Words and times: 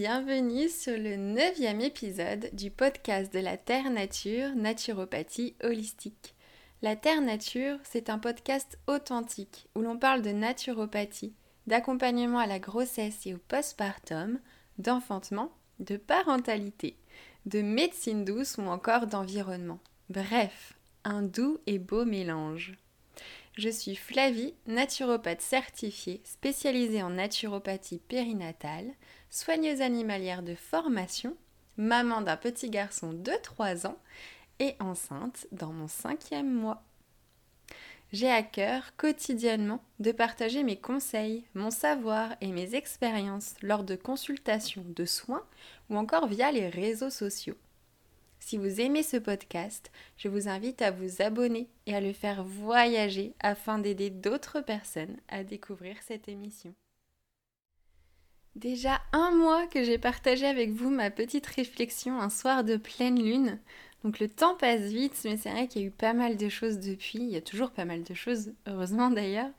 bienvenue 0.00 0.68
sur 0.68 0.96
le 0.96 1.16
neuvième 1.16 1.80
épisode 1.80 2.50
du 2.52 2.70
podcast 2.70 3.34
de 3.34 3.40
la 3.40 3.56
Terre 3.56 3.90
Nature, 3.90 4.54
Naturopathie 4.54 5.56
Holistique. 5.60 6.36
La 6.82 6.94
Terre 6.94 7.20
Nature, 7.20 7.78
c'est 7.82 8.08
un 8.08 8.20
podcast 8.20 8.78
authentique 8.86 9.66
où 9.74 9.80
l'on 9.80 9.98
parle 9.98 10.22
de 10.22 10.30
naturopathie, 10.30 11.34
d'accompagnement 11.66 12.38
à 12.38 12.46
la 12.46 12.60
grossesse 12.60 13.26
et 13.26 13.34
au 13.34 13.38
postpartum, 13.38 14.38
d'enfantement, 14.78 15.50
de 15.80 15.96
parentalité, 15.96 16.96
de 17.46 17.60
médecine 17.60 18.24
douce 18.24 18.56
ou 18.56 18.68
encore 18.68 19.08
d'environnement. 19.08 19.80
Bref, 20.10 20.78
un 21.02 21.22
doux 21.22 21.58
et 21.66 21.80
beau 21.80 22.04
mélange. 22.04 22.74
Je 23.58 23.70
suis 23.70 23.96
Flavie, 23.96 24.54
naturopathe 24.68 25.40
certifiée, 25.40 26.20
spécialisée 26.22 27.02
en 27.02 27.10
naturopathie 27.10 27.98
périnatale, 27.98 28.88
soigneuse 29.30 29.80
animalière 29.80 30.44
de 30.44 30.54
formation, 30.54 31.36
maman 31.76 32.20
d'un 32.20 32.36
petit 32.36 32.70
garçon 32.70 33.12
de 33.12 33.32
3 33.42 33.88
ans 33.88 33.98
et 34.60 34.76
enceinte 34.78 35.48
dans 35.50 35.72
mon 35.72 35.88
cinquième 35.88 36.54
mois. 36.54 36.84
J'ai 38.12 38.30
à 38.30 38.44
cœur 38.44 38.94
quotidiennement 38.96 39.82
de 39.98 40.12
partager 40.12 40.62
mes 40.62 40.78
conseils, 40.78 41.44
mon 41.54 41.72
savoir 41.72 42.36
et 42.40 42.52
mes 42.52 42.76
expériences 42.76 43.56
lors 43.60 43.82
de 43.82 43.96
consultations 43.96 44.84
de 44.86 45.04
soins 45.04 45.44
ou 45.90 45.96
encore 45.96 46.28
via 46.28 46.52
les 46.52 46.68
réseaux 46.68 47.10
sociaux. 47.10 47.56
Si 48.40 48.56
vous 48.56 48.80
aimez 48.80 49.02
ce 49.02 49.16
podcast, 49.16 49.90
je 50.16 50.28
vous 50.28 50.48
invite 50.48 50.82
à 50.82 50.90
vous 50.90 51.22
abonner 51.22 51.68
et 51.86 51.94
à 51.94 52.00
le 52.00 52.12
faire 52.12 52.44
voyager 52.44 53.34
afin 53.40 53.78
d'aider 53.78 54.10
d'autres 54.10 54.60
personnes 54.60 55.16
à 55.28 55.44
découvrir 55.44 55.96
cette 56.02 56.28
émission. 56.28 56.74
Déjà 58.54 59.00
un 59.12 59.30
mois 59.30 59.66
que 59.66 59.84
j'ai 59.84 59.98
partagé 59.98 60.46
avec 60.46 60.70
vous 60.70 60.90
ma 60.90 61.10
petite 61.10 61.46
réflexion 61.46 62.20
un 62.20 62.30
soir 62.30 62.64
de 62.64 62.76
pleine 62.76 63.22
lune. 63.22 63.60
Donc 64.02 64.18
le 64.18 64.28
temps 64.28 64.56
passe 64.56 64.82
vite, 64.82 65.20
mais 65.24 65.36
c'est 65.36 65.50
vrai 65.50 65.68
qu'il 65.68 65.82
y 65.82 65.84
a 65.84 65.88
eu 65.88 65.92
pas 65.92 66.12
mal 66.12 66.36
de 66.36 66.48
choses 66.48 66.78
depuis. 66.78 67.18
Il 67.18 67.30
y 67.30 67.36
a 67.36 67.40
toujours 67.40 67.70
pas 67.70 67.84
mal 67.84 68.02
de 68.02 68.14
choses, 68.14 68.52
heureusement 68.66 69.10
d'ailleurs. 69.10 69.50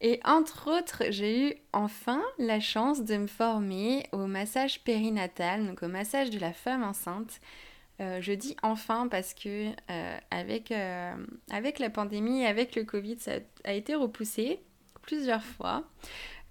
Et 0.00 0.18
entre 0.24 0.76
autres, 0.76 1.04
j'ai 1.10 1.50
eu 1.50 1.54
enfin 1.72 2.22
la 2.38 2.58
chance 2.58 3.02
de 3.02 3.16
me 3.16 3.28
former 3.28 4.08
au 4.10 4.26
massage 4.26 4.82
périnatal, 4.82 5.64
donc 5.64 5.84
au 5.84 5.88
massage 5.88 6.30
de 6.30 6.40
la 6.40 6.52
femme 6.52 6.82
enceinte. 6.82 7.40
Euh, 8.00 8.20
je 8.20 8.32
dis 8.32 8.56
enfin 8.62 9.06
parce 9.08 9.34
que 9.34 9.68
euh, 9.90 10.18
avec, 10.30 10.72
euh, 10.72 11.14
avec 11.50 11.78
la 11.78 11.90
pandémie, 11.90 12.46
avec 12.46 12.74
le 12.74 12.84
Covid, 12.84 13.18
ça 13.18 13.32
a 13.64 13.72
été 13.72 13.94
repoussé 13.94 14.60
plusieurs 15.02 15.44
fois. 15.44 15.84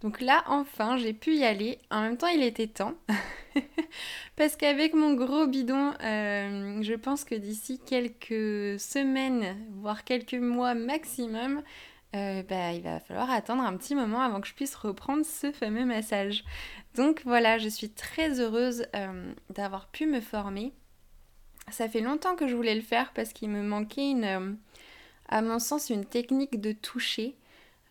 Donc 0.02 0.22
là, 0.22 0.44
enfin, 0.47 0.97
j'ai 0.97 1.14
pu 1.14 1.36
y 1.36 1.44
aller. 1.44 1.78
En 1.92 2.02
même 2.02 2.17
temps, 2.17 2.28
il 2.28 2.42
était 2.42 2.67
temps. 2.67 2.94
parce 4.36 4.56
qu'avec 4.56 4.94
mon 4.94 5.14
gros 5.14 5.45
bidon, 5.45 5.94
je 6.02 6.95
pense 6.95 7.23
que 7.23 7.36
d'ici 7.36 7.80
quelques 7.86 8.80
semaines, 8.80 9.56
voire 9.73 10.03
quelques 10.03 10.34
mois 10.34 10.73
maximum, 10.73 11.62
bah, 12.14 12.73
il 12.73 12.81
va 12.81 13.00
falloir 13.00 13.30
attendre 13.30 13.62
un 13.62 13.78
petit 13.78 13.94
moment 13.94 14.22
avant 14.22 14.42
que 14.42 14.47
je 14.47 14.56
puisse 14.56 14.73
reprendre 14.73 15.23
ce 15.23 15.52
fameux 15.52 15.86
massage. 15.86 16.46
Donc 16.96 17.22
voilà, 17.23 17.59
je 17.59 17.69
suis 17.69 17.91
très 17.91 18.40
heureuse 18.40 18.88
d'avoir 19.52 19.88
pu 19.90 20.08
me 20.08 20.19
former 20.19 20.73
ça 21.69 21.88
fait 21.88 22.01
longtemps 22.01 22.35
que 22.35 22.47
je 22.47 22.55
voulais 22.55 22.75
le 22.75 22.81
faire 22.81 23.11
parce 23.13 23.33
qu'il 23.33 23.49
me 23.49 23.61
manquait 23.61 24.09
une, 24.09 24.23
euh, 24.23 24.51
à 25.29 25.41
mon 25.41 25.59
sens, 25.59 25.89
une 25.89 26.05
technique 26.05 26.59
de 26.59 26.72
toucher 26.72 27.35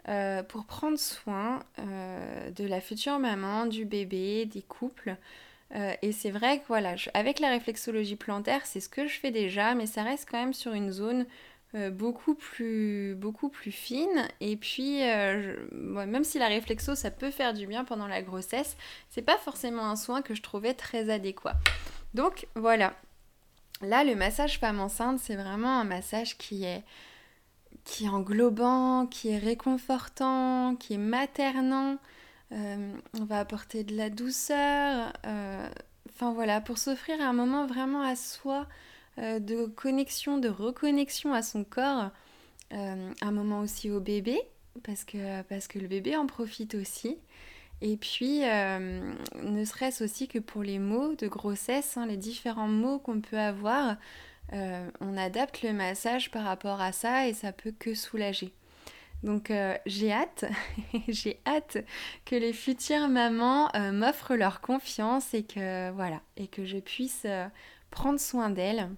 euh, 0.09 0.43
pour 0.43 0.65
prendre 0.65 0.99
soin 0.99 1.61
euh, 1.79 2.51
de 2.51 2.65
la 2.65 2.81
future 2.81 3.19
maman, 3.19 3.67
du 3.67 3.85
bébé, 3.85 4.47
des 4.47 4.63
couples. 4.63 5.17
et 6.03 6.11
c'est 6.11 6.33
vrai 6.33 6.59
que 6.59 6.65
voilà, 6.67 6.97
avec 7.15 7.39
la 7.39 7.49
réflexologie 7.51 8.17
plantaire, 8.17 8.67
c'est 8.67 8.81
ce 8.81 8.89
que 8.89 9.07
je 9.07 9.19
fais 9.21 9.31
déjà, 9.31 9.75
mais 9.75 9.87
ça 9.87 10.03
reste 10.03 10.29
quand 10.29 10.39
même 10.39 10.55
sur 10.55 10.73
une 10.73 10.91
zone 10.91 11.27
beaucoup, 11.93 12.35
plus, 12.35 13.15
beaucoup 13.15 13.49
plus 13.49 13.71
fine. 13.71 14.27
Et 14.41 14.57
puis, 14.57 14.99
même 15.71 16.25
si 16.25 16.41
la 16.41 16.49
réflexo, 16.49 16.97
ça 16.97 17.13
peut 17.13 17.31
faire 17.31 17.55
du 17.55 17.69
bien 17.69 17.85
pendant 17.85 18.09
la 18.09 18.21
grossesse, 18.21 18.77
c'est 19.11 19.23
pas 19.23 19.39
forcément 19.39 19.89
un 19.89 19.95
soin 19.95 20.23
que 20.23 20.35
je 20.35 20.43
trouvais 20.43 20.75
très 20.75 21.09
adéquat. 21.09 21.55
Donc 22.15 22.49
voilà, 22.57 22.93
Là, 23.83 24.05
le 24.05 24.15
massage 24.15 24.59
femme 24.59 24.79
enceinte, 24.79 25.19
c'est 25.21 25.37
vraiment 25.37 25.81
un 25.81 25.85
massage 25.85 26.37
qui 26.37 26.65
est, 26.65 26.85
qui 27.85 28.09
englobant, 28.09 29.07
qui 29.07 29.31
est 29.31 29.39
réconfortant, 29.39 30.77
qui 30.77 30.95
est 30.95 30.99
maternant. 30.99 31.97
Euh, 32.53 32.95
on 33.19 33.25
va 33.25 33.39
apporter 33.41 33.85
de 33.85 33.97
la 33.97 34.11
douceur. 34.11 35.13
Euh, 35.27 35.69
enfin 36.11 36.33
voilà, 36.33 36.61
pour 36.61 36.77
s'offrir 36.77 37.21
un 37.23 37.33
moment 37.33 37.67
vraiment 37.67 38.03
à 38.03 38.17
soi, 38.17 38.67
euh, 39.19 39.39
de 39.39 39.65
connexion, 39.65 40.37
de 40.39 40.49
reconnexion 40.49 41.33
à 41.33 41.43
son 41.43 41.65
corps. 41.65 42.11
un 42.71 43.33
moment 43.33 43.61
aussi 43.61 43.91
au 43.91 44.01
bébé, 44.01 44.41
parce 44.85 45.05
que 45.05 45.79
le 45.79 45.89
bébé 45.89 46.17
en 46.17 46.27
profite 46.27 46.75
aussi. 46.75 47.19
Et 47.83 47.97
puis, 47.97 48.45
euh, 48.45 49.13
ne 49.43 49.65
serait-ce 49.65 50.05
aussi 50.05 50.29
que 50.29 50.39
pour 50.39 50.63
les 50.63 50.79
mots 50.79 51.15
de 51.15 51.29
grossesse, 51.29 51.97
hein, 51.97 52.07
les 52.07 52.19
différents 52.19 52.69
mots 52.69 52.99
qu'on 52.99 53.21
peut 53.21 53.39
avoir, 53.39 53.97
euh, 54.53 54.91
on 55.01 55.17
adapte 55.17 55.63
le 55.63 55.73
massage 55.73 56.31
par 56.31 56.45
rapport 56.45 56.81
à 56.81 56.93
ça 56.93 57.27
et 57.27 57.33
ça 57.33 57.53
peut 57.53 57.73
que 57.73 57.95
soulager. 57.95 58.53
Donc 59.23 59.51
euh, 59.51 59.77
j'ai 59.87 60.13
hâte, 60.13 60.45
j'ai 61.09 61.41
hâte 61.47 61.79
que 62.27 62.37
les 62.37 62.53
futures 62.53 63.09
mamans 63.09 63.71
m'offrent 63.93 64.35
leur 64.35 64.61
confiance 64.61 65.33
et 65.35 65.43
que 65.43 65.91
voilà, 65.93 66.21
et 66.37 66.49
que 66.49 66.65
je 66.65 66.79
puisse 66.79 67.27
prendre 67.91 68.21
soin 68.21 68.51
d'elles 68.51 68.91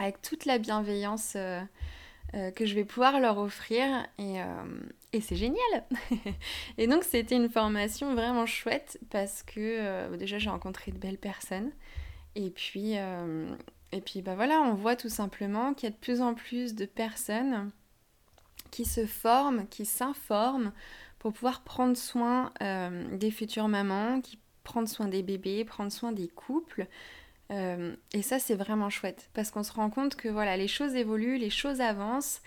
avec 0.00 0.20
toute 0.22 0.44
la 0.44 0.58
bienveillance 0.58 1.32
que 1.32 2.66
je 2.66 2.74
vais 2.74 2.84
pouvoir 2.84 3.20
leur 3.20 3.38
offrir 3.38 4.06
et, 4.18 4.40
et 5.14 5.20
c'est 5.20 5.36
génial. 5.36 5.84
et 6.78 6.86
donc 6.86 7.04
c'était 7.04 7.36
une 7.36 7.48
formation 7.48 8.14
vraiment 8.14 8.46
chouette 8.46 8.98
parce 9.10 9.42
que 9.42 9.58
euh, 9.58 10.16
déjà 10.16 10.38
j'ai 10.38 10.50
rencontré 10.50 10.92
de 10.92 10.98
belles 10.98 11.18
personnes 11.18 11.72
et 12.34 12.50
puis 12.50 12.94
et 13.92 14.00
puis 14.00 14.22
bah 14.22 14.34
voilà 14.34 14.60
on 14.60 14.74
voit 14.74 14.96
tout 14.96 15.08
simplement 15.08 15.72
qu'il 15.72 15.88
y 15.88 15.92
a 15.92 15.94
de 15.94 16.00
plus 16.00 16.20
en 16.20 16.34
plus 16.34 16.74
de 16.74 16.84
personnes 16.84 17.70
qui 18.72 18.84
se 18.84 19.06
forment, 19.06 19.68
qui 19.68 19.86
s'informent 19.86 20.72
pour 21.20 21.32
pouvoir 21.32 21.62
prendre 21.62 21.96
soin 21.96 22.52
des 23.12 23.30
futures 23.30 23.68
mamans, 23.68 24.20
qui 24.20 24.38
prennent 24.64 24.86
soin 24.88 25.06
des 25.06 25.22
bébés, 25.22 25.64
prendre 25.64 25.92
soin 25.92 26.10
des 26.10 26.26
couples. 26.26 26.88
Euh, 27.50 27.94
et 28.12 28.22
ça, 28.22 28.38
c'est 28.38 28.54
vraiment 28.54 28.90
chouette 28.90 29.30
parce 29.34 29.50
qu'on 29.50 29.62
se 29.62 29.72
rend 29.72 29.90
compte 29.90 30.16
que 30.16 30.28
voilà, 30.28 30.56
les 30.56 30.66
choses 30.66 30.96
évoluent, 30.96 31.38
les 31.38 31.50
choses 31.50 31.80
avancent 31.80 32.40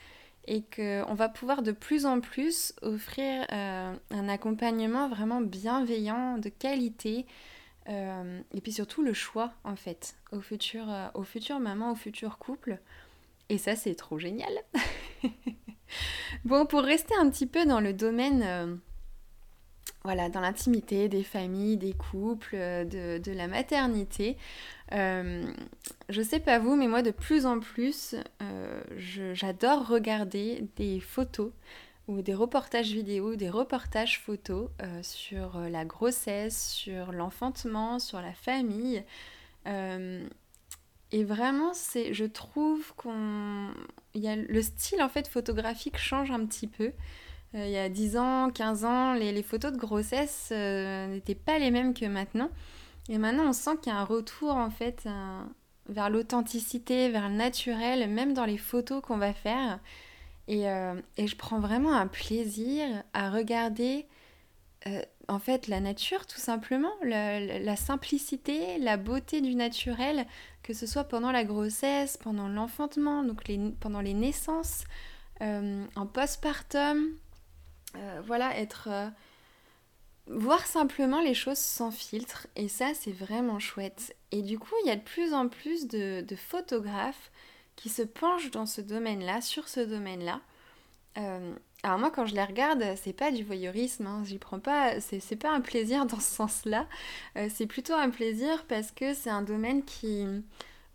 et 0.47 0.63
qu'on 0.63 1.13
va 1.13 1.29
pouvoir 1.29 1.61
de 1.61 1.71
plus 1.71 2.05
en 2.05 2.19
plus 2.19 2.73
offrir 2.81 3.45
euh, 3.51 3.93
un 4.11 4.29
accompagnement 4.29 5.09
vraiment 5.09 5.41
bienveillant, 5.41 6.37
de 6.37 6.49
qualité, 6.49 7.25
euh, 7.89 8.39
et 8.53 8.61
puis 8.61 8.71
surtout 8.71 9.03
le 9.03 9.13
choix 9.13 9.53
en 9.63 9.75
fait 9.75 10.15
aux 10.31 10.41
futures, 10.41 10.91
aux 11.13 11.23
futures 11.23 11.59
mamans, 11.59 11.91
aux 11.91 11.95
futurs 11.95 12.37
couples. 12.37 12.79
Et 13.49 13.57
ça, 13.57 13.75
c'est 13.75 13.95
trop 13.95 14.19
génial. 14.19 14.51
bon, 16.45 16.65
pour 16.65 16.81
rester 16.81 17.15
un 17.15 17.29
petit 17.29 17.45
peu 17.45 17.65
dans 17.65 17.79
le 17.79 17.93
domaine 17.93 18.81
voilà, 20.03 20.29
dans 20.29 20.39
l'intimité 20.39 21.09
des 21.09 21.23
familles, 21.23 21.77
des 21.77 21.93
couples, 21.93 22.55
de, 22.55 23.17
de 23.17 23.31
la 23.31 23.47
maternité. 23.47 24.37
Euh, 24.93 25.45
je 26.09 26.21
sais 26.21 26.39
pas 26.39 26.59
vous, 26.59 26.75
mais 26.75 26.87
moi 26.87 27.01
de 27.01 27.11
plus 27.11 27.45
en 27.45 27.59
plus, 27.59 28.15
euh, 28.41 28.81
j'adore 29.33 29.87
regarder 29.87 30.63
des 30.75 30.99
photos 30.99 31.51
ou 32.07 32.21
des 32.21 32.33
reportages 32.33 32.91
vidéo, 32.91 33.35
des 33.35 33.49
reportages 33.49 34.19
photos 34.19 34.69
euh, 34.81 35.03
sur 35.03 35.59
la 35.59 35.83
grossesse, 35.83 36.71
sur 36.71 37.11
l'enfantement, 37.11 37.99
sur 37.99 38.21
la 38.21 38.33
famille. 38.33 39.03
et 41.11 41.23
vraiment, 41.23 41.73
c'est, 41.73 42.13
je 42.13 42.25
trouve 42.25 42.93
qu'on, 42.95 43.69
y 44.15 44.27
a 44.27 44.35
le 44.35 44.61
style 44.61 45.01
en 45.01 45.09
fait 45.09 45.27
photographique 45.27 45.97
change 45.97 46.31
un 46.31 46.45
petit 46.45 46.67
peu. 46.67 46.93
il 47.53 47.69
y 47.69 47.77
a 47.77 47.89
10 47.89 48.17
ans, 48.17 48.49
15 48.51 48.85
ans, 48.85 49.13
les 49.13 49.43
photos 49.43 49.73
de 49.73 49.77
grossesse 49.77 50.51
n'étaient 50.51 51.35
pas 51.35 51.59
les 51.59 51.71
mêmes 51.71 51.93
que 51.93 52.05
maintenant. 52.05 52.49
Et 53.09 53.17
maintenant, 53.17 53.49
on 53.49 53.53
sent 53.53 53.77
qu'il 53.81 53.91
y 53.91 53.95
a 53.95 53.99
un 53.99 54.05
retour 54.05 54.51
en 54.55 54.69
fait 54.69 55.03
euh, 55.05 55.41
vers 55.87 56.09
l'authenticité, 56.09 57.09
vers 57.09 57.29
le 57.29 57.35
naturel, 57.35 58.09
même 58.09 58.33
dans 58.33 58.45
les 58.45 58.57
photos 58.57 59.01
qu'on 59.01 59.17
va 59.17 59.33
faire. 59.33 59.79
Et, 60.47 60.69
euh, 60.69 60.99
et, 61.17 61.27
je 61.27 61.35
prends 61.35 61.59
vraiment 61.59 61.93
un 61.93 62.07
plaisir 62.07 63.03
à 63.13 63.29
regarder 63.29 64.05
euh, 64.87 65.01
en 65.27 65.39
fait 65.39 65.67
la 65.67 65.81
nature 65.81 66.25
tout 66.25 66.39
simplement, 66.39 66.91
la, 67.03 67.75
simplicité, 67.75 68.77
la 68.79 68.95
beauté 68.95 69.41
du 69.41 69.55
naturel, 69.55 70.25
que 70.63 70.73
ce 70.73 70.85
soit 70.85 71.03
pendant 71.03 71.31
la 71.31 71.43
grossesse, 71.43 72.17
pendant 72.17 72.47
l'enfantement, 72.47 73.23
donc 73.23 73.43
pendant 73.79 74.01
les 74.01 74.13
naissances, 74.13 74.85
en 75.41 76.05
postpartum. 76.11 77.09
voilà, 78.25 78.57
être 78.57 78.89
voir 80.29 80.65
simplement 80.65 81.21
les 81.21 81.33
choses 81.33 81.57
sans 81.57 81.91
filtre. 81.91 82.47
Et 82.55 82.67
ça, 82.67 82.93
c'est 82.93 83.11
vraiment 83.11 83.59
chouette. 83.59 84.15
Et 84.31 84.41
du 84.41 84.59
coup, 84.59 84.73
il 84.83 84.87
y 84.87 84.91
a 84.91 84.95
de 84.95 85.01
plus 85.01 85.33
en 85.33 85.47
plus 85.47 85.87
de, 85.87 86.25
photographes 86.35 87.31
qui 87.75 87.89
se 87.89 88.01
penchent 88.01 88.51
dans 88.51 88.65
ce 88.65 88.81
domaine-là, 88.81 89.41
sur 89.41 89.67
ce 89.67 89.79
domaine-là. 89.79 90.41
Euh, 91.17 91.53
alors 91.83 91.99
moi, 91.99 92.11
quand 92.11 92.25
je 92.25 92.35
les 92.35 92.43
regarde, 92.43 92.83
c'est 92.95 93.13
pas 93.13 93.31
du 93.31 93.43
voyeurisme, 93.43 94.07
hein, 94.07 94.23
j'y 94.25 94.39
prends 94.39 94.59
pas, 94.59 94.99
c'est 94.99 95.35
pas 95.35 95.51
un 95.51 95.61
plaisir 95.61 96.05
dans 96.05 96.19
ce 96.19 96.35
sens-là. 96.35 96.87
Euh, 97.37 97.47
c'est 97.53 97.67
plutôt 97.67 97.93
un 97.93 98.09
plaisir 98.09 98.65
parce 98.67 98.91
que 98.91 99.13
c'est 99.13 99.29
un 99.29 99.43
domaine 99.43 99.83
qui, 99.83 100.25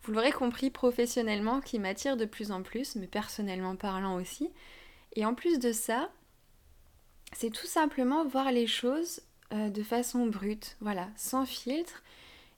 vous 0.03 0.13
l'aurez 0.13 0.33
compris 0.33 0.71
professionnellement, 0.71 1.61
qui 1.61 1.79
m'attire 1.79 2.17
de 2.17 2.25
plus 2.25 2.51
en 2.51 2.63
plus, 2.63 2.97
mais 2.97 3.07
personnellement 3.07 3.77
parlant 3.77 4.17
aussi. 4.17 4.51
Et 5.15 5.25
en 5.25 5.35
plus 5.35 5.59
de 5.59 5.73
ça, 5.73 6.11
c'est 7.33 7.51
tout 7.51 7.67
simplement 7.67 8.25
voir 8.25 8.53
les 8.53 8.67
choses 8.67 9.21
euh, 9.53 9.69
de 9.69 9.83
façon 9.83 10.27
brute, 10.27 10.77
voilà, 10.81 11.09
sans 11.17 11.45
filtre. 11.45 12.03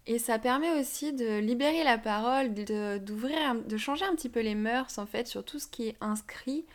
Et 0.07 0.19
ça 0.19 0.39
permet 0.39 0.79
aussi 0.79 1.13
de 1.13 1.39
libérer 1.39 1.83
la 1.83 1.99
parole, 1.99 2.53
de, 2.53 3.77
changer 3.79 4.05
un 4.05 4.15
petit 4.15 4.29
peu 4.29 4.41
les 4.41 4.55
mœurs 4.55 4.99
en 4.99 5.07
fait 5.07 5.27
sur 5.27 5.45
tout 5.45 5.59
ce 5.59 5.67
qui 5.67 5.89
est 5.89 5.97
inscrit 6.01 6.67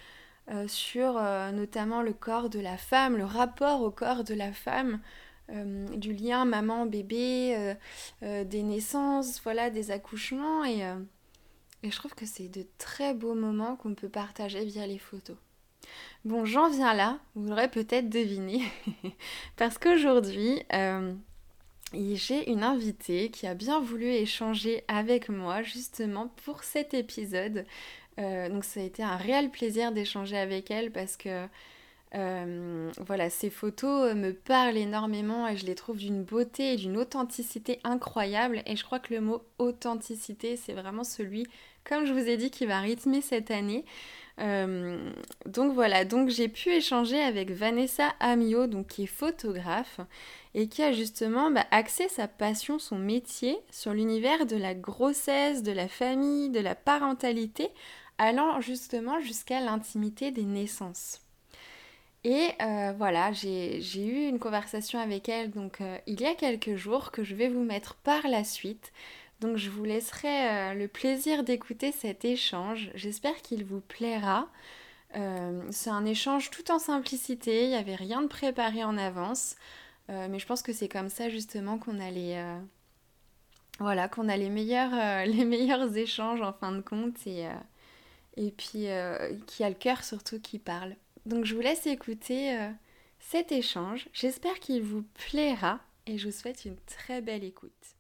euh, 0.50 0.68
sur 0.68 1.16
euh, 1.18 1.52
notamment 1.52 2.02
le 2.02 2.12
corps 2.12 2.50
de 2.50 2.60
la 2.60 2.76
femme, 2.76 3.18
le 3.18 3.26
rapport 3.26 3.82
au 3.82 3.92
corps 3.92 4.24
de 4.24 4.34
la 4.34 4.52
femme, 4.52 5.00
du 5.96 6.14
lien 6.14 6.46
maman-bébé, 6.46 7.74
des 8.22 8.62
naissances, 8.62 9.42
voilà, 9.42 9.72
des 9.72 9.90
accouchements. 9.90 10.64
Et 10.64 10.84
je 11.82 11.96
trouve 11.96 12.14
que 12.14 12.28
c'est 12.28 12.50
de 12.50 12.68
très 12.78 13.16
beaux 13.16 13.34
moments 13.34 13.76
qu'on 13.76 13.96
peut 13.96 14.10
partager 14.10 14.64
via 14.64 14.86
les 14.86 15.00
photos. 15.00 15.38
Bon, 16.26 16.46
j'en 16.46 16.70
viens 16.70 16.94
là, 16.94 17.18
vous 17.36 17.48
l'aurez 17.48 17.70
peut-être 17.70 18.10
deviné, 18.10 18.62
parce 19.56 19.78
qu'aujourd'hui, 19.78 20.62
euh, 20.74 21.14
j'ai 21.94 22.50
une 22.52 22.64
invitée 22.64 23.30
qui 23.30 23.48
a 23.48 23.54
bien 23.54 23.80
voulu 23.80 24.08
échanger 24.08 24.84
avec 24.88 25.30
moi 25.30 25.64
justement 25.64 26.28
pour 26.44 26.64
cet 26.64 26.94
épisode. 26.94 27.66
Euh, 28.20 28.50
donc 28.50 28.66
ça 28.66 28.82
a 28.82 28.84
été 28.84 29.02
un 29.02 29.16
réel 29.16 29.50
plaisir 29.50 29.92
d'échanger 29.92 30.38
avec 30.38 30.72
elle 30.72 30.92
parce 30.92 31.16
que 31.16 31.48
euh, 32.16 32.92
voilà, 33.00 33.30
ces 33.30 33.50
photos 33.50 34.16
me 34.16 34.32
parlent 34.32 34.78
énormément 34.78 35.48
et 35.48 35.58
je 35.58 35.66
les 35.66 35.76
trouve 35.76 35.98
d'une 35.98 36.24
beauté 36.24 36.74
et 36.74 36.76
d'une 36.76 36.98
authenticité 36.98 37.80
incroyable. 37.84 38.62
Et 38.66 38.76
je 38.76 38.84
crois 38.84 39.00
que 39.00 39.14
le 39.14 39.22
mot 39.22 39.44
authenticité, 39.60 40.58
c'est 40.58 40.74
vraiment 40.74 41.04
celui, 41.04 41.46
comme 41.84 42.06
je 42.06 42.14
vous 42.14 42.28
ai 42.28 42.38
dit, 42.38 42.52
qui 42.52 42.66
va 42.66 42.80
rythmer 42.80 43.22
cette 43.22 43.52
année. 43.52 43.86
Euh, 44.40 45.12
donc 45.46 45.74
voilà, 45.74 46.06
donc 46.06 46.30
j'ai 46.30 46.48
pu 46.48 46.70
échanger 46.70 47.20
avec 47.20 47.52
Vanessa 47.52 48.14
Amio, 48.20 48.68
donc 48.68 48.88
qui 48.88 49.04
est 49.04 49.08
photographe 49.08 50.00
et 50.56 50.68
qui 50.68 50.82
a 50.82 50.94
justement 50.94 51.52
bah, 51.52 51.66
axé 51.72 52.08
sa 52.08 52.28
passion, 52.28 52.80
son 52.80 52.98
métier 52.98 53.58
sur 53.70 53.94
l'univers 53.94 54.46
de 54.46 54.56
la 54.56 54.74
grossesse, 54.74 55.62
de 55.62 55.72
la 55.72 55.88
famille, 55.88 56.50
de 56.50 56.60
la 56.60 56.76
parentalité, 56.76 57.70
allant 58.18 58.62
justement 58.62 59.20
jusqu'à 59.20 59.60
l'intimité 59.60 60.32
des 60.32 60.46
naissances. 60.46 61.22
Et 62.24 62.50
euh, 62.62 62.94
voilà, 62.98 63.32
j'ai 63.32 63.80
eu 63.96 64.28
une 64.28 64.40
conversation 64.40 65.00
avec 65.00 65.30
elle 65.30 65.52
donc 65.52 65.80
euh, 65.80 65.98
il 66.06 66.20
y 66.20 66.26
a 66.26 66.36
quelques 66.36 66.76
jours 66.76 67.12
que 67.12 67.24
je 67.24 67.34
vais 67.34 67.48
vous 67.48 67.64
mettre 67.64 67.96
par 67.96 68.28
la 68.28 68.44
suite. 68.44 68.92
Donc 69.40 69.56
je 69.56 69.70
vous 69.70 69.86
laisserai 69.86 70.50
euh, 70.50 70.74
le 70.74 70.88
plaisir 70.88 71.44
d'écouter 71.44 71.92
cet 71.92 72.26
échange. 72.26 72.92
J'espère 72.94 73.42
qu'il 73.42 73.64
vous 73.64 73.80
plaira. 73.80 74.50
Euh, 75.16 75.64
c'est 75.72 75.90
un 75.90 76.06
échange 76.06 76.50
tout 76.52 76.72
en 76.72 76.80
simplicité, 76.80 77.64
il 77.64 77.70
n'y 77.70 77.76
avait 77.76 77.96
rien 77.96 78.22
de 78.22 78.28
préparé 78.28 78.84
en 78.84 78.98
avance. 78.98 79.56
Euh, 80.10 80.28
mais 80.30 80.40
je 80.40 80.46
pense 80.46 80.62
que 80.62 80.74
c'est 80.74 80.90
comme 80.90 81.10
ça 81.10 81.30
justement 81.30 81.78
qu'on 81.78 82.00
a 82.00 82.12
les, 82.12 82.44
voilà, 83.80 84.10
qu'on 84.10 84.28
a 84.28 84.36
les 84.36 84.50
meilleurs, 84.50 85.26
les 85.26 85.46
meilleurs 85.46 85.96
échanges 85.96 86.42
en 86.42 86.54
fin 86.54 86.74
de 86.74 86.82
compte 86.82 87.26
et, 87.26 87.48
et 88.36 88.52
puis 88.52 88.88
qui 89.48 89.64
a 89.64 89.70
le 89.70 89.76
cœur 89.76 90.04
surtout 90.04 90.40
qui 90.40 90.60
parle. 90.60 90.96
Donc 91.26 91.46
je 91.46 91.56
vous 91.56 91.62
laisse 91.62 91.88
écouter 91.88 92.58
cet 93.20 93.52
échange. 93.52 94.10
J'espère 94.14 94.60
qu'il 94.60 94.82
vous 94.84 95.04
plaira 95.14 95.80
et 96.08 96.18
je 96.18 96.28
vous 96.28 96.36
souhaite 96.36 96.66
une 96.66 96.78
très 96.88 97.22
belle 97.22 97.44
écoute. 97.44 97.99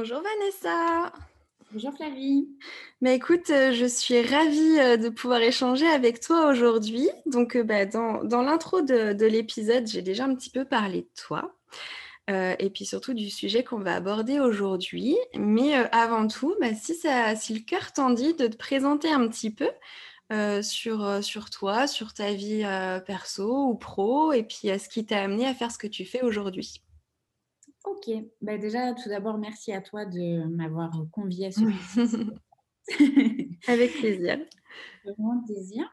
Bonjour 0.00 0.22
Vanessa. 0.22 1.12
Bonjour 1.72 1.92
Flavie. 1.92 2.46
Mais 3.00 3.16
écoute, 3.16 3.50
euh, 3.50 3.72
je 3.72 3.84
suis 3.84 4.22
ravie 4.22 4.78
euh, 4.78 4.96
de 4.96 5.08
pouvoir 5.08 5.40
échanger 5.40 5.88
avec 5.88 6.20
toi 6.20 6.46
aujourd'hui. 6.46 7.08
Donc, 7.26 7.56
euh, 7.56 7.64
bah, 7.64 7.84
dans, 7.84 8.22
l'intro 8.22 8.80
de, 8.80 9.26
l'épisode, 9.26 9.88
j'ai 9.88 10.00
déjà 10.00 10.26
un 10.26 10.36
petit 10.36 10.50
peu 10.50 10.64
parlé 10.64 11.00
de 11.00 11.10
toi. 11.16 11.52
et 12.28 12.70
puis 12.72 12.84
surtout 12.84 13.12
du 13.12 13.28
sujet 13.28 13.64
qu'on 13.64 13.80
va 13.80 13.96
aborder 13.96 14.38
aujourd'hui. 14.38 15.16
Mais 15.36 15.74
avant 15.90 16.28
tout, 16.28 16.54
bah, 16.60 16.74
si, 16.80 16.94
ça, 16.94 17.34
si 17.34 17.54
le 17.54 17.64
cœur 17.64 17.92
t'en 17.92 18.10
dit 18.10 18.34
de 18.34 18.46
te 18.46 18.56
présenter 18.56 19.10
un 19.10 19.26
petit 19.26 19.50
peu 19.50 19.68
sur, 20.62 21.24
sur 21.24 21.50
toi, 21.50 21.88
sur 21.88 22.14
ta 22.14 22.32
vie 22.34 22.62
perso 23.04 23.66
ou 23.66 23.74
pro, 23.74 24.32
et 24.32 24.44
puis 24.44 24.68
ce 24.78 24.88
qui 24.88 25.04
t'a 25.04 25.22
amené 25.22 25.44
à 25.44 25.54
faire 25.54 25.72
ce 25.72 25.78
que 25.78 25.88
tu 25.88 26.04
fais 26.04 26.22
aujourd'hui. 26.22 26.84
Ok, 27.84 28.10
bah, 28.40 28.58
déjà 28.58 28.92
tout 28.94 29.08
d'abord 29.08 29.38
merci 29.38 29.72
à 29.72 29.80
toi 29.80 30.04
de 30.04 30.44
m'avoir 30.48 30.92
convié 31.12 31.46
à 31.46 31.50
ce 31.52 31.60
Avec 33.68 33.92
plaisir. 33.92 34.38
Vraiment 35.04 35.42
plaisir. 35.44 35.84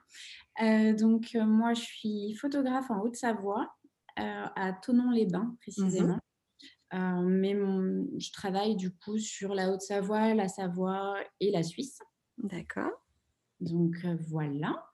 Euh, 0.62 0.94
donc 0.94 1.32
euh, 1.36 1.46
moi 1.46 1.74
je 1.74 1.82
suis 1.82 2.34
photographe 2.36 2.90
en 2.90 3.02
Haute-Savoie, 3.02 3.70
euh, 4.20 4.46
à 4.56 4.74
Tonon-les-Bains 4.74 5.56
précisément. 5.62 6.16
Mmh 6.16 6.20
mais 7.26 7.54
je 7.54 8.32
travaille 8.32 8.78
du 8.78 8.90
coup 8.90 9.18
sur 9.18 9.54
la 9.54 9.70
Haute-Savoie, 9.70 10.34
la 10.34 10.48
Savoie 10.48 11.18
et 11.42 11.52
la 11.52 11.62
Suisse. 11.62 12.00
D'accord. 12.38 12.92
Donc 13.60 13.98
voilà. 14.30 14.86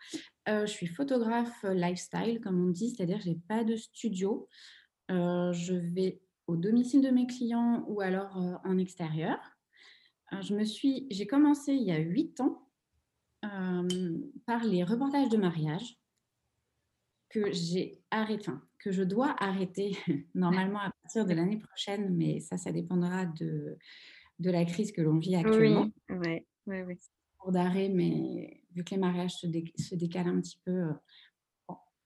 je 0.48 0.66
suis 0.66 0.88
photographe 0.88 1.64
lifestyle, 1.64 2.42
comme 2.42 2.66
on 2.66 2.70
dit, 2.72 2.90
c'est-à-dire 2.90 3.18
que 3.18 3.26
je 3.26 3.30
n'ai 3.30 3.40
pas 3.48 3.64
de 3.64 3.76
studio. 3.76 4.48
je 5.10 5.94
vais 5.94 6.22
au 6.52 6.58
domicile 6.58 7.02
de 7.02 7.10
mes 7.10 7.28
clients 7.28 7.86
ou 7.88 8.02
alors 8.02 8.38
euh, 8.38 8.56
en 8.66 8.78
extérieur. 8.78 9.40
Euh, 10.34 10.42
je 10.42 10.54
me 10.54 10.64
suis, 10.66 11.08
j'ai 11.10 11.26
commencé 11.26 11.74
il 11.74 11.84
y 11.84 11.92
a 11.92 11.98
huit 11.98 12.40
ans 12.42 12.68
euh, 13.46 14.18
par 14.46 14.64
les 14.64 14.84
reportages 14.84 15.30
de 15.30 15.38
mariage 15.38 15.98
que 17.30 17.52
j'ai 17.54 18.04
arrêté, 18.12 18.42
enfin, 18.42 18.62
que 18.80 18.92
je 18.92 19.04
dois 19.04 19.36
arrêter 19.40 19.98
normalement 20.36 20.80
à 20.80 20.92
partir 21.04 21.26
de 21.26 21.34
l'année 21.34 21.60
prochaine, 21.60 22.16
mais 22.16 22.42
ça, 22.42 22.58
ça 22.58 22.74
dépendra 22.74 23.26
de, 23.26 23.78
de 24.40 24.52
la 24.52 24.66
crise 24.66 24.92
que 24.92 25.02
l'on 25.02 25.18
vit 25.18 25.36
actuellement. 25.36 25.90
Oui, 26.10 26.46
oui, 26.68 26.82
oui. 26.82 26.98
Pour 27.40 27.54
d'arrêt, 27.54 27.90
mais 27.90 28.62
vu 28.76 28.84
que 28.84 28.92
les 28.92 29.00
mariages 29.00 29.36
se, 29.36 29.48
se 29.78 29.96
décalent 29.96 30.28
un 30.28 30.42
petit 30.42 30.60
peu, 30.66 30.90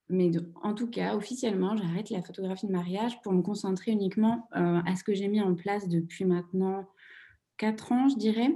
mais 0.10 0.32
en 0.62 0.74
tout 0.74 0.88
cas, 0.88 1.16
officiellement, 1.16 1.76
j'arrête 1.76 2.10
la 2.10 2.22
photographie 2.22 2.68
de 2.68 2.72
mariage 2.72 3.22
pour 3.22 3.34
me 3.34 3.42
concentrer 3.42 3.92
uniquement 3.92 4.48
euh, 4.56 4.82
à 4.86 4.96
ce 4.96 5.04
que 5.04 5.14
j'ai 5.14 5.28
mis 5.28 5.42
en 5.42 5.56
place 5.56 5.88
depuis 5.88 6.26
maintenant 6.26 6.88
4 7.58 7.92
ans, 7.92 8.10
je 8.10 8.18
dirais. 8.18 8.56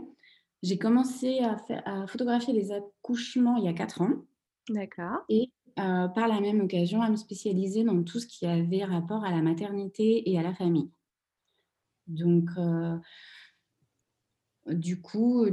J'ai 0.61 0.77
commencé 0.77 1.39
à, 1.39 1.57
à, 1.85 2.07
photographier 2.07 2.53
les 2.53 2.71
accouchements 2.71 3.57
il 3.57 3.63
y 3.63 3.67
a 3.67 3.73
4 3.73 4.01
ans. 4.01 4.25
D'accord. 4.69 5.23
Et 5.29 5.51
euh, 5.79 6.07
par 6.09 6.27
la 6.27 6.41
même 6.41 6.61
occasion, 6.61 7.01
à 7.01 7.09
me 7.09 7.15
spécialiser 7.15 7.83
dans 7.83 8.03
tout 8.03 8.19
ce 8.19 8.27
qui 8.27 8.45
avait 8.45 8.83
rapport 8.83 9.23
à 9.23 9.31
la 9.31 9.41
maternité 9.41 10.29
et 10.29 10.37
à 10.37 10.43
la 10.43 10.53
famille. 10.53 10.91
Donc, 12.07 12.49
euh, 12.57 12.97
du 14.67 15.01
coup, 15.01 15.47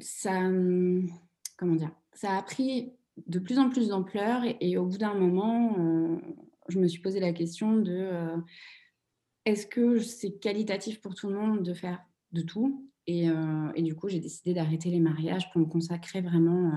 ça, 0.00 0.40
comment 1.56 1.74
dire, 1.74 1.90
ça 2.14 2.36
a 2.36 2.42
pris 2.42 2.92
de 3.26 3.38
plus 3.38 3.58
en 3.58 3.70
plus 3.70 3.88
d'ampleur 3.88 4.42
et, 4.60 4.76
au 4.76 4.86
bout 4.86 4.98
d'un 4.98 5.14
moment, 5.14 5.76
euh, 5.78 6.16
je 6.68 6.78
me 6.78 6.86
suis 6.86 7.00
posé 7.00 7.20
la 7.20 7.32
question 7.32 7.76
de 7.76 7.92
euh, 7.92 8.36
est-ce 9.44 9.66
que 9.66 10.00
c'est 10.00 10.38
qualitatif 10.38 11.00
pour 11.00 11.14
tout 11.14 11.28
le 11.28 11.38
monde 11.38 11.62
de 11.62 11.74
faire 11.74 12.00
de 12.32 12.42
tout? 12.42 12.90
Euh, 13.08 13.72
et, 13.74 13.82
du 13.82 13.94
coup, 13.94 14.08
j'ai 14.08 14.20
décidé 14.20 14.52
d'arrêter 14.52 14.90
les 14.90 15.00
mariages 15.00 15.50
pour 15.50 15.60
me 15.60 15.66
consacrer 15.66 16.20
vraiment 16.20 16.72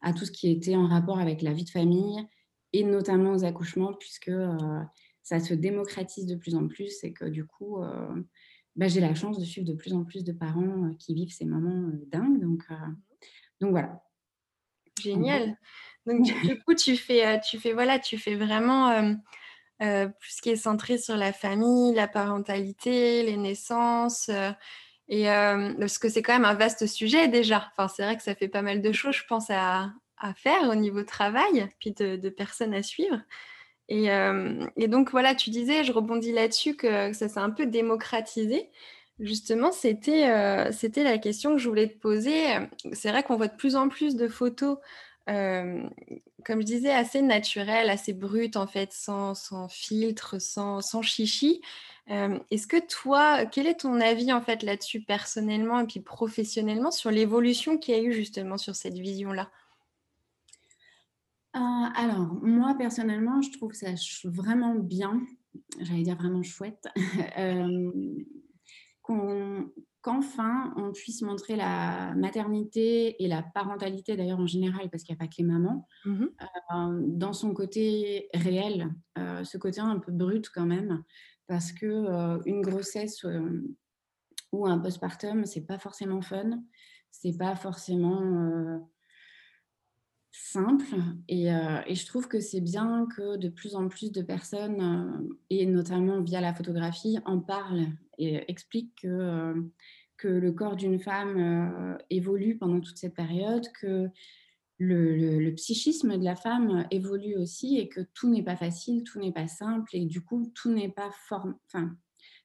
à 0.00 0.12
tout 0.12 0.24
ce 0.24 0.30
qui 0.30 0.50
était 0.50 0.76
en 0.76 0.86
rapport 0.86 1.18
avec 1.18 1.42
la 1.42 1.52
vie 1.52 1.64
de 1.64 1.70
famille 1.70 2.24
et 2.72 2.84
notamment 2.84 3.32
aux 3.32 3.44
accouchements, 3.44 3.92
puisque 3.92 4.32
ça 5.22 5.40
se 5.40 5.54
démocratise 5.54 6.26
de 6.26 6.34
plus 6.34 6.54
en 6.54 6.66
plus 6.66 7.02
et 7.04 7.12
que 7.12 7.24
du 7.24 7.44
coup, 7.44 7.78
bah, 8.76 8.88
j'ai 8.88 9.00
la 9.00 9.14
chance 9.14 9.38
de 9.38 9.44
suivre 9.44 9.66
de 9.66 9.74
plus 9.74 9.92
en 9.94 10.04
plus 10.04 10.24
de 10.24 10.32
parents 10.32 10.92
qui 10.98 11.14
vivent 11.14 11.32
ces 11.32 11.44
moments 11.44 11.90
dingues. 12.10 12.40
Donc, 12.40 12.64
donc 13.60 13.70
voilà. 13.70 14.03
Génial. 15.00 15.56
Donc 16.06 16.22
du, 16.22 16.60
coup, 16.62 16.74
tu 16.74 16.96
fais, 16.96 17.40
tu 17.40 17.58
fais, 17.58 17.72
voilà, 17.72 17.98
tu 17.98 18.18
fais 18.18 18.34
vraiment 18.34 19.16
plus 19.78 20.30
ce 20.30 20.42
qui 20.42 20.50
est 20.50 20.56
centré 20.56 20.98
sur 20.98 21.16
la 21.16 21.32
famille, 21.32 21.94
la 21.94 22.08
parentalité, 22.08 23.22
les 23.22 23.36
naissances. 23.36 24.30
et 25.08 25.24
parce 25.26 25.98
que 25.98 26.08
c'est 26.08 26.22
quand 26.22 26.34
même 26.34 26.44
un 26.44 26.54
vaste 26.54 26.86
sujet 26.86 27.28
déjà. 27.28 27.70
Enfin, 27.72 27.88
c'est 27.88 28.02
vrai 28.02 28.16
que 28.16 28.22
ça 28.22 28.34
fait 28.34 28.48
pas 28.48 28.62
mal 28.62 28.82
de 28.82 28.92
choses, 28.92 29.16
je 29.16 29.24
pense, 29.26 29.50
à, 29.50 29.92
à 30.18 30.34
faire 30.34 30.68
au 30.68 30.74
niveau 30.74 31.02
travail, 31.02 31.68
puis 31.80 31.92
de, 31.92 32.16
de 32.16 32.28
personnes 32.28 32.74
à 32.74 32.82
suivre. 32.82 33.20
Et, 33.88 34.08
et, 34.76 34.88
donc 34.88 35.10
voilà, 35.10 35.34
tu 35.34 35.50
disais, 35.50 35.84
je 35.84 35.92
rebondis 35.92 36.32
là-dessus, 36.32 36.76
que, 36.76 37.12
ça 37.12 37.28
s'est 37.28 37.40
un 37.40 37.50
peu 37.50 37.66
démocratisé. 37.66 38.70
Justement, 39.20 39.70
c'était 39.70 40.72
c'était 40.72 41.04
la 41.04 41.18
question 41.18 41.52
que 41.52 41.58
je 41.58 41.68
voulais 41.68 41.88
te 41.88 41.98
poser. 41.98 42.42
C'est 42.92 43.10
vrai 43.10 43.22
qu'on 43.22 43.36
voit 43.36 43.48
de 43.48 43.56
plus 43.56 43.76
en 43.76 43.88
plus 43.88 44.16
de 44.16 44.26
photos, 44.26 44.78
comme 45.26 46.60
je 46.60 46.66
disais, 46.66 46.92
assez 46.92 47.22
naturelles, 47.22 47.90
assez 47.90 48.12
brutes 48.12 48.56
en 48.56 48.66
fait, 48.66 48.92
sans, 48.92 49.34
sans 49.34 49.68
filtre, 49.68 50.40
sans, 50.40 50.80
sans 50.80 51.02
chichi. 51.02 51.60
Est-ce 52.08 52.66
que 52.66 52.84
toi, 52.84 53.46
quel 53.46 53.66
est 53.68 53.80
ton 53.80 54.00
avis 54.00 54.32
en 54.32 54.42
fait 54.42 54.62
là-dessus 54.62 55.00
personnellement 55.02 55.80
et 55.80 55.86
puis 55.86 56.00
professionnellement 56.00 56.90
sur 56.90 57.10
l'évolution 57.12 57.78
qu'il 57.78 57.94
y 57.94 57.98
a 57.98 58.02
eu 58.02 58.12
justement 58.12 58.58
sur 58.58 58.74
cette 58.74 58.98
vision-là? 58.98 59.50
Euh, 61.56 61.60
alors, 61.94 62.34
moi, 62.42 62.74
personnellement, 62.76 63.40
je 63.40 63.52
trouve 63.52 63.72
ça 63.74 63.86
vraiment 64.24 64.74
bien, 64.74 65.22
j'allais 65.80 66.02
dire 66.02 66.16
vraiment 66.16 66.42
chouette, 66.42 66.88
euh, 69.10 69.62
qu'enfin 70.02 70.72
on 70.76 70.92
puisse 70.92 71.22
montrer 71.22 71.56
la 71.56 72.14
maternité 72.14 73.22
et 73.22 73.28
la 73.28 73.42
parentalité, 73.42 74.16
d'ailleurs 74.16 74.40
en 74.40 74.46
général, 74.46 74.90
parce 74.90 75.02
qu'il 75.02 75.14
n'y 75.14 75.18
a 75.18 75.24
pas 75.24 75.28
que 75.28 75.36
les 75.38 75.44
mamans, 75.44 75.86
mmh 76.04 76.24
euh, 76.74 77.00
dans 77.06 77.32
son 77.32 77.54
côté 77.54 78.28
réel, 78.34 78.90
ce 79.16 79.58
côté 79.58 79.80
un 79.80 79.98
peu 79.98 80.12
brut 80.12 80.48
quand 80.48 80.66
même, 80.66 81.02
parce 81.46 81.72
que 81.72 82.38
une 82.48 82.62
grossesse 82.62 83.24
ou 84.52 84.66
un 84.66 84.78
postpartum, 84.78 85.46
c'est 85.46 85.66
pas 85.66 85.78
forcément 85.78 86.20
fun, 86.20 86.62
c'est 87.10 87.36
pas 87.36 87.54
forcément 87.54 88.80
simple 90.36 90.84
euh, 91.30 91.80
et, 91.86 91.94
je 91.94 92.06
trouve 92.06 92.26
que 92.26 92.40
c'est 92.40 92.60
bien 92.60 93.06
que 93.16 93.36
de 93.36 93.48
plus 93.48 93.76
en 93.76 93.88
plus 93.88 94.10
de 94.10 94.20
personnes, 94.20 94.80
euh, 94.80 95.34
et 95.48 95.64
notamment 95.64 96.20
via 96.22 96.40
la 96.40 96.52
photographie, 96.52 97.18
en 97.24 97.38
parlent 97.38 97.86
et 98.18 98.50
expliquent 98.50 99.02
que, 99.02 99.08
euh, 99.08 99.62
que 100.16 100.26
le 100.26 100.50
corps 100.50 100.74
d'une 100.74 100.98
femme 100.98 101.98
évolue 102.10 102.56
pendant 102.58 102.80
toute 102.80 102.98
cette 102.98 103.14
période, 103.14 103.66
que 103.80 104.08
le, 104.78 105.50
psychisme 105.52 106.18
de 106.18 106.24
la 106.24 106.34
femme 106.34 106.86
évolue 106.90 107.36
aussi 107.36 107.78
et 107.78 107.88
que 107.88 108.00
tout 108.00 108.28
n'est 108.28 108.42
pas 108.42 108.56
facile, 108.56 109.04
tout 109.04 109.20
n'est 109.20 109.32
pas 109.32 109.46
simple 109.46 109.88
et 109.92 110.04
du 110.04 110.20
coup 110.20 110.50
tout 110.54 110.72
n'est 110.72 110.90
pas 110.90 111.10
form... 111.28 111.56
enfin 111.66 111.96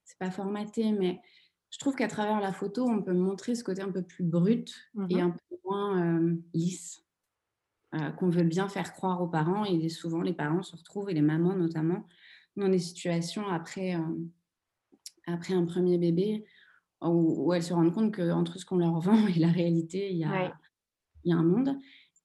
c'est 0.05 0.19
pas 0.19 0.31
formaté. 0.31 0.91
Mais 0.91 1.21
je 1.71 1.79
trouve 1.79 1.95
qu'à 1.95 2.07
travers 2.07 2.39
la 2.39 2.53
photo 2.53 2.87
on 2.87 3.01
peut 3.01 3.13
montrer 3.13 3.55
ce 3.55 3.63
côté 3.63 3.81
un 3.81 3.91
peu 3.91 4.03
plus 4.03 4.23
brut 4.23 4.71
et 5.09 5.15
mmh 5.15 5.19
un 5.19 5.31
peu 5.31 5.55
moins 5.63 6.19
lisse 6.53 7.03
euh, 7.95 8.11
qu'on 8.11 8.29
veut 8.29 8.43
bien 8.43 8.67
faire 8.67 8.93
croire 8.93 9.21
aux 9.21 9.27
parents. 9.27 9.65
Et 9.65 9.89
souvent, 9.89 10.21
les 10.21 10.33
parents 10.33 10.61
se 10.61 10.75
retrouvent, 10.75 11.09
et 11.09 11.13
les 11.13 11.21
mamans 11.21 11.55
notamment, 11.55 12.07
dans 12.55 12.69
des 12.69 12.79
situations 12.79 13.47
après, 13.47 13.95
euh, 13.95 14.01
après 15.25 15.53
un 15.53 15.65
premier 15.65 15.97
bébé 15.97 16.45
où, 17.01 17.53
elles 17.53 17.63
se 17.63 17.73
rendent 17.73 17.93
compte 17.93 18.13
qu'entre 18.15 18.59
ce 18.59 18.65
qu'on 18.65 18.77
leur 18.77 18.99
vend 18.99 19.27
et 19.27 19.39
la 19.39 19.47
réalité, 19.47 20.11
il 20.11 20.17
y 20.17 20.25
a, 20.25 20.53
il 21.23 21.31
y 21.31 21.33
a 21.33 21.37
un 21.37 21.43
monde. 21.43 21.77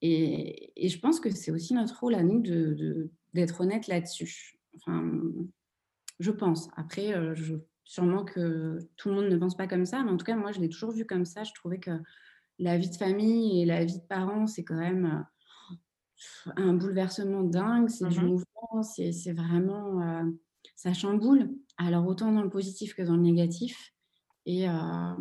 Et, 0.02 0.73
et, 0.76 0.88
je 0.88 0.99
pense 0.99 1.18
que 1.18 1.30
c'est 1.30 1.50
aussi 1.50 1.73
notre 1.73 1.99
rôle 1.99 2.14
à 2.14 2.23
nous 2.23 2.40
d'être 2.40 2.75
de, 2.75 3.11
d'être 3.33 3.61
honnête 3.62 3.87
là-dessus. 3.87 4.59
Enfin, 4.76 5.23
je 6.18 6.30
pense. 6.30 6.68
Après, 6.76 7.14
euh, 7.14 7.35
je, 7.35 7.54
sûrement 7.85 8.25
que 8.25 8.78
tout 8.97 9.09
le 9.09 9.14
monde 9.14 9.28
ne 9.30 9.37
pense 9.38 9.56
pas 9.56 9.66
comme 9.66 9.87
ça, 9.87 10.02
mais 10.02 10.11
en 10.11 10.16
tout 10.18 10.26
cas, 10.26 10.37
moi, 10.37 10.52
je 10.52 10.61
l'ai 10.61 10.68
toujours 10.68 10.92
vu 10.92 11.06
comme 11.06 11.25
ça. 11.25 11.44
Je 11.44 11.52
trouvais 11.54 11.78
que 11.78 11.92
la 12.59 12.76
vie 12.76 12.90
de 12.90 12.97
famille 12.97 13.62
et 13.62 13.64
la 13.64 13.85
vie 13.85 13.99
de 13.99 14.06
parents, 14.06 14.47
c'est 14.47 14.64
quand 14.64 14.76
même 14.76 15.25
un 16.57 16.75
bouleversement 16.75 17.43
dingue, 17.43 17.88
c'est 17.88 18.09
du 18.09 18.21
mmh 18.21 18.26
mouvement, 18.26 18.83
c'est 18.83 19.33
vraiment, 19.33 20.00
euh, 20.02 20.25
ça 20.76 20.93
chamboule. 20.93 21.50
Alors 21.78 22.07
autant 22.07 22.33
dans 22.33 22.43
le 22.43 22.50
positif 22.50 22.95
que 22.95 23.02
dans 23.02 23.16
le 23.16 23.23
négatif. 23.23 23.93
Et, 24.47 24.69
euh, 24.69 25.14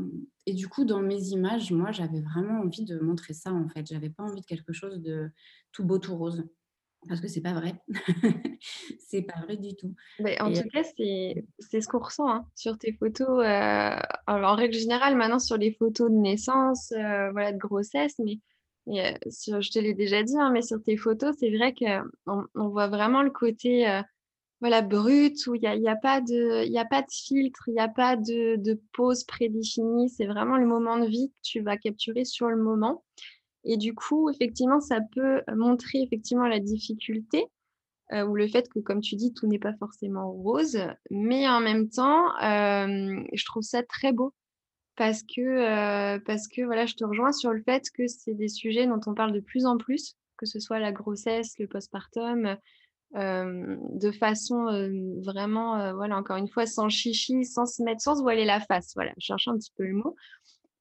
et 0.45 0.53
du 0.53 0.67
coup, 0.67 0.83
dans 0.83 1.01
mes 1.01 1.29
images, 1.29 1.71
moi, 1.71 1.91
j'avais 1.91 2.19
vraiment 2.19 2.61
envie 2.61 2.83
de 2.83 2.99
montrer 2.99 3.33
ça, 3.33 3.53
en 3.53 3.69
fait. 3.69 3.85
J'avais 3.87 4.09
pas 4.09 4.23
envie 4.23 4.41
de 4.41 4.45
quelque 4.45 4.73
chose 4.73 5.01
de 5.01 5.31
tout 5.71 5.85
beau, 5.85 5.97
tout 5.97 6.17
rose. 6.17 6.43
Parce 7.07 7.21
que 7.21 7.29
c'est 7.29 7.41
pas 7.41 7.53
vrai. 7.53 7.73
c'est 8.99 9.21
pas 9.21 9.39
vrai 9.41 9.55
du 9.55 9.75
tout. 9.75 9.95
Mais 10.19 10.41
en 10.41 10.51
tout 10.51 10.67
cas, 10.73 10.83
c'est 10.83 11.81
ce 11.81 11.87
qu'on 11.87 11.99
ressent 11.99 12.29
hein, 12.29 12.45
sur 12.55 12.77
tes 12.77 12.93
photos. 12.93 13.45
Euh, 13.45 13.95
en 14.27 14.55
règle 14.55 14.77
générale, 14.77 15.15
maintenant, 15.15 15.39
sur 15.39 15.57
les 15.57 15.71
photos 15.71 16.11
de 16.11 16.15
naissance, 16.15 16.91
voilà, 16.91 17.53
de 17.53 17.57
grossesse, 17.57 18.15
mais 18.19 18.39
et, 18.87 19.13
je 19.25 19.71
te 19.71 19.79
l'ai 19.79 19.93
déjà 19.93 20.23
dit, 20.23 20.37
hein, 20.37 20.51
mais 20.51 20.61
sur 20.61 20.81
tes 20.81 20.97
photos, 20.97 21.35
c'est 21.39 21.55
vrai 21.55 21.73
qu'on 21.73 22.43
on 22.55 22.69
voit 22.69 22.87
vraiment 22.87 23.23
le 23.23 23.31
côté 23.31 24.01
voilà, 24.63 24.81
brut, 24.81 25.45
où 25.47 25.55
il 25.55 25.61
n'y 25.61 25.89
a 25.89 25.95
pas 25.97 26.21
de 26.21 27.11
filtre, 27.11 27.63
il 27.67 27.73
n'y 27.73 27.79
a 27.81 27.89
pas 27.89 28.15
de, 28.15 28.55
de 28.55 28.81
pause 28.93 29.25
prédéfinie. 29.25 30.09
C'est 30.09 30.25
vraiment 30.25 30.57
le 30.57 30.65
moment 30.65 30.97
de 30.97 31.05
vie 31.05 31.29
que 31.29 31.41
tu 31.41 31.59
vas 31.59 31.75
capturer 31.75 32.23
sur 32.23 32.49
le 32.49 32.55
moment. 32.55 33.03
Et 33.65 33.75
du 33.75 33.93
coup, 33.93 34.29
effectivement, 34.29 34.79
ça 34.79 34.99
peut 35.13 35.41
montrer 35.53 36.01
effectivement 36.01 36.47
la 36.47 36.59
difficulté 36.59 37.45
ou 38.11 38.35
le 38.35 38.47
fait 38.47 38.69
que, 38.69 38.79
comme 38.79 39.01
tu 39.01 39.15
dis, 39.15 39.33
tout 39.33 39.47
n'est 39.47 39.59
pas 39.59 39.73
forcément 39.79 40.31
rose. 40.31 40.79
Mais 41.09 41.47
en 41.49 41.59
même 41.59 41.89
temps, 41.89 42.29
je 42.39 43.45
trouve 43.45 43.63
ça 43.63 43.83
très 43.83 44.13
beau 44.13 44.33
parce 44.95 45.23
que, 45.23 46.17
parce 46.19 46.47
que 46.47 46.61
voilà, 46.61 46.85
je 46.85 46.95
te 46.95 47.03
rejoins 47.03 47.31
sur 47.31 47.51
le 47.51 47.61
fait 47.63 47.83
que 47.95 48.07
c'est 48.07 48.33
des 48.33 48.47
sujets 48.47 48.87
dont 48.87 48.99
on 49.05 49.13
parle 49.13 49.31
de 49.31 49.39
plus 49.39 49.65
en 49.65 49.77
plus, 49.77 50.15
que 50.37 50.45
ce 50.45 50.59
soit 50.59 50.79
la 50.79 50.91
grossesse, 50.91 51.57
le 51.59 51.67
postpartum, 51.67 52.57
de 53.13 54.11
façon 54.11 54.65
vraiment, 55.23 55.93
voilà, 55.93 56.17
encore 56.17 56.37
une 56.37 56.47
fois, 56.47 56.65
sans 56.65 56.89
chichi, 56.89 57.45
sans 57.45 57.65
se 57.65 57.81
mettre, 57.83 58.01
sans 58.01 58.15
se 58.15 58.21
voiler 58.21 58.45
la 58.45 58.59
face. 58.59 58.91
Voilà, 58.95 59.11
je 59.17 59.25
cherche 59.25 59.47
un 59.47 59.57
petit 59.57 59.71
peu 59.75 59.85
le 59.85 59.93
mot. 59.93 60.15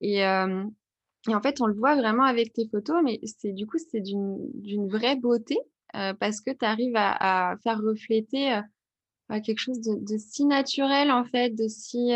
Et, 0.01 0.21
et 0.21 1.35
en 1.35 1.41
fait, 1.41 1.61
on 1.61 1.67
le 1.67 1.75
voit 1.75 1.95
vraiment 1.95 2.25
avec 2.25 2.53
tes 2.53 2.69
photos, 2.69 3.03
mais 3.05 3.21
c'est 3.25 3.53
du 3.53 3.67
coup, 3.67 3.79
c'est 3.79 4.01
d'une 4.01 4.89
vraie 4.89 5.17
beauté 5.17 5.59
parce 5.93 6.41
que 6.41 6.51
tu 6.51 6.65
arrives 6.65 6.97
à, 6.97 7.55
faire 7.63 7.81
refléter 7.81 8.61
quelque 9.45 9.61
chose 9.61 9.81
de, 9.81 10.17
si 10.19 10.45
naturel, 10.45 11.11
en 11.11 11.25
fait, 11.25 11.51
de 11.51 11.69
si 11.69 12.13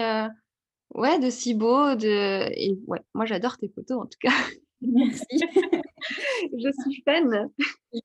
Ouais, 0.94 1.18
de 1.18 1.30
si 1.30 1.54
beau, 1.54 1.94
de 1.94 2.48
et 2.56 2.78
ouais, 2.86 3.00
moi 3.14 3.26
j'adore 3.26 3.58
tes 3.58 3.68
photos 3.68 4.02
en 4.02 4.06
tout 4.06 4.18
cas. 4.20 4.32
Merci. 4.80 5.24
Je 6.52 6.70
suis 6.82 7.02
fan. 7.02 7.50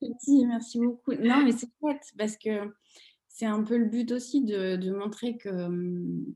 Merci, 0.00 0.46
merci 0.46 0.78
beaucoup. 0.78 1.12
Non, 1.14 1.44
mais 1.44 1.52
c'est 1.52 1.68
chouette 1.80 2.02
parce 2.18 2.36
que 2.36 2.72
c'est 3.28 3.46
un 3.46 3.62
peu 3.62 3.76
le 3.76 3.86
but 3.86 4.12
aussi 4.12 4.42
de, 4.42 4.76
de 4.76 4.90
montrer 4.90 5.36
que, 5.36 5.68
mmh, 5.68 6.34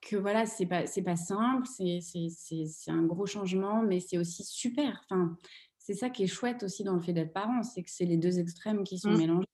que 0.00 0.16
voilà, 0.16 0.46
c'est 0.46 0.66
pas, 0.66 0.86
c'est 0.86 1.02
pas 1.02 1.16
simple, 1.16 1.66
c'est, 1.66 2.00
c'est, 2.00 2.28
c'est, 2.30 2.66
c'est 2.66 2.90
un 2.90 3.02
gros 3.02 3.26
changement, 3.26 3.82
mais 3.82 4.00
c'est 4.00 4.18
aussi 4.18 4.44
super. 4.44 5.00
Enfin, 5.04 5.36
c'est 5.78 5.94
ça 5.94 6.10
qui 6.10 6.24
est 6.24 6.28
chouette 6.28 6.62
aussi 6.62 6.84
dans 6.84 6.94
le 6.94 7.00
fait 7.00 7.12
d'être 7.12 7.32
parent, 7.32 7.62
c'est 7.62 7.82
que 7.82 7.90
c'est 7.90 8.04
les 8.04 8.16
deux 8.16 8.38
extrêmes 8.38 8.84
qui 8.84 8.98
sont 8.98 9.10
mmh. 9.10 9.18
mélangés. 9.18 9.46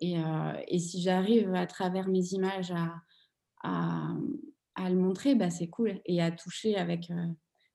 Et, 0.00 0.18
euh, 0.18 0.52
et 0.68 0.78
si 0.78 1.00
j'arrive 1.00 1.54
à 1.54 1.66
travers 1.66 2.08
mes 2.08 2.32
images 2.32 2.72
à, 2.72 2.94
à 3.62 4.14
à 4.76 4.90
le 4.90 4.96
montrer, 4.96 5.34
bah, 5.34 5.50
c'est 5.50 5.68
cool. 5.68 6.00
Et 6.04 6.22
à 6.22 6.30
toucher 6.30 6.76
avec, 6.76 7.10
euh, 7.10 7.26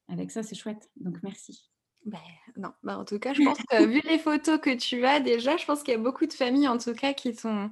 avec 0.08 0.32
ça, 0.32 0.44
c'est 0.44 0.56
chouette. 0.56 0.90
Donc, 0.96 1.18
merci. 1.24 1.70
Ben, 2.06 2.20
non, 2.56 2.72
bah, 2.84 2.98
en 2.98 3.06
tout 3.06 3.20
cas, 3.20 3.34
je 3.34 3.44
pense 3.44 3.58
que 3.70 3.86
vu 3.86 4.02
les 4.08 4.18
photos 4.18 4.60
que 4.60 4.76
tu 4.76 5.06
as 5.06 5.20
déjà, 5.20 5.58
je 5.58 5.66
pense 5.66 5.84
qu'il 5.84 5.94
y 5.94 5.98
a 5.98 6.00
beaucoup 6.00 6.26
de 6.26 6.34
familles, 6.34 6.68
en 6.68 6.78
tout 6.78 6.94
cas, 6.94 7.14
qui 7.14 7.36
sont 7.36 7.70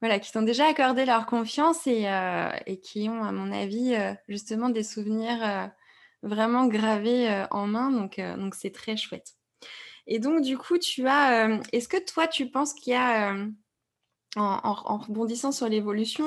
voilà, 0.00 0.18
qui 0.18 0.32
t'ont 0.32 0.42
déjà 0.42 0.66
accordé 0.66 1.04
leur 1.04 1.26
confiance 1.26 1.86
et, 1.86 2.08
euh, 2.08 2.48
et, 2.64 2.80
qui 2.80 3.10
ont, 3.10 3.22
à 3.22 3.32
mon 3.32 3.52
avis, 3.52 3.94
euh, 3.94 4.14
justement 4.28 4.70
des 4.70 4.82
souvenirs 4.82 5.70
vraiment 6.22 6.66
gravés 6.66 7.44
en 7.50 7.66
main. 7.66 7.90
Donc, 7.90 8.18
donc 8.18 8.54
c'est 8.54 8.72
très 8.72 8.96
chouette. 8.96 9.34
Et 10.06 10.18
donc, 10.18 10.40
du 10.40 10.56
coup, 10.56 10.78
tu 10.78 11.06
as. 11.06 11.60
Est-ce 11.72 11.88
que 11.88 12.02
toi, 12.02 12.26
tu 12.26 12.50
penses 12.50 12.72
qu'il 12.72 12.94
y 12.94 12.96
a, 12.96 13.34
en, 14.36 14.98
rebondissant 14.98 15.52
sur 15.52 15.68
l'évolution, 15.68 16.24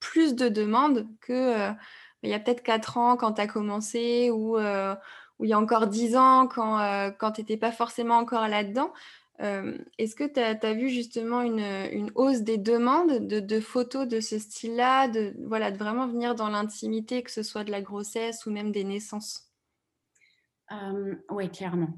plus 0.00 0.34
de 0.34 0.48
demandes 0.48 1.06
que 1.20 1.32
euh, 1.32 1.72
il 2.22 2.30
y 2.30 2.34
a 2.34 2.40
peut-être 2.40 2.62
4 2.62 2.98
ans 2.98 3.16
quand 3.16 3.34
tu 3.34 3.40
as 3.40 3.46
commencé 3.46 4.30
ou, 4.30 4.58
euh, 4.58 4.94
ou, 5.38 5.44
il 5.44 5.50
y 5.50 5.52
a 5.52 5.58
encore 5.58 5.86
10 5.86 6.16
ans 6.16 6.48
quand, 6.48 6.80
euh, 6.80 7.10
quand 7.10 7.32
tu 7.32 7.42
n'étais 7.42 7.56
pas 7.56 7.72
forcément 7.72 8.16
encore 8.16 8.48
là-dedans. 8.48 8.92
Est-ce 9.96 10.14
que 10.14 10.24
tu 10.24 10.38
as, 10.38 10.74
vu 10.74 10.90
justement 10.90 11.40
une, 11.40 12.10
hausse 12.14 12.40
des 12.40 12.58
demandes 12.58 13.26
de, 13.26 13.60
photos 13.60 14.06
de 14.06 14.20
ce 14.20 14.38
style-là, 14.38 15.08
de, 15.08 15.34
voilà, 15.46 15.70
de 15.70 15.78
vraiment 15.78 16.06
venir 16.06 16.34
dans 16.34 16.50
l'intimité, 16.50 17.22
que 17.22 17.30
ce 17.30 17.42
soit 17.42 17.64
de 17.64 17.70
la 17.70 17.80
grossesse 17.80 18.44
ou 18.44 18.50
même 18.50 18.70
des 18.70 18.84
naissances? 18.84 19.50
Oui, 21.30 21.50
clairement. 21.50 21.88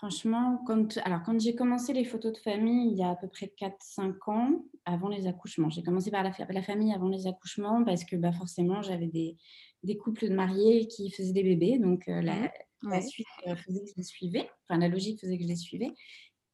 Franchement, 0.00 0.62
quand, 0.66 0.96
alors 1.04 1.22
quand 1.22 1.38
j'ai 1.38 1.54
commencé 1.54 1.92
les 1.92 2.06
photos 2.06 2.32
de 2.32 2.38
famille 2.38 2.90
il 2.90 2.96
y 2.96 3.02
a 3.02 3.10
à 3.10 3.16
peu 3.16 3.28
près 3.28 3.52
4-5 3.60 4.30
ans, 4.30 4.64
avant 4.86 5.10
les 5.10 5.26
accouchements, 5.26 5.68
j'ai 5.68 5.82
commencé 5.82 6.10
par 6.10 6.22
la, 6.22 6.32
la, 6.48 6.62
famille 6.62 6.94
avant 6.94 7.10
les 7.10 7.26
accouchements 7.26 7.84
parce 7.84 8.04
que 8.04 8.16
bah, 8.16 8.32
forcément 8.32 8.80
j'avais 8.80 9.08
des, 9.08 9.36
des, 9.82 9.98
couples 9.98 10.26
de 10.26 10.34
mariés 10.34 10.86
qui 10.86 11.10
faisaient 11.10 11.34
des 11.34 11.42
bébés, 11.42 11.78
donc 11.78 12.04
la, 12.06 12.50
la, 12.82 13.02
suite 13.02 13.26
faisait 13.44 13.80
que 13.80 13.90
je 13.90 13.94
les 13.98 14.02
suivais, 14.02 14.48
enfin 14.66 14.80
la 14.80 14.88
logique 14.88 15.20
faisait 15.20 15.36
que 15.36 15.42
je 15.42 15.48
les 15.48 15.56
suivais. 15.56 15.90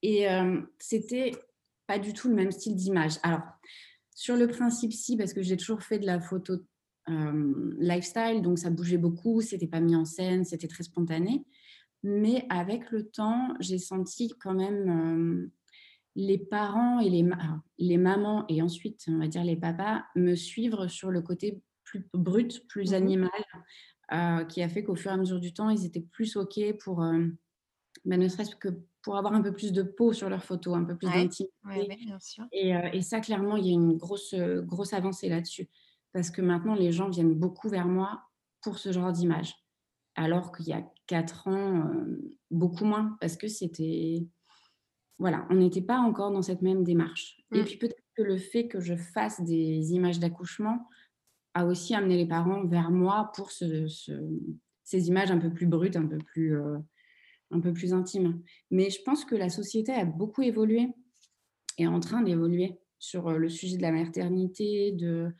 Et 0.02 0.26
c'était 0.80 1.30
pas 1.86 2.00
du 2.00 2.12
tout 2.14 2.28
le 2.28 2.34
même 2.34 2.50
style 2.50 2.74
d'image. 2.74 3.12
Alors, 3.22 3.42
sur 4.12 4.34
le 4.34 4.48
principe, 4.48 4.92
si, 4.92 5.16
parce 5.16 5.32
que 5.32 5.42
j'ai 5.42 5.56
toujours 5.56 5.84
fait 5.84 6.00
de 6.00 6.06
la 6.06 6.18
photo 6.18 6.54
lifestyle, 7.78 8.42
donc 8.42 8.58
ça 8.58 8.70
bougeait 8.70 8.98
beaucoup, 8.98 9.40
c'était 9.40 9.68
pas 9.68 9.78
mis 9.78 9.94
en 9.94 10.04
scène, 10.04 10.44
c'était 10.44 10.66
très 10.66 10.82
spontané. 10.82 11.44
Mais 12.08 12.46
avec 12.50 12.92
le 12.92 13.08
temps, 13.08 13.54
j'ai 13.58 13.78
senti 13.78 14.32
quand 14.40 14.54
même 14.54 15.50
les 16.14 16.38
parents 16.38 17.00
et 17.00 17.10
les, 17.10 17.28
les 17.78 17.96
mamans, 17.96 18.44
et 18.48 18.62
ensuite, 18.62 19.04
on 19.08 19.18
va 19.18 19.26
dire 19.26 19.42
les 19.42 19.56
papas, 19.56 20.04
me 20.14 20.36
suivre 20.36 20.86
sur 20.86 21.10
le 21.10 21.20
côté 21.20 21.60
plus 21.82 22.08
brut, 22.14 22.64
plus 22.68 22.92
mmh 22.92 22.94
animal, 22.94 24.46
qui 24.48 24.62
a 24.62 24.68
fait 24.68 24.84
qu'au 24.84 24.94
fur 24.94 25.10
et 25.10 25.14
à 25.14 25.16
mesure 25.16 25.40
du 25.40 25.52
temps, 25.52 25.68
ils 25.68 25.84
étaient 25.84 26.06
plus 26.12 26.36
OK 26.36 26.60
pour, 26.78 26.98
ben, 28.04 28.20
ne 28.20 28.28
serait-ce 28.28 28.54
que 28.54 28.68
pour 29.02 29.16
avoir 29.16 29.34
un 29.34 29.42
peu 29.42 29.52
plus 29.52 29.72
de 29.72 29.84
peau 29.84 30.12
sur 30.12 30.28
leurs 30.28 30.42
photos, 30.42 30.76
un 30.76 30.84
peu 30.84 30.96
plus 30.96 31.06
d'intimité. 31.06 31.48
et, 32.52 32.74
euh, 32.74 32.88
et, 32.92 33.02
ça, 33.02 33.20
clairement, 33.20 33.56
il 33.56 33.66
y 33.66 33.70
a 33.70 33.72
une 33.72 33.96
grosse, 33.96 34.34
euh, 34.34 34.62
grosse 34.62 34.92
avancée 34.92 35.28
là-dessus. 35.28 35.68
Parce 36.12 36.30
que 36.30 36.42
maintenant, 36.42 36.74
les 36.74 36.90
gens 36.90 37.08
viennent 37.08 37.34
beaucoup 37.34 37.68
vers 37.68 37.86
moi 37.86 38.22
pour 38.62 38.78
ce 38.78 38.90
genre 38.90 39.12
d'image. 39.12 39.54
Alors 40.16 40.50
qu'il 40.52 40.66
y 40.66 40.72
a 40.72 40.82
quatre 41.06 41.46
ans, 41.48 41.88
euh, 41.88 42.34
beaucoup 42.50 42.84
moins, 42.84 43.16
parce 43.20 43.36
que 43.36 43.48
c'était... 43.48 44.26
Voilà, 45.18 45.46
on 45.48 45.54
n'était 45.54 45.82
pas 45.82 45.98
encore 45.98 46.30
dans 46.30 46.42
cette 46.42 46.60
même 46.60 46.84
démarche. 46.84 47.38
Et 47.52 47.60
mmh. 47.60 47.64
puis 47.64 47.76
peut-être 47.76 48.02
que 48.16 48.22
le 48.22 48.36
fait 48.36 48.66
que 48.66 48.80
je 48.80 48.96
fasse 48.96 49.40
des 49.42 49.92
images 49.92 50.18
d'accouchement 50.18 50.88
a 51.54 51.64
aussi 51.64 51.94
amené 51.94 52.16
les 52.16 52.26
parents 52.26 52.66
vers 52.66 52.90
moi 52.90 53.30
pour 53.34 53.50
ce, 53.50 53.86
ces 54.84 55.08
images 55.08 55.30
un 55.30 55.38
peu 55.38 55.50
plus 55.50 55.66
brutes, 55.66 55.96
un 55.96 56.06
peu 56.06 56.18
plus 56.18 56.54
un 57.50 57.60
peu 57.60 57.72
plus 57.72 57.92
intime. 57.92 58.42
Mais 58.70 58.90
je 58.90 59.02
pense 59.02 59.24
que 59.24 59.34
la 59.34 59.48
société 59.48 59.92
a 59.92 60.04
beaucoup 60.04 60.42
évolué 60.42 60.88
et 61.78 61.84
est 61.84 61.86
en 61.86 62.00
train 62.00 62.22
d'évoluer 62.22 62.78
sur 62.98 63.28
euh, 63.28 63.38
le 63.38 63.48
sujet 63.48 63.76
de 63.76 63.82
la 63.82 63.92
maternité, 63.92 64.92
de, 64.92 65.32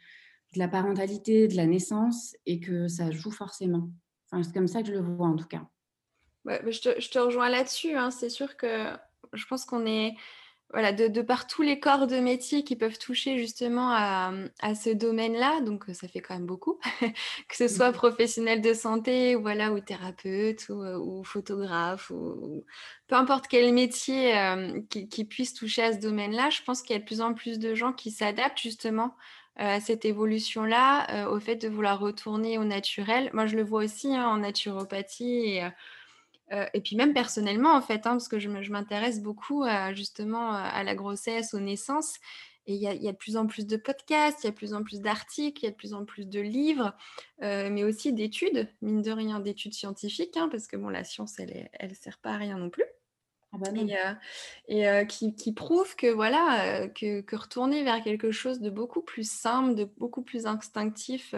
la 0.54 0.68
parentalité, 0.68 1.48
de 1.48 1.56
la 1.56 1.66
naissance, 1.66 2.34
et 2.46 2.60
que 2.60 2.88
ça 2.88 3.10
joue 3.10 3.30
forcément. 3.30 3.90
Enfin, 4.30 4.42
c'est 4.42 4.52
comme 4.52 4.68
ça 4.68 4.82
que 4.82 4.88
je 4.88 4.92
le 4.92 5.00
vois 5.00 5.28
en 5.28 5.36
tout 5.36 5.46
cas. 5.46 5.66
je, 6.46 7.10
te, 7.10 7.18
rejoins 7.18 7.48
là-dessus. 7.48 7.94
Hein. 7.94 8.10
C'est 8.10 8.30
sûr 8.30 8.56
que 8.56 8.92
je 9.32 9.46
pense 9.46 9.64
qu'on 9.64 9.86
est 9.86 10.14
voilà, 10.72 10.92
de, 10.92 11.22
par 11.22 11.46
tous 11.46 11.62
les 11.62 11.78
corps 11.78 12.06
de 12.08 12.18
métier 12.18 12.64
qui 12.64 12.74
peuvent 12.74 12.98
toucher 12.98 13.38
justement 13.38 13.92
à, 13.92 14.32
ce 14.74 14.90
domaine-là, 14.90 15.60
donc 15.60 15.84
ça 15.92 16.08
fait 16.08 16.20
quand 16.20 16.34
même 16.34 16.46
beaucoup, 16.46 16.78
que 17.48 17.56
ce 17.56 17.68
soit 17.68 17.90
mmh. 17.90 17.94
professionnel 17.94 18.60
de 18.60 18.74
santé, 18.74 19.36
voilà, 19.36 19.72
ou 19.72 19.80
thérapeute, 19.80 20.68
ou, 20.68 21.22
photographe, 21.22 22.10
ou, 22.10 22.64
peu 23.06 23.14
importe 23.14 23.46
quel 23.48 23.72
métier 23.72 24.36
euh, 24.36 24.80
qui, 24.90 25.24
puisse 25.24 25.54
toucher 25.54 25.82
à 25.82 25.92
ce 25.92 25.98
domaine-là, 25.98 26.50
je 26.50 26.62
pense 26.62 26.82
qu'il 26.82 26.94
y 26.94 26.96
a 26.96 27.00
de 27.00 27.06
plus 27.06 27.20
en 27.20 27.32
plus 27.32 27.58
de 27.58 27.74
gens 27.74 27.92
qui 27.92 28.10
s'adaptent 28.10 28.60
justement 28.60 29.14
à 29.56 29.80
cette 29.80 30.04
évolution-là, 30.04 31.30
au 31.30 31.40
fait 31.40 31.56
de 31.56 31.68
vouloir 31.68 31.98
retourner 31.98 32.58
au 32.58 32.64
naturel. 32.64 33.30
Moi, 33.32 33.46
je 33.46 33.56
le 33.56 33.62
vois 33.62 33.84
aussi 33.84 34.14
hein, 34.14 34.28
en 34.28 34.38
naturopathie 34.38 35.56
et 35.56 35.68
euh, 36.52 36.66
et 36.74 36.80
puis 36.80 36.96
même 36.96 37.12
personnellement, 37.12 37.74
en 37.74 37.82
fait, 37.82 38.06
hein, 38.06 38.12
parce 38.12 38.28
que 38.28 38.38
je 38.38 38.48
m'intéresse 38.48 39.20
beaucoup 39.20 39.64
justement 39.94 40.52
à 40.52 40.82
la 40.84 40.94
grossesse, 40.94 41.54
aux 41.54 41.60
naissances. 41.60 42.18
Et 42.68 42.74
il 42.74 42.80
y, 42.80 42.88
a 42.88 43.12
de 43.12 43.16
plus 43.16 43.36
en 43.36 43.46
plus 43.46 43.64
de 43.64 43.76
podcasts, 43.76 44.42
il 44.42 44.46
y 44.46 44.48
a 44.48 44.50
de 44.50 44.56
plus 44.56 44.74
en 44.74 44.82
plus 44.82 45.00
d'articles, 45.00 45.62
il 45.62 45.66
y 45.66 45.68
a 45.68 45.70
de 45.70 45.76
plus 45.76 45.94
en 45.94 46.04
plus 46.04 46.26
de 46.26 46.40
livres, 46.40 46.96
euh, 47.42 47.70
mais 47.70 47.84
aussi 47.84 48.12
d'études, 48.12 48.68
mine 48.82 49.02
de 49.02 49.12
rien, 49.12 49.38
d'études 49.38 49.72
scientifiques, 49.72 50.36
hein, 50.36 50.48
parce 50.48 50.66
que 50.66 50.76
bon, 50.76 50.88
la 50.88 51.04
science, 51.04 51.38
elle 51.38 51.68
ne 51.80 51.94
sert 51.94 52.18
pas 52.18 52.30
à 52.30 52.36
rien 52.38 52.58
non 52.58 52.68
plus. 52.68 52.84
Ah 53.52 53.58
bah 53.58 53.70
et, 54.68 54.88
euh, 54.88 55.04
qui, 55.04 55.34
qui, 55.34 55.52
prouvent 55.52 55.96
que 55.96 56.08
voilà 56.08 56.88
que, 56.88 57.20
que, 57.22 57.36
retourner 57.36 57.84
vers 57.84 58.02
quelque 58.02 58.30
chose 58.30 58.60
de 58.60 58.70
beaucoup 58.70 59.02
plus 59.02 59.30
simple, 59.30 59.74
de 59.74 59.84
beaucoup 59.96 60.22
plus 60.22 60.46
instinctif, 60.46 61.34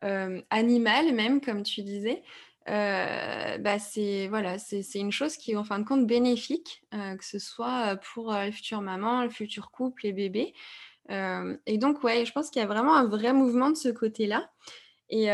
animal 0.00 1.12
même, 1.14 1.40
comme 1.40 1.62
tu 1.62 1.82
disais, 1.82 2.22
euh, 2.68 3.58
bah 3.58 3.78
c'est 3.80 4.28
voilà, 4.28 4.58
c'est 4.58 4.82
une 4.94 5.10
chose 5.10 5.36
qui 5.36 5.52
est 5.52 5.56
en 5.56 5.64
fin 5.64 5.78
de 5.78 5.84
compte 5.84 6.06
bénéfique, 6.06 6.82
euh, 6.94 7.16
que 7.16 7.24
ce 7.24 7.38
soit 7.38 7.96
pour 8.14 8.32
les 8.32 8.52
futures 8.52 8.82
mamans, 8.82 9.22
le 9.22 9.30
futur 9.30 9.70
couple, 9.70 10.02
les 10.04 10.12
bébés. 10.12 10.54
Euh, 11.10 11.56
et 11.66 11.78
donc, 11.78 12.04
ouais, 12.04 12.24
je 12.24 12.32
pense 12.32 12.50
qu'il 12.50 12.60
y 12.60 12.64
a 12.64 12.68
vraiment 12.68 12.94
un 12.94 13.06
vrai 13.06 13.32
mouvement 13.32 13.70
de 13.70 13.76
ce 13.76 13.88
côté-là. 13.88 14.50
Et, 15.10 15.26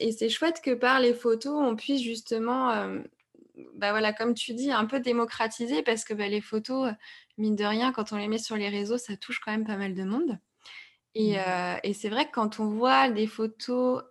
et 0.00 0.12
c'est 0.12 0.30
chouette 0.30 0.62
que 0.62 0.72
par 0.72 1.00
les 1.00 1.12
photos, 1.12 1.52
on 1.54 1.76
puisse 1.76 2.00
justement, 2.00 3.02
bah 3.74 3.90
voilà, 3.90 4.12
comme 4.12 4.34
tu 4.34 4.54
dis, 4.54 4.72
un 4.72 4.86
peu 4.86 5.00
démocratiser 5.00 5.82
parce 5.82 6.04
que 6.04 6.14
bah, 6.14 6.28
les 6.28 6.40
photos, 6.40 6.92
mine 7.36 7.56
de 7.56 7.64
rien, 7.64 7.92
quand 7.92 8.12
on 8.12 8.16
les 8.16 8.28
met 8.28 8.38
sur 8.38 8.56
les 8.56 8.68
réseaux, 8.68 8.98
ça 8.98 9.16
touche 9.16 9.40
quand 9.40 9.52
même 9.52 9.66
pas 9.66 9.76
mal 9.76 9.94
de 9.94 10.04
monde. 10.04 10.38
Et, 11.14 11.36
mmh. 11.36 11.80
et 11.82 11.94
c'est 11.94 12.10
vrai 12.10 12.26
que 12.26 12.32
quand 12.32 12.60
on 12.60 12.66
voit 12.66 13.08
des 13.08 13.26
photos 13.26 14.02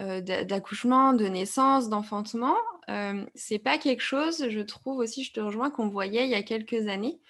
euh, 0.00 0.20
d'accouchement, 0.20 1.12
de 1.12 1.26
naissance, 1.26 1.88
d'enfantement, 1.88 2.56
euh, 2.90 3.24
c'est 3.36 3.60
pas 3.60 3.78
quelque 3.78 4.02
chose, 4.02 4.48
je 4.48 4.60
trouve 4.60 4.98
aussi, 4.98 5.22
je 5.22 5.32
te 5.32 5.38
rejoins, 5.38 5.70
qu'on 5.70 5.88
voyait 5.88 6.24
il 6.24 6.30
y 6.30 6.34
a 6.34 6.42
quelques 6.42 6.88
années. 6.88 7.20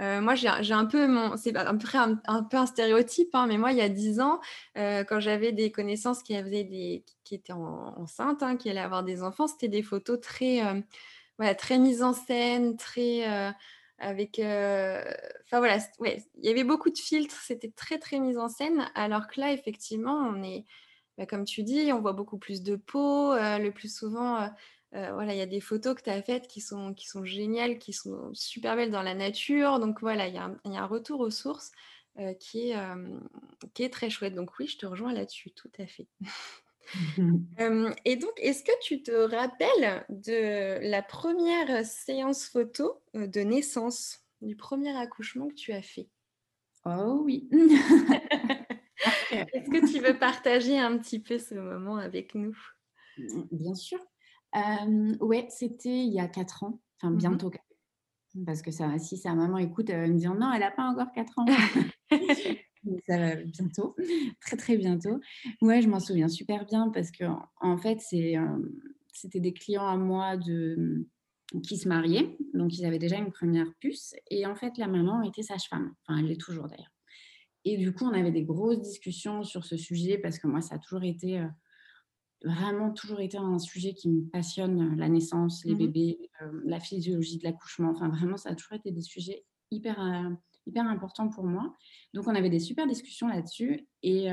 Euh, 0.00 0.20
moi, 0.20 0.34
j'ai 0.34 0.48
un 0.48 0.86
peu 0.86 1.06
mon, 1.06 1.36
c'est 1.36 1.54
un, 1.56 1.76
peu 1.76 2.56
un 2.56 2.66
stéréotype, 2.66 3.34
hein, 3.34 3.46
mais 3.46 3.58
moi, 3.58 3.72
il 3.72 3.78
y 3.78 3.82
a 3.82 3.88
dix 3.88 4.20
ans, 4.20 4.40
quand 4.74 5.20
j'avais 5.20 5.52
des 5.52 5.70
connaissances 5.70 6.22
qui 6.22 6.34
avaient 6.34 6.64
des, 6.64 7.04
qui 7.24 7.34
étaient 7.34 7.52
enceintes, 7.52 8.42
hein, 8.42 8.56
qui 8.56 8.70
allaient 8.70 8.80
avoir 8.80 9.02
des 9.02 9.22
enfants, 9.22 9.46
c'était 9.46 9.68
des 9.68 9.82
photos 9.82 10.20
très, 10.20 10.60
voilà, 11.38 11.54
très 11.54 11.78
mises 11.78 12.02
en 12.02 12.14
scène, 12.14 12.76
très 12.76 13.24
avec, 13.98 14.40
enfin 14.40 15.58
voilà, 15.58 15.78
ouais, 15.98 16.22
il 16.38 16.46
y 16.46 16.50
avait 16.50 16.64
beaucoup 16.64 16.90
de 16.90 16.98
filtres, 16.98 17.36
c'était 17.42 17.70
très 17.70 17.98
très 17.98 18.18
mis 18.18 18.38
en 18.38 18.48
scène, 18.48 18.90
alors 18.94 19.28
que 19.28 19.40
là, 19.40 19.52
effectivement, 19.52 20.16
on 20.16 20.42
est 20.42 20.64
bah, 21.18 21.26
comme 21.26 21.44
tu 21.44 21.62
dis, 21.62 21.92
on 21.92 22.00
voit 22.00 22.14
beaucoup 22.14 22.38
plus 22.38 22.62
de 22.62 22.76
peau. 22.76 23.34
le 23.34 23.70
plus 23.70 23.94
souvent, 23.94 24.48
voilà, 24.92 25.34
il 25.34 25.38
y 25.38 25.42
a 25.42 25.46
des 25.46 25.60
photos 25.60 25.94
que 25.94 26.02
tu 26.02 26.10
as 26.10 26.22
faites 26.22 26.46
qui 26.48 26.60
sont, 26.60 26.94
qui 26.94 27.08
sont 27.08 27.24
géniales, 27.24 27.78
qui 27.78 27.92
sont 27.92 28.30
super 28.34 28.76
belles 28.76 28.90
dans 28.90 29.02
la 29.02 29.14
nature. 29.14 29.80
Donc 29.80 30.00
voilà, 30.00 30.28
il 30.28 30.34
y, 30.34 30.38
a 30.38 30.50
un 30.64 30.86
retour 30.86 31.20
aux 31.20 31.30
sources 31.30 31.72
qui, 32.38 32.70
est, 32.70 32.76
qui 33.74 33.84
est 33.84 33.92
très 33.92 34.10
chouette. 34.10 34.34
Donc 34.34 34.58
oui, 34.58 34.66
je 34.66 34.78
te 34.78 34.86
rejoins 34.86 35.12
là-dessus, 35.12 35.50
tout 35.52 35.70
à 35.78 35.86
fait. 35.86 36.08
et 38.04 38.16
donc, 38.16 38.32
est-ce 38.36 38.62
que 38.62 38.82
tu 38.82 39.02
te 39.02 39.12
rappelles 39.12 40.04
de 40.08 40.78
la 40.88 41.02
première 41.02 41.84
séance 41.86 42.46
photo 42.46 43.00
de 43.14 43.40
naissance, 43.40 44.20
du 44.40 44.56
premier 44.56 44.96
accouchement 44.96 45.48
que 45.48 45.54
tu 45.54 45.72
as 45.72 45.82
fait? 45.82 46.08
Oh 46.84 47.20
oui 47.24 47.48
Est-ce 49.30 49.70
que 49.70 49.90
tu 49.90 50.00
veux 50.00 50.18
partager 50.18 50.78
un 50.78 50.98
petit 50.98 51.20
peu 51.20 51.38
ce 51.38 51.54
moment 51.54 51.96
avec 51.96 52.34
nous? 52.34 52.56
Bien 53.50 53.74
sûr. 53.74 53.98
Euh, 54.56 55.16
ouais, 55.20 55.46
c'était 55.50 56.04
il 56.04 56.12
y 56.12 56.20
a 56.20 56.28
4 56.28 56.64
ans, 56.64 56.80
enfin 57.00 57.10
mmh 57.10 57.16
bientôt. 57.16 57.50
Parce 58.46 58.62
que 58.62 58.70
ça, 58.70 58.98
si 58.98 59.16
sa 59.16 59.34
maman 59.34 59.58
écoute, 59.58 59.90
elle 59.90 60.00
va 60.00 60.08
me 60.08 60.18
dire 60.18 60.34
non, 60.34 60.52
elle 60.52 60.60
n'a 60.60 60.70
pas 60.70 60.84
encore 60.84 61.12
4 61.12 61.38
ans. 61.38 61.46
ça 63.06 63.18
va 63.18 63.36
bientôt, 63.36 63.96
très 64.40 64.56
très 64.56 64.76
bientôt. 64.76 65.20
Ouais, 65.60 65.82
je 65.82 65.88
m'en 65.88 66.00
souviens 66.00 66.28
super 66.28 66.64
bien 66.64 66.90
parce 66.90 67.10
que 67.10 67.24
en 67.60 67.76
fait, 67.76 68.00
c'est, 68.00 68.34
c'était 69.12 69.40
des 69.40 69.52
clients 69.52 69.86
à 69.86 69.96
moi 69.96 70.36
de, 70.36 71.06
qui 71.62 71.76
se 71.76 71.88
mariaient, 71.88 72.36
donc 72.54 72.76
ils 72.78 72.84
avaient 72.84 72.98
déjà 72.98 73.18
une 73.18 73.30
première 73.30 73.72
puce. 73.80 74.14
Et 74.30 74.46
en 74.46 74.54
fait, 74.54 74.78
la 74.78 74.88
maman 74.88 75.22
était 75.22 75.42
sage-femme, 75.42 75.94
enfin 76.02 76.18
elle 76.18 76.26
l'est 76.26 76.40
toujours 76.40 76.68
d'ailleurs. 76.68 76.92
Et 77.64 77.76
du 77.76 77.92
coup, 77.92 78.04
on 78.04 78.12
avait 78.12 78.32
des 78.32 78.44
grosses 78.44 78.80
discussions 78.80 79.44
sur 79.44 79.64
ce 79.64 79.76
sujet 79.76 80.18
parce 80.18 80.38
que 80.38 80.48
moi, 80.48 80.60
ça 80.60 80.76
a 80.76 80.78
toujours 80.78 81.04
été 81.04 81.44
vraiment 82.44 82.92
toujours 82.92 83.20
été 83.20 83.36
un 83.36 83.58
sujet 83.58 83.94
qui 83.94 84.08
me 84.08 84.22
passionne, 84.28 84.96
la 84.96 85.08
naissance, 85.08 85.64
les 85.64 85.74
mmh 85.74 85.78
bébés, 85.78 86.30
euh, 86.42 86.60
la 86.64 86.80
physiologie 86.80 87.38
de 87.38 87.44
l'accouchement. 87.44 87.90
Enfin, 87.90 88.08
vraiment, 88.08 88.36
ça 88.36 88.50
a 88.50 88.54
toujours 88.54 88.74
été 88.74 88.90
des 88.90 89.02
sujets 89.02 89.44
hyper, 89.70 90.00
euh, 90.00 90.30
hyper 90.66 90.86
importants 90.86 91.28
pour 91.28 91.44
moi. 91.44 91.74
Donc, 92.14 92.26
on 92.26 92.34
avait 92.34 92.50
des 92.50 92.60
super 92.60 92.86
discussions 92.86 93.28
là-dessus. 93.28 93.86
Et, 94.02 94.28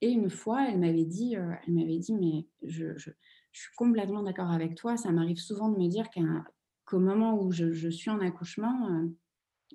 et 0.00 0.08
une 0.08 0.30
fois, 0.30 0.68
elle 0.68 0.80
m'avait 0.80 1.04
dit, 1.04 1.34
elle 1.34 1.74
m'avait 1.74 1.98
dit, 1.98 2.12
mais 2.14 2.46
je, 2.62 2.96
je, 2.96 3.10
je 3.52 3.60
suis 3.60 3.74
complètement 3.76 4.22
d'accord 4.22 4.50
avec 4.50 4.74
toi. 4.74 4.96
Ça 4.96 5.12
m'arrive 5.12 5.38
souvent 5.38 5.68
de 5.68 5.78
me 5.78 5.86
dire 5.86 6.06
qu'au 6.10 6.98
moment 6.98 7.40
où 7.40 7.52
je, 7.52 7.88
suis 7.90 8.10
en 8.10 8.20
accouchement, 8.20 8.88
euh, 8.90 9.08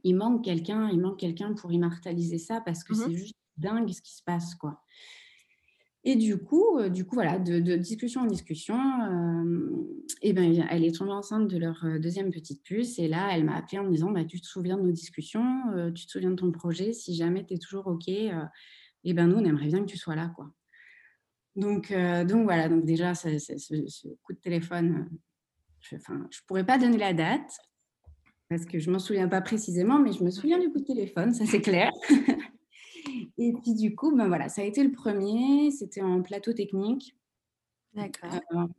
il 0.04 0.16
manque 0.16 0.44
quelqu'un, 0.44 0.90
il 0.90 1.00
manque 1.00 1.20
quelqu'un 1.20 1.54
pour 1.54 1.72
immortaliser 1.72 2.40
ça 2.40 2.62
parce 2.62 2.84
que 2.84 2.94
mmh 2.94 2.96
c'est 2.96 3.14
juste 3.14 3.36
dingue 3.58 3.90
ce 3.90 4.02
qui 4.02 4.16
se 4.16 4.24
passe, 4.24 4.56
quoi. 4.56 4.84
Et 6.10 6.16
du 6.16 6.38
coup, 6.38 6.78
euh, 6.78 6.88
du 6.88 7.04
coup 7.04 7.16
voilà, 7.16 7.38
de, 7.38 7.76
discussion 7.76 8.22
en 8.22 8.28
discussion, 8.28 8.80
et 10.22 10.32
ben, 10.32 10.66
elle 10.70 10.86
est 10.86 10.96
tombée 10.96 11.12
enceinte 11.12 11.50
de 11.50 11.58
leur 11.58 11.86
deuxième 12.00 12.32
petite 12.32 12.64
puce. 12.64 12.98
Et 12.98 13.10
là, 13.10 13.28
elle 13.34 13.44
m'a 13.44 13.58
appelé 13.58 13.80
en 13.80 13.84
me 13.84 13.92
disant 13.92 14.10
bah, 14.10 14.24
Tu 14.24 14.40
te 14.40 14.48
souviens 14.48 14.78
de 14.78 14.84
nos 14.84 14.94
discussions 14.94 15.44
Tu 15.94 16.06
te 16.06 16.12
souviens 16.12 16.32
de 16.32 16.38
ton 16.38 16.50
projet 16.54 16.94
Si 16.94 17.14
jamais 17.14 17.46
tu 17.46 17.56
es 17.56 17.58
toujours 17.58 17.88
OK, 17.88 18.08
et 18.08 19.14
ben, 19.14 19.28
nous, 19.28 19.36
on 19.36 19.44
aimerait 19.44 19.68
bien 19.68 19.82
que 19.82 19.90
tu 19.92 19.98
sois 19.98 20.16
là. 20.16 20.32
Quoi. 20.34 20.50
Donc, 21.58 21.92
donc 21.92 22.44
voilà, 22.46 22.70
donc 22.70 22.86
déjà, 22.86 23.14
ce, 23.14 24.08
coup 24.24 24.32
de 24.32 24.40
téléphone, 24.40 25.10
je 25.82 25.96
ne 25.96 26.48
pourrais 26.48 26.66
pas 26.66 26.78
donner 26.78 26.98
la 26.98 27.14
date 27.14 27.52
parce 28.48 28.64
que 28.64 28.80
je 28.80 28.88
ne 28.88 28.94
m'en 28.94 29.00
souviens 29.00 29.28
pas 29.28 29.42
précisément, 29.42 30.00
mais 30.00 30.14
je 30.14 30.24
me 30.24 30.32
souviens 30.32 30.58
du 30.58 30.70
coup 30.70 30.80
de 30.80 30.86
téléphone, 30.86 31.34
ça 31.34 31.46
c'est 31.46 31.60
clair. 31.60 31.92
Et 33.38 33.54
puis 33.54 33.74
du 33.74 33.96
coup, 33.96 34.16
ben 34.16 34.28
voilà, 34.28 34.50
ça 34.50 34.62
a 34.62 34.66
été 34.66 34.84
le 34.84 34.92
premier, 34.92 35.72
c'était 35.72 36.02
en 36.02 36.22
plateau 36.22 36.54
technique. 36.54 37.16
D'accord. 37.94 38.70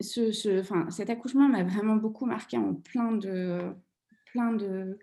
ce, 0.00 0.60
enfin, 0.60 0.90
cet 0.90 1.10
accouchement 1.10 1.48
m'a 1.48 1.64
vraiment 1.64 1.96
beaucoup 1.96 2.26
marqué 2.26 2.56
en 2.56 2.74
plein 2.74 3.12
de, 3.12 3.72
plein 4.26 4.52
de, 4.52 4.98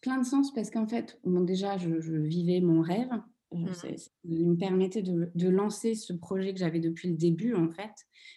plein 0.00 0.18
de 0.18 0.24
sens 0.24 0.52
parce 0.52 0.70
qu'en 0.70 0.86
fait, 0.86 1.18
bon, 1.24 1.42
déjà, 1.42 1.76
je, 1.76 1.88
vivais 1.88 2.60
mon 2.60 2.80
rêve. 2.80 3.10
Euh, 3.52 3.58
mmh. 3.58 3.96
il 4.24 4.48
me 4.48 4.56
permettait 4.56 5.02
de, 5.02 5.30
de, 5.34 5.48
lancer 5.48 5.94
ce 5.94 6.12
projet 6.12 6.52
que 6.52 6.58
j'avais 6.58 6.80
depuis 6.80 7.08
le 7.08 7.16
début, 7.16 7.54
en 7.54 7.70
fait. 7.70 7.92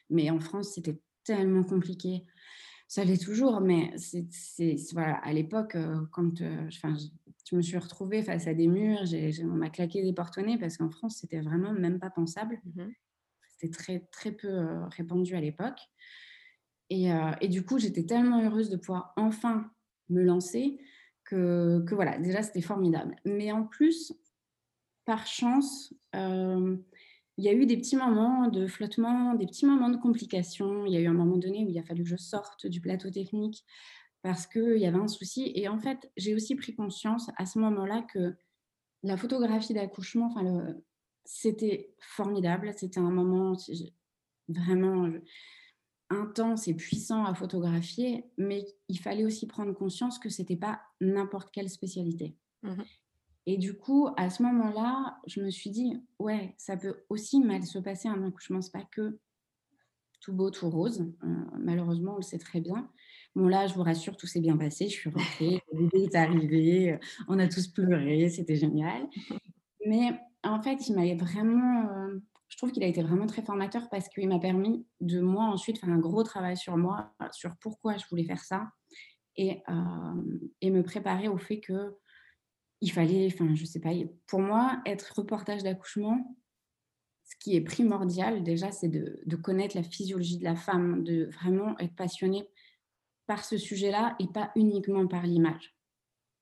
Mais 0.10 0.30
en 0.30 0.40
France, 0.40 0.74
c'était 0.76 1.00
tellement 1.24 1.64
compliqué. 1.64 2.26
Ça 2.88 3.04
l'est 3.04 3.24
toujours, 3.24 3.62
mais 3.62 3.92
c'est, 3.98 4.76
voilà, 4.94 5.18
à 5.18 5.32
l'époque, 5.32 5.76
euh, 5.76 6.02
quand 6.12 6.42
euh, 6.42 6.70
je 7.50 7.56
me 7.56 7.62
suis 7.62 7.78
retrouvée 7.78 8.22
face 8.22 8.48
à 8.48 8.54
des 8.54 8.68
murs, 8.68 9.06
j'ai, 9.06 9.32
on 9.44 9.56
m'a 9.56 9.70
claqué 9.70 10.04
des 10.04 10.14
porte 10.14 10.40
parce 10.60 10.78
qu'en 10.78 10.90
France, 10.90 11.18
c'était 11.18 11.42
vraiment 11.42 11.74
même 11.74 12.00
pas 12.00 12.10
pensable. 12.10 12.62
Mmh 12.76 12.88
c'était 13.62 13.74
très, 13.74 14.00
très 14.12 14.32
peu 14.32 14.48
euh, 14.48 14.86
répandu 14.86 15.36
à 15.36 15.42
l'époque. 15.42 15.80
Et, 16.90 17.12
euh, 17.12 17.32
et, 17.42 17.50
du 17.50 17.66
coup, 17.66 17.78
j'étais 17.78 18.06
tellement 18.06 18.42
heureuse 18.42 18.70
de 18.70 18.78
pouvoir 18.78 19.12
enfin 19.18 19.70
me 20.08 20.24
lancer 20.24 20.80
que, 21.26 21.84
que 21.86 21.94
voilà, 21.94 22.18
déjà, 22.20 22.42
c'était 22.42 22.62
formidable. 22.62 23.18
Mais 23.26 23.52
en 23.52 23.64
plus, 23.66 24.14
par 25.04 25.28
chance, 25.28 25.94
euh, 26.16 26.78
il 27.38 27.44
y 27.44 27.50
a 27.50 27.54
eu 27.54 27.66
des 27.66 27.76
petits 27.76 27.98
moments 27.98 28.48
de 28.48 28.66
flottement, 28.66 29.34
des 29.34 29.46
petits 29.46 29.66
moments 29.66 29.90
de 29.90 29.98
complications. 29.98 30.86
Il 30.86 30.94
y 30.94 30.98
a 30.98 31.02
eu 31.02 31.08
un 31.08 31.14
moment 31.14 31.36
donné 31.36 31.66
où 31.66 31.70
il 31.70 31.78
a 31.78 31.84
fallu 31.84 32.04
que 32.04 32.10
je 32.10 32.16
sorte 32.16 32.66
du 32.66 32.80
plateau 32.80 33.10
technique 33.10 33.66
parce 34.22 34.48
qu'il 34.48 34.78
y 34.78 34.86
avait 34.86 34.98
un 34.98 35.08
souci. 35.08 35.52
Et 35.56 35.68
en 35.68 35.80
fait, 35.80 36.12
j'ai 36.18 36.36
aussi 36.36 36.56
pris 36.56 36.76
conscience 36.76 37.30
à 37.38 37.46
ce 37.46 37.60
moment-là 37.60 38.06
que 38.14 38.36
la 39.04 39.18
photographie 39.18 39.74
d'accouchement, 39.74 40.28
enfin, 40.28 40.76
c'était 41.26 41.94
formidable. 42.00 42.74
C'était 42.76 43.00
un 43.00 43.12
moment 43.12 43.54
vraiment 44.48 45.10
intense 46.10 46.68
et 46.68 46.74
puissant 46.74 47.24
à 47.26 47.34
photographier, 47.36 48.26
mais 48.38 48.66
il 48.88 49.00
fallait 49.00 49.26
aussi 49.26 49.48
prendre 49.48 49.74
conscience 49.74 50.20
que 50.20 50.30
c'était 50.30 50.56
pas 50.56 50.82
n'importe 51.00 51.52
quelle 51.52 51.70
spécialité. 51.70 52.36
Mmh 52.64 52.82
et 53.46 53.58
du 53.58 53.76
coup, 53.76 54.10
à 54.16 54.30
ce 54.30 54.44
moment-là, 54.44 55.18
je 55.26 55.42
me 55.42 55.50
suis 55.50 55.72
dit, 55.72 56.00
ouais, 56.20 56.54
ça 56.60 56.78
peut 56.78 56.98
aussi 57.10 57.40
mal 57.40 57.64
se 57.64 57.80
passer 57.80 58.08
un 58.08 58.24
accouchement. 58.24 58.62
C'est 58.62 58.72
pas 58.72 58.86
que 58.92 59.18
tout 60.22 60.34
beau, 60.34 60.52
tout 60.52 60.70
rose. 60.70 61.12
Euh, 61.24 61.44
malheureusement, 61.58 62.14
on 62.14 62.18
le 62.18 62.22
sait 62.22 62.38
très 62.38 62.62
bien. 62.62 62.92
Bon, 63.36 63.48
là, 63.48 63.68
je 63.68 63.74
vous 63.74 63.84
rassure, 63.84 64.18
tout 64.18 64.28
s'est 64.28 64.42
bien 64.42 64.58
passé. 64.58 64.86
Je 64.86 64.94
suis 64.94 65.10
rentrée, 65.10 65.62
bébé 65.74 66.04
est 66.04 66.16
arrivé, 66.16 67.00
on 67.28 67.40
a 67.40 67.48
tous 67.48 67.68
pleuré, 67.68 68.30
c'était 68.30 68.56
génial. 68.56 69.08
Mais 69.86 70.20
en 70.44 70.62
fait, 70.62 70.88
il 70.88 70.96
m'avait 70.96 71.16
vraiment. 71.16 71.90
Euh, 71.90 72.20
je 72.48 72.58
trouve 72.58 72.72
qu'il 72.72 72.84
a 72.84 72.88
été 72.88 73.04
vraiment 73.04 73.28
très 73.28 73.44
formateur 73.44 73.90
parce 73.90 74.10
qu'il 74.10 74.28
m'a 74.28 74.40
permis 74.40 74.86
de 75.02 75.22
moi 75.22 75.46
ensuite 75.46 75.78
faire 75.80 75.90
un 75.90 76.00
gros 76.00 76.24
travail 76.24 76.58
sur 76.58 76.76
moi, 76.78 77.14
sur 77.32 77.56
pourquoi 77.58 77.98
je 77.98 78.06
voulais 78.10 78.24
faire 78.24 78.44
ça 78.44 78.72
et, 79.36 79.62
euh, 79.70 80.50
et 80.60 80.72
me 80.72 80.82
préparer 80.82 81.28
au 81.28 81.38
fait 81.38 81.60
que 81.60 81.96
il 82.82 82.92
fallait, 82.92 83.28
enfin, 83.32 83.54
je 83.56 83.66
sais 83.66 83.80
pas, 83.80 83.92
pour 84.26 84.40
moi, 84.40 84.82
être 84.86 85.14
reportage 85.16 85.64
d'accouchement, 85.64 86.38
ce 87.26 87.36
qui 87.40 87.56
est 87.56 87.62
primordial 87.62 88.42
déjà, 88.42 88.72
c'est 88.72 88.88
de, 88.88 89.22
de, 89.26 89.36
connaître 89.36 89.76
la 89.76 89.84
physiologie 89.84 90.38
de 90.38 90.46
la 90.46 90.56
femme, 90.56 91.04
de 91.04 91.26
vraiment 91.26 91.78
être 91.80 91.96
passionné 91.96 92.48
par 93.30 93.46
ce 93.46 93.60
sujet-là 93.60 94.16
et 94.18 94.26
pas 94.26 94.52
uniquement 94.56 95.06
par 95.06 95.22
l'image. 95.22 95.76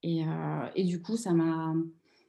Et, 0.03 0.23
euh, 0.25 0.69
et, 0.73 0.85
du 0.85 1.01
coup, 1.01 1.17
ça 1.17 1.33
m'a, 1.33 1.75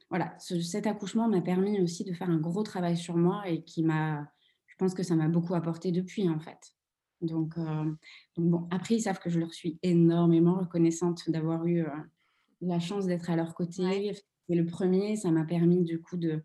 voilà, 0.09 0.35
cet 0.37 0.85
accouchement 0.85 1.29
m'a 1.29 1.39
permis 1.39 1.79
aussi 1.79 2.03
de 2.03 2.11
faire 2.11 2.29
un 2.29 2.39
gros 2.39 2.63
travail 2.63 2.97
sur 2.97 3.15
moi 3.15 3.47
et 3.47 3.63
qui 3.63 3.83
m'a, 3.83 4.29
je 4.67 4.75
pense 4.75 4.93
que 4.93 5.01
ça 5.01 5.15
m'a 5.15 5.29
beaucoup 5.29 5.55
apporté 5.55 5.93
depuis 5.93 6.27
en 6.27 6.41
fait. 6.41 6.75
Donc, 7.21 7.57
euh, 7.57 7.85
donc, 8.35 8.49
bon, 8.49 8.67
après 8.69 8.95
ils 8.95 9.01
savent 9.01 9.19
que 9.19 9.29
je 9.29 9.39
leur 9.39 9.53
suis 9.53 9.79
énormément 9.81 10.55
reconnaissante 10.55 11.29
d'avoir 11.29 11.65
eu 11.65 11.83
euh, 11.83 11.89
la 12.59 12.81
chance 12.81 13.05
d'être 13.05 13.29
à 13.29 13.37
leur 13.37 13.55
côté. 13.55 14.11
Et 14.49 14.55
le 14.55 14.65
premier, 14.65 15.15
ça 15.15 15.31
m'a 15.31 15.45
permis 15.45 15.85
du 15.85 16.01
coup 16.01 16.17
de 16.17 16.43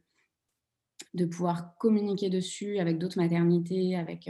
de 1.14 1.24
pouvoir 1.24 1.76
communiquer 1.78 2.30
dessus 2.30 2.78
avec 2.78 2.98
d'autres 2.98 3.18
maternités, 3.18 3.96
avec 3.96 4.28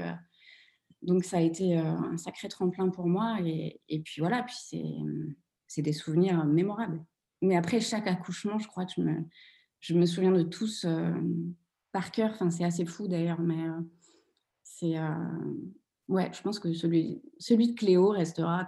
donc 1.07 1.25
ça 1.25 1.38
a 1.38 1.40
été 1.40 1.77
un 1.77 2.17
sacré 2.17 2.49
tremplin 2.49 2.88
pour 2.88 3.07
moi. 3.07 3.38
Et, 3.45 4.01
puis 4.05 4.21
voilà, 4.21 4.43
puis 4.43 4.57
c'est 5.67 5.83
des 5.83 5.93
souvenirs 5.93 6.45
mémorables. 6.45 7.05
Mais 7.43 7.57
après 7.57 7.81
chaque 7.81 8.07
accouchement, 8.07 8.59
je 8.59 8.67
crois 8.69 8.87
que 8.87 8.93
je 9.81 9.95
me, 9.95 10.07
souviens 10.07 10.33
de 10.33 10.43
tous 10.43 10.87
par 11.93 12.11
cœur. 12.11 12.31
Enfin, 12.33 12.51
c'est 12.51 12.64
assez 12.64 12.87
fou 12.87 13.07
d'ailleurs, 13.07 13.40
mais 13.40 13.64
c'est 14.62 14.97
ouais, 16.09 16.31
je 16.33 16.43
pense 16.43 16.59
que 16.59 16.73
celui, 16.73 17.23
de 17.40 17.75
Cléo 17.75 18.09
restera 18.11 18.67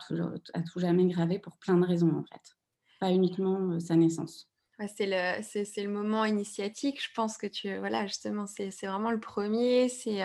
à 0.54 0.62
tout 0.62 0.80
jamais 0.80 1.06
gravé 1.06 1.38
pour 1.38 1.56
plein 1.58 1.76
de 1.76 1.86
raisons 1.86 2.14
en 2.14 2.24
fait, 2.24 2.56
pas 3.00 3.10
uniquement 3.10 3.78
sa 3.80 3.96
naissance. 3.96 4.50
c'est 4.96 5.06
le, 5.06 5.42
c'est, 5.42 5.82
le 5.82 5.90
moment 5.90 6.24
initiatique, 6.24 7.02
je 7.02 7.08
pense 7.14 7.36
que 7.38 7.46
tu, 7.46 7.76
voilà, 7.78 8.06
justement, 8.06 8.46
c'est, 8.46 8.70
vraiment 8.82 9.10
le 9.10 9.20
premier, 9.20 9.88
c'est, 9.88 10.22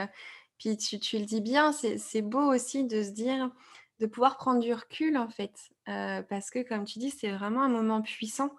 puis 0.62 0.78
tu, 0.78 1.18
le 1.18 1.26
dis 1.26 1.42
bien, 1.42 1.72
c'est 1.72 2.22
beau 2.22 2.54
aussi 2.54 2.84
de 2.84 3.02
se 3.02 3.10
dire, 3.10 3.50
de 4.00 4.06
pouvoir 4.06 4.38
prendre 4.38 4.60
du 4.60 4.72
recul 4.72 5.18
en 5.18 5.28
fait, 5.28 5.56
euh, 5.90 6.22
parce 6.22 6.52
que 6.52 6.60
comme 6.62 6.86
tu 6.86 7.00
dis, 7.00 7.10
c'est 7.10 7.32
vraiment 7.32 7.64
un 7.64 7.70
moment 7.70 8.04
puissant, 8.04 8.52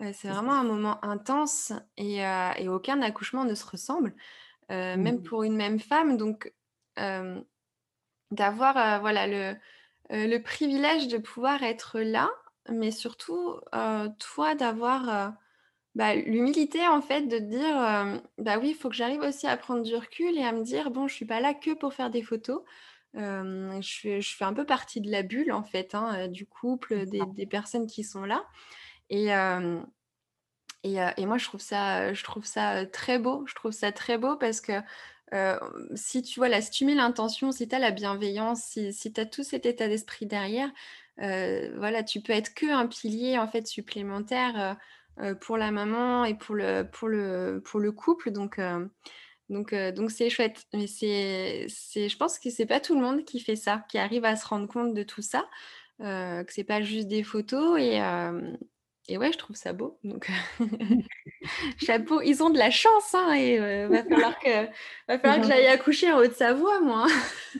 euh, 0.00 0.10
c'est 0.12 0.26
vraiment 0.26 0.54
un 0.54 0.64
moment 0.64 0.98
intense 1.04 1.72
et, 1.96 2.26
euh, 2.26 2.50
et, 2.56 2.68
aucun 2.68 3.00
accouchement 3.00 3.44
ne 3.44 3.54
se 3.54 3.64
ressemble, 3.64 4.12
même 4.68 5.22
pour 5.22 5.44
une 5.44 5.54
même 5.54 5.78
femme. 5.78 6.16
Donc 6.16 6.52
d'avoir 8.32 9.00
voilà 9.00 9.28
le, 9.28 9.56
le 10.10 10.38
privilège 10.38 11.06
de 11.06 11.18
pouvoir 11.18 11.62
être 11.62 12.00
là, 12.00 12.28
mais 12.68 12.90
surtout 12.90 13.60
toi 14.18 14.56
d'avoir 14.56 15.32
bah, 15.96 16.14
l'humilité, 16.14 16.86
en 16.88 17.02
fait, 17.02 17.22
de 17.24 17.38
dire, 17.40 18.22
bah 18.38 18.58
oui, 18.60 18.70
il 18.70 18.74
faut 18.76 18.90
que 18.90 18.96
j'arrive 18.96 19.22
aussi 19.22 19.48
à 19.48 19.56
prendre 19.58 19.82
du 19.82 19.96
recul 19.96 20.38
et 20.38 20.44
à 20.44 20.52
me 20.52 20.62
dire: 20.64 20.92
«Bon, 20.92 21.08
je 21.08 21.14
suis 21.14 21.26
pas 21.26 21.40
là 21.40 21.54
que 21.54 21.74
pour 21.74 21.94
faire 21.94 22.10
des 22.10 22.22
photos». 22.22 22.62
je 23.14 24.20
fais 24.38 24.44
un 24.44 24.54
peu 24.54 24.66
partie 24.66 25.00
de 25.02 25.10
la 25.10 25.22
bulle, 25.24 25.52
en 25.52 25.64
fait, 25.64 25.94
hein, 25.96 26.28
du 26.28 26.46
couple, 26.46 27.06
des 27.06 27.46
personnes 27.46 27.86
qui 27.88 28.04
sont 28.04 28.24
là 28.24 28.46
et 29.10 29.30
et 30.84 31.26
moi, 31.26 31.38
je 31.38 31.44
trouve 31.46 31.60
ça 31.60 32.12
je 32.14 32.22
trouve 32.24 32.44
ça, 32.44 32.86
très 32.86 33.18
beau. 33.18 33.44
Je 33.46 33.54
trouve 33.54 33.72
ça 33.72 33.92
très 33.92 34.18
beau 34.18 34.36
parce 34.36 34.60
que, 34.60 34.72
si 35.94 36.22
tu 36.22 36.40
vois, 36.40 36.60
si 36.60 36.70
tu 36.70 36.84
mets 36.84 36.94
l'intention, 36.94 37.52
si 37.52 37.68
tu 37.68 37.74
as 37.74 37.78
la 37.78 37.90
bienveillance, 37.90 38.62
si 38.64 38.92
si 38.92 39.12
tu 39.12 39.20
as 39.20 39.26
tout 39.26 39.42
cet 39.44 39.66
état 39.66 39.88
d'esprit 39.88 40.26
derrière, 40.26 40.70
voilà, 41.18 42.02
tu 42.04 42.20
peux 42.20 42.32
être 42.32 42.54
qu'un 42.54 42.86
pilier, 42.86 43.38
en 43.38 43.48
fait, 43.48 43.66
supplémentaire, 43.66 44.76
pour 45.40 45.56
la 45.56 45.70
maman 45.70 46.24
et 46.24 46.34
pour 46.34 46.54
le, 46.54 46.82
pour 46.82 47.08
le, 47.08 47.62
pour 47.64 47.80
le 47.80 47.92
couple. 47.92 48.30
Donc, 48.30 48.58
euh, 48.58 48.86
donc, 49.48 49.72
euh, 49.72 49.92
donc 49.92 50.10
c'est 50.10 50.30
chouette. 50.30 50.64
Mais 50.74 50.86
c'est, 50.86 51.66
c'est, 51.68 52.08
je 52.08 52.16
pense 52.16 52.38
que 52.38 52.50
c'est 52.50 52.66
pas 52.66 52.80
tout 52.80 52.94
le 52.94 53.00
monde 53.00 53.24
qui 53.24 53.40
fait 53.40 53.56
ça, 53.56 53.84
qui 53.88 53.98
arrive 53.98 54.24
à 54.24 54.36
se 54.36 54.46
rendre 54.46 54.68
compte 54.68 54.94
de 54.94 55.02
tout 55.02 55.22
ça, 55.22 55.48
que 55.98 56.44
c'est 56.48 56.64
pas 56.64 56.82
juste 56.82 57.08
des 57.08 57.22
photos. 57.22 57.78
Et 59.08 59.18
ouais, 59.18 59.30
je 59.30 59.38
trouve 59.38 59.54
ça 59.54 59.72
beau. 59.72 59.98
Donc, 60.02 60.30
chapeau, 61.78 62.20
ils 62.22 62.42
ont 62.42 62.50
de 62.50 62.58
la 62.58 62.70
chance. 62.70 63.14
Hein, 63.14 63.34
et 63.34 63.58
va 63.86 64.02
falloir 64.02 64.38
que, 64.38 64.66
va 65.06 65.18
falloir 65.18 65.40
que 65.40 65.46
j'aille 65.46 65.68
accoucher 65.68 66.10
en 66.10 66.18
Haute-Savoie, 66.18 66.80
moi. 66.80 67.06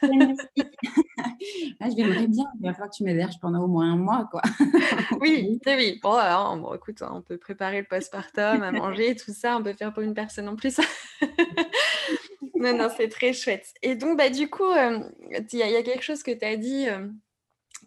Ah, 0.02 0.08
je 1.90 1.96
j'aimerais 1.96 2.26
bien, 2.26 2.44
il 2.58 2.66
va 2.66 2.72
falloir 2.72 2.90
que 2.90 2.96
tu 2.96 3.04
m'héberges 3.04 3.38
pendant 3.40 3.62
au 3.62 3.68
moins 3.68 3.92
un 3.92 3.96
mois. 3.96 4.28
Quoi. 4.30 4.42
oui, 5.20 5.60
oui. 5.66 6.00
Bon, 6.02 6.14
alors, 6.14 6.56
bon, 6.56 6.74
écoute, 6.74 7.00
hein, 7.02 7.12
on 7.14 7.22
peut 7.22 7.38
préparer 7.38 7.80
le 7.82 7.86
postpartum, 7.86 8.62
à 8.62 8.72
manger, 8.72 9.14
tout 9.14 9.32
ça. 9.32 9.56
On 9.56 9.62
peut 9.62 9.74
faire 9.74 9.92
pour 9.92 10.02
une 10.02 10.14
personne 10.14 10.48
en 10.48 10.56
plus. 10.56 10.80
non, 12.56 12.76
non, 12.76 12.88
c'est 12.96 13.08
très 13.08 13.32
chouette. 13.32 13.72
Et 13.82 13.94
donc, 13.94 14.18
bah, 14.18 14.30
du 14.30 14.50
coup, 14.50 14.72
il 14.72 15.58
y, 15.58 15.62
a 15.62 15.82
quelque 15.84 16.02
chose 16.02 16.24
que 16.24 16.32
tu 16.32 16.44
as 16.44 16.56
dit 16.56 16.86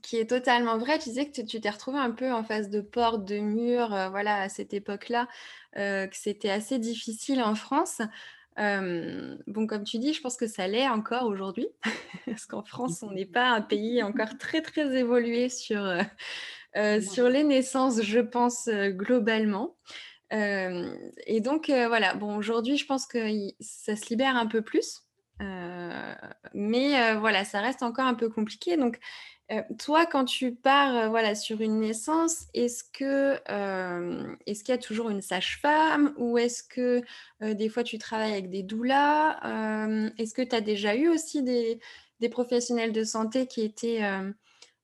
qui 0.01 0.17
est 0.17 0.29
totalement 0.29 0.77
vrai. 0.77 0.99
Tu 0.99 1.09
disais 1.09 1.29
que 1.29 1.41
tu 1.41 1.61
t'es 1.61 1.69
retrouvé 1.69 1.99
un 1.99 2.11
peu 2.11 2.31
en 2.31 2.43
face 2.43 2.69
de 2.69 2.81
portes, 2.81 3.25
de 3.25 3.39
murs, 3.39 4.09
voilà, 4.11 4.41
à 4.41 4.49
cette 4.49 4.73
époque-là, 4.73 5.27
que 5.75 6.09
c'était 6.13 6.49
assez 6.49 6.79
difficile 6.79 7.41
en 7.41 7.55
France. 7.55 8.01
bon, 8.57 9.67
comme 9.67 9.83
tu 9.83 9.99
dis, 9.99 10.13
je 10.13 10.21
pense 10.21 10.37
que 10.37 10.47
ça 10.47 10.67
l'est 10.67 10.87
encore 10.87 11.25
aujourd'hui, 11.25 11.67
parce 12.25 12.45
qu'en 12.45 12.63
France, 12.63 13.03
on 13.03 13.11
n'est 13.11 13.25
pas 13.25 13.49
un 13.49 13.61
pays 13.61 14.03
encore 14.03 14.37
très, 14.39 14.61
très 14.61 14.95
évolué 14.95 15.49
sur, 15.49 15.83
sur 16.75 17.29
les 17.29 17.43
naissances, 17.43 18.01
je 18.01 18.19
pense, 18.19 18.69
globalement. 18.69 19.75
et 20.31 21.41
donc, 21.41 21.69
voilà, 21.69 22.13
bon, 22.15 22.35
aujourd'hui, 22.37 22.77
je 22.77 22.85
pense 22.85 23.05
que 23.05 23.19
ça 23.59 23.95
se 23.95 24.09
libère 24.09 24.35
un 24.35 24.47
peu 24.47 24.61
plus. 24.61 25.01
mais 26.53 27.15
voilà, 27.15 27.45
ça 27.45 27.61
reste 27.61 27.83
encore 27.83 28.05
un 28.05 28.15
peu 28.15 28.29
compliqué. 28.29 28.77
Donc, 28.77 28.99
toi, 29.79 30.05
quand 30.05 30.25
tu 30.25 30.53
pars 30.53 31.09
voilà, 31.09 31.33
sur 31.33 31.61
une 31.61 31.79
naissance, 31.79 32.47
est-ce 32.53 32.83
que 32.83 33.33
est-ce 34.45 34.63
qu'il 34.63 34.73
y 34.73 34.77
a 34.77 34.81
toujours 34.81 35.09
une 35.09 35.21
sage-femme 35.21 36.13
ou 36.17 36.37
est-ce 36.37 36.63
que 36.63 37.01
des 37.41 37.69
fois 37.69 37.83
tu 37.83 37.97
travailles 37.97 38.33
avec 38.33 38.49
des 38.49 38.63
doulas 38.63 39.39
Est-ce 40.17 40.33
que 40.33 40.41
tu 40.41 40.55
as 40.55 40.61
déjà 40.61 40.95
eu 40.95 41.09
aussi 41.09 41.41
des, 41.43 41.79
professionnels 42.29 42.91
de 42.91 43.03
santé 43.03 43.47
qui 43.47 43.61
étaient, 43.61 44.01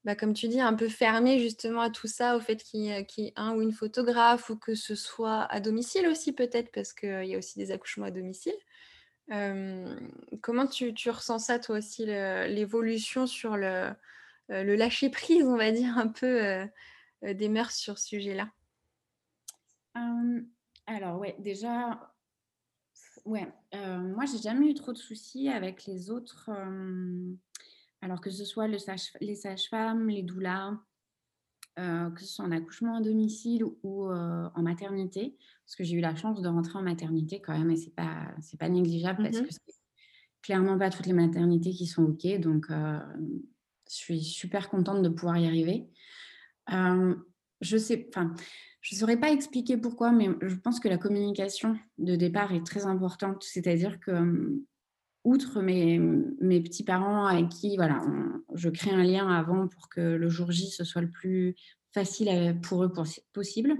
bah, 0.03 0.15
comme 0.15 0.33
tu 0.33 0.47
dis, 0.47 0.61
un 0.61 0.73
peu 0.73 0.89
fermés 0.89 1.39
justement 1.39 1.81
à 1.81 1.89
tout 1.91 2.07
ça, 2.07 2.35
au 2.35 2.39
fait 2.39 2.63
qu'il 2.63 2.81
y, 2.81 2.89
ait 2.89 3.33
un 3.35 3.55
ou 3.55 3.61
une 3.61 3.73
photographe 3.73 4.49
ou 4.49 4.57
que 4.57 4.73
ce 4.73 4.95
soit 4.95 5.43
à 5.43 5.59
domicile 5.59 6.07
aussi 6.07 6.31
peut-être 6.33 6.71
parce 6.71 6.93
qu'il 6.93 7.25
y 7.25 7.35
a 7.35 7.37
aussi 7.37 7.59
des 7.59 7.71
accouchements 7.71 8.07
à 8.07 8.11
domicile. 8.11 8.55
Comment 10.41 10.67
tu, 10.67 11.09
ressens 11.09 11.39
ça 11.39 11.59
toi 11.59 11.77
aussi, 11.77 12.05
l'évolution 12.05 13.27
sur 13.27 13.57
le, 13.57 13.65
euh, 13.65 13.91
le 14.49 14.75
lâcher 14.75 15.09
prise, 15.09 15.45
on 15.45 15.57
va 15.57 15.71
dire, 15.71 15.97
un 15.97 16.07
peu 16.07 16.43
euh, 16.43 16.65
euh, 17.23 17.33
des 17.33 17.49
mœurs 17.49 17.73
sur 17.73 17.97
ce 17.97 18.07
sujet-là. 18.07 18.51
Alors, 20.87 21.19
ouais, 21.19 21.35
déjà, 21.39 22.13
ouais, 23.23 23.47
moi, 23.73 24.25
j'ai 24.25 24.37
jamais 24.37 24.69
eu 24.69 24.73
trop 24.73 24.93
de 24.93 24.97
soucis 24.97 25.49
avec 25.49 25.85
les 25.85 26.11
autres, 26.11 26.51
alors 28.01 28.21
que 28.21 28.29
ce 28.29 28.45
soit 28.45 28.67
le 28.67 28.77
les 29.21 29.35
sages-femmes, 29.35 30.09
les 30.09 30.21
doulas, 30.21 30.73
que 31.77 32.19
ce 32.19 32.25
soit 32.27 32.45
en 32.45 32.51
accouchement 32.51 32.97
à 32.97 33.01
domicile 33.01 33.63
ou 33.83 34.11
en 34.11 34.61
maternité, 34.61 35.37
parce 35.65 35.75
que 35.75 35.83
j'ai 35.83 35.95
eu 35.95 36.01
la 36.01 36.13
chance 36.13 36.41
de 36.41 36.49
rentrer 36.49 36.77
en 36.77 36.83
maternité 36.83 37.41
quand 37.41 37.57
même, 37.57 37.71
et 37.71 37.77
c'est 37.77 37.95
pas 37.95 38.27
c'est 38.41 38.59
pas 38.59 38.69
négligeable 38.69 39.23
parce 39.23 39.39
mmh 39.39 39.43
que 39.43 39.53
c'est 39.53 39.73
clairement 40.43 40.77
pas 40.77 40.91
toutes 40.91 41.07
les 41.07 41.13
maternités 41.13 41.71
qui 41.71 41.87
sont 41.87 42.03
ok, 42.03 42.39
donc 42.39 42.67
je 43.95 44.03
suis 44.03 44.21
super 44.21 44.69
contente 44.69 45.01
de 45.01 45.09
pouvoir 45.09 45.37
y 45.37 45.47
arriver. 45.47 45.87
je 47.61 47.77
sais, 47.77 48.07
enfin, 48.09 48.33
je 48.81 48.95
saurais 48.95 49.19
pas 49.19 49.31
expliquer 49.31 49.77
pourquoi, 49.77 50.11
mais 50.11 50.29
je 50.41 50.55
pense 50.55 50.79
que 50.79 50.87
la 50.87 50.97
communication 50.97 51.77
de 51.97 52.15
départ 52.15 52.53
est 52.53 52.65
très 52.65 52.85
importante. 52.85 53.43
C'est-à-dire 53.43 53.99
que, 53.99 54.61
outre 55.23 55.61
mes, 55.61 55.97
mes 55.97 56.61
petits-parents 56.61 57.25
avec 57.25 57.49
qui 57.49 57.77
voilà, 57.77 58.03
je 58.53 58.69
crée 58.69 58.91
un 58.91 59.03
lien 59.03 59.27
avant 59.27 59.67
pour 59.67 59.89
que 59.89 60.01
le 60.01 60.29
jour 60.29 60.51
J, 60.51 60.67
ce 60.69 60.83
soit 60.83 61.01
le 61.01 61.09
plus 61.09 61.55
facile 61.93 62.59
pour 62.61 62.83
eux 62.83 62.93
possible, 63.33 63.75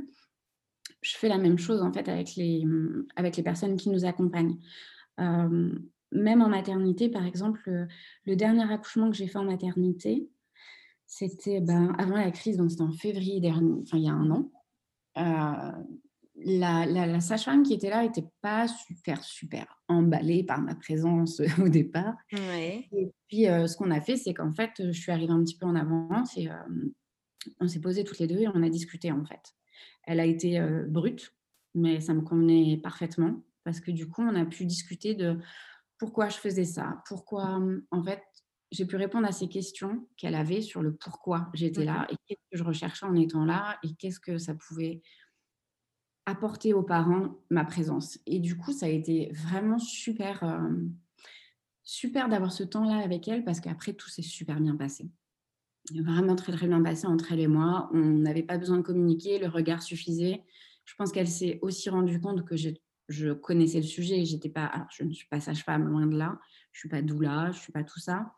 je 1.02 1.16
fais 1.16 1.30
la 1.30 1.38
même 1.38 1.60
chose 1.60 1.84
en 1.84 1.94
fait 1.94 2.10
avec 2.10 2.36
les, 2.36 2.64
avec 3.16 3.38
les 3.38 3.44
personnes 3.44 3.78
qui 3.78 3.90
nous 3.90 4.06
accompagnent 4.06 4.58
même 6.16 6.42
en 6.42 6.50
maternité, 6.50 7.10
par 7.10 7.26
exemple, 7.26 7.88
le, 8.26 8.36
dernier 8.36 8.72
accouchement 8.72 9.10
que 9.10 9.18
j'ai 9.18 9.28
fait 9.28 9.38
en 9.38 9.46
maternité, 9.46 10.30
c'était 11.06 11.62
ben, 11.62 11.94
avant 12.00 12.16
la 12.16 12.32
crise, 12.32 12.58
donc 12.58 12.72
c'était 12.72 12.84
en 12.84 12.92
février 12.92 13.40
dernier, 13.40 13.82
enfin 13.82 13.98
il 13.98 14.06
y 14.06 14.10
a 14.10 14.14
un 14.14 14.32
an. 14.32 14.52
Euh, 15.18 15.72
la, 16.38 17.20
sage-femme 17.22 17.64
qui 17.64 17.74
était 17.74 17.90
là 17.90 18.04
n'était 18.04 18.26
pas 18.42 18.68
super, 18.68 19.24
super 19.24 19.82
emballée 19.88 20.44
par 20.44 20.62
ma 20.62 20.76
présence 20.76 21.42
au 21.62 21.70
départ. 21.70 22.16
Et 22.32 23.12
puis, 23.28 23.48
euh, 23.48 23.68
ce 23.68 23.78
qu'on 23.78 23.92
a 23.92 24.02
fait, 24.02 24.18
c'est 24.18 24.34
qu'en 24.34 24.54
fait, 24.54 24.72
je 24.78 25.00
suis 25.00 25.12
arrivée 25.12 25.32
un 25.32 25.44
petit 25.44 25.58
peu 25.58 25.66
en 25.66 25.76
avance 25.76 26.38
et 26.38 26.50
euh, 26.50 26.54
on 27.60 27.68
s'est 27.68 27.80
posé 27.80 28.04
toutes 28.04 28.20
les 28.20 28.28
deux 28.28 28.40
et 28.40 28.48
on 28.48 28.64
a 28.64 28.70
discuté, 28.70 29.12
en 29.12 29.24
fait. 29.24 29.54
Elle 30.04 30.20
a 30.20 30.26
été 30.26 30.60
brute, 30.88 31.34
mais 31.74 32.00
ça 32.00 32.14
me 32.14 32.22
convenait 32.22 32.78
parfaitement 32.78 33.42
parce 33.66 33.80
que 33.80 33.92
du 33.92 34.08
coup, 34.08 34.22
on 34.22 34.36
a 34.36 34.46
pu 34.46 34.66
discuter 34.66 35.16
de 35.16 35.38
pourquoi 35.98 36.30
je 36.30 36.38
faisais 36.38 36.66
ça, 36.66 37.02
pourquoi, 37.08 37.60
en 37.92 38.04
fait, 38.04 38.22
j'ai 38.72 38.86
pu 38.86 38.96
répondre 38.96 39.28
à 39.28 39.32
ces 39.32 39.48
questions 39.48 40.08
qu'elle 40.18 40.36
avait 40.36 40.62
sur 40.62 40.82
le 40.82 40.96
pourquoi 40.96 41.50
j'étais 41.54 41.86
là 41.86 42.08
et 42.10 42.16
qu'est-ce 42.26 42.50
que 42.52 42.58
je 42.58 42.64
recherchais 42.64 43.06
en 43.06 43.16
étant 43.16 43.46
là 43.46 43.78
et 43.84 43.96
qu'est-ce 43.96 44.20
que 44.20 44.38
ça 44.38 44.54
pouvait 44.56 45.02
apporter 46.26 46.74
aux 46.74 46.84
parents 46.84 47.38
ma 47.50 47.64
présence. 47.64 48.20
Et 48.26 48.40
du 48.40 48.58
coup, 48.58 48.74
ça 48.74 48.88
a 48.88 48.90
été 48.90 49.32
vraiment 49.34 49.78
super, 49.78 50.44
super 51.84 52.30
d'avoir 52.30 52.52
ce 52.52 52.64
temps-là 52.64 52.98
avec 52.98 53.28
elle 53.28 53.44
parce 53.44 53.60
qu'après, 53.60 53.94
tout 53.94 54.10
s'est 54.10 54.24
super 54.24 54.60
bien 54.60 54.76
passé. 54.76 55.10
Vraiment 55.94 56.36
très, 56.36 56.52
très 56.52 56.68
bien 56.68 56.82
passé 56.82 57.06
entre 57.06 57.32
elle 57.32 57.42
et 57.42 57.48
moi. 57.48 57.90
On 57.94 58.00
n'avait 58.00 58.44
pas 58.44 58.58
besoin 58.58 58.78
de 58.78 58.82
communiquer, 58.82 59.38
le 59.38 59.48
regard 59.48 59.84
suffisait. 59.84 60.44
Je 60.86 60.96
pense 60.96 61.12
qu'elle 61.12 61.28
s'est 61.28 61.60
aussi 61.62 61.90
rendue 61.90 62.20
compte 62.20 62.44
que 62.44 62.56
j'ai 62.56 62.82
je 63.10 63.32
connaissais 63.32 63.80
le 63.80 63.88
sujet. 63.88 64.26
J'étais 64.26 64.50
pas, 64.50 64.66
alors 64.66 64.88
je 64.92 65.04
ne 65.04 65.14
suis 65.14 65.28
pas 65.28 65.40
sage-femme, 65.40 65.88
loin 65.88 66.06
de 66.06 66.18
là. 66.18 66.40
Je 66.72 66.80
suis 66.80 66.90
pas 66.90 67.02
doula, 67.02 67.52
je 67.52 67.60
suis 67.60 67.72
pas 67.72 67.84
tout 67.84 68.00
ça. 68.00 68.34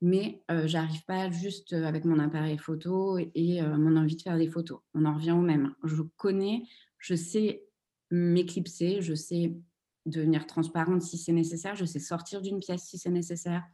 Mais 0.00 0.42
euh, 0.50 0.66
j'arrive 0.66 1.04
pas 1.06 1.30
juste 1.30 1.72
avec 1.72 2.04
mon 2.04 2.18
appareil 2.20 2.56
photo 2.58 3.18
et 3.18 3.60
mon 3.62 3.96
envie 3.96 4.16
de 4.16 4.22
faire 4.22 4.38
des 4.38 4.48
photos. 4.48 4.80
On 4.94 5.04
en 5.04 5.14
revient 5.14 5.32
au 5.32 5.40
même. 5.40 5.74
Je 5.82 6.02
connais, 6.16 6.62
je 6.98 7.14
sais 7.14 7.64
m'éclipser, 8.10 9.02
je 9.02 9.14
sais 9.14 9.54
devenir 10.06 10.46
transparente 10.46 11.02
si 11.02 11.18
c'est 11.18 11.32
nécessaire, 11.32 11.74
je 11.74 11.84
sais 11.84 11.98
sortir 11.98 12.40
d'une 12.40 12.60
pièce 12.60 12.84
si 12.84 12.98
c'est 12.98 13.10
nécessaire, 13.10 13.64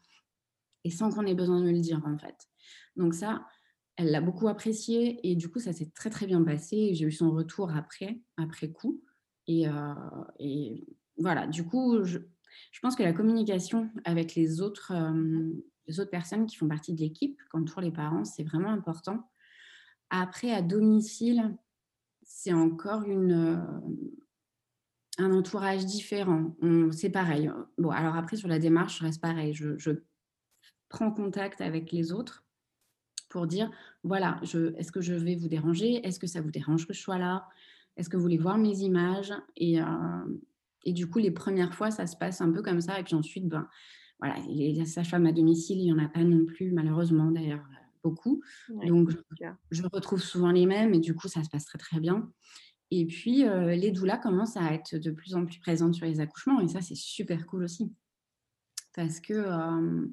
et 0.84 0.90
sans 0.90 1.10
qu'on 1.10 1.26
ait 1.26 1.34
besoin 1.34 1.60
de 1.60 1.66
me 1.66 1.72
le 1.72 1.80
dire 1.80 2.02
en 2.04 2.18
fait. 2.18 2.36
Donc 2.96 3.14
ça, 3.14 3.46
elle 3.96 4.10
l'a 4.10 4.20
beaucoup 4.20 4.48
apprécié 4.48 5.20
et 5.28 5.36
du 5.36 5.48
coup 5.48 5.60
ça 5.60 5.72
s'est 5.72 5.90
très 5.94 6.10
très 6.10 6.26
bien 6.26 6.42
passé. 6.42 6.94
J'ai 6.94 7.06
eu 7.06 7.12
son 7.12 7.30
retour 7.30 7.74
après, 7.74 8.20
après 8.36 8.70
coup. 8.70 9.02
Et, 9.46 9.66
voilà, 11.18 11.46
du 11.46 11.64
coup, 11.64 12.04
je, 12.04 12.18
pense 12.82 12.96
que 12.96 13.02
la 13.02 13.12
communication 13.12 13.90
avec 14.04 14.34
les 14.34 14.60
autres, 14.60 14.92
les 15.86 16.00
autres 16.00 16.10
personnes 16.10 16.46
qui 16.46 16.56
font 16.56 16.68
partie 16.68 16.92
de 16.92 17.00
l'équipe, 17.00 17.38
comme 17.50 17.64
pour 17.64 17.80
les 17.80 17.92
parents, 17.92 18.24
c'est 18.24 18.44
vraiment 18.44 18.70
important. 18.70 19.30
Après, 20.10 20.52
à 20.52 20.62
domicile, 20.62 21.56
c'est 22.22 22.52
encore 22.52 23.04
une, 23.04 23.62
un 25.18 25.32
entourage 25.32 25.84
différent. 25.86 26.56
C'est 26.92 27.10
pareil. 27.10 27.50
Bon, 27.78 27.90
alors 27.90 28.16
après, 28.16 28.36
sur 28.36 28.48
la 28.48 28.58
démarche, 28.58 28.98
je 28.98 29.04
reste 29.04 29.20
pareil. 29.20 29.52
Je 29.54 29.90
prends 30.88 31.10
contact 31.10 31.60
avec 31.60 31.92
les 31.92 32.12
autres 32.12 32.44
pour 33.28 33.46
dire, 33.46 33.70
voilà, 34.02 34.40
est-ce 34.42 34.92
que 34.92 35.00
je 35.00 35.14
vais 35.14 35.34
vous 35.34 35.48
déranger? 35.48 36.06
Est-ce 36.06 36.20
que 36.20 36.26
ça 36.26 36.40
vous 36.40 36.50
dérange 36.50 36.86
que 36.86 36.92
je 36.92 37.00
sois 37.00 37.18
là? 37.18 37.48
Est-ce 37.96 38.08
que 38.08 38.16
vous 38.16 38.22
voulez 38.22 38.38
voir 38.38 38.58
mes 38.58 38.80
images 38.80 39.32
et, 39.56 39.80
euh, 39.80 39.86
et, 40.84 40.92
du 40.92 41.08
coup, 41.08 41.18
les 41.18 41.30
premières 41.30 41.74
fois, 41.74 41.90
ça 41.90 42.06
se 42.06 42.16
passe 42.16 42.40
un 42.40 42.50
peu 42.50 42.62
comme 42.62 42.80
ça. 42.80 42.98
Et 42.98 43.04
puis 43.04 43.14
ensuite, 43.14 43.46
ben, 43.46 43.68
voilà, 44.18 44.36
les 44.48 44.84
sages-femmes 44.84 45.26
à 45.26 45.32
domicile, 45.32 45.78
il 45.78 45.84
n'y 45.84 45.92
en 45.92 45.98
a 45.98 46.08
pas 46.08 46.24
non 46.24 46.44
plus, 46.44 46.72
malheureusement, 46.72 47.30
d'ailleurs, 47.30 47.64
beaucoup. 48.02 48.42
Donc, 48.68 49.10
je, 49.70 49.82
retrouve 49.82 50.20
souvent 50.20 50.50
les 50.50 50.66
mêmes 50.66 50.92
et 50.92 50.98
du 50.98 51.14
coup, 51.14 51.28
ça 51.28 51.42
se 51.42 51.48
passe 51.48 51.64
très, 51.64 51.78
très 51.78 52.00
bien. 52.00 52.30
Et 52.90 53.06
puis, 53.06 53.46
euh, 53.46 53.74
les 53.74 53.90
doulas 53.90 54.18
commencent 54.18 54.56
à 54.56 54.72
être 54.74 54.96
de 54.96 55.10
plus 55.10 55.34
en 55.34 55.46
plus 55.46 55.58
présentes 55.58 55.94
sur 55.94 56.04
les 56.04 56.20
accouchements 56.20 56.60
et 56.60 56.68
ça, 56.68 56.82
c'est 56.82 56.94
super 56.94 57.46
cool 57.46 57.64
aussi. 57.64 57.90
Parce 58.94 59.20
que 59.20 59.32
euh, 59.32 60.06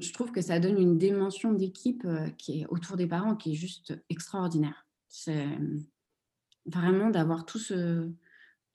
je 0.00 0.12
trouve 0.12 0.32
que 0.32 0.40
ça 0.40 0.58
donne 0.58 0.78
une 0.78 0.98
dimension 0.98 1.52
d'équipe 1.52 2.06
qui 2.36 2.60
est 2.60 2.66
autour 2.66 2.96
des 2.96 3.06
parents 3.06 3.36
qui 3.36 3.52
est 3.52 3.54
juste 3.54 3.94
extraordinaire. 4.10 4.86
C'est 5.08 5.46
vraiment 6.66 7.10
d'avoir 7.10 7.46
tout 7.46 7.58
ce, 7.58 8.10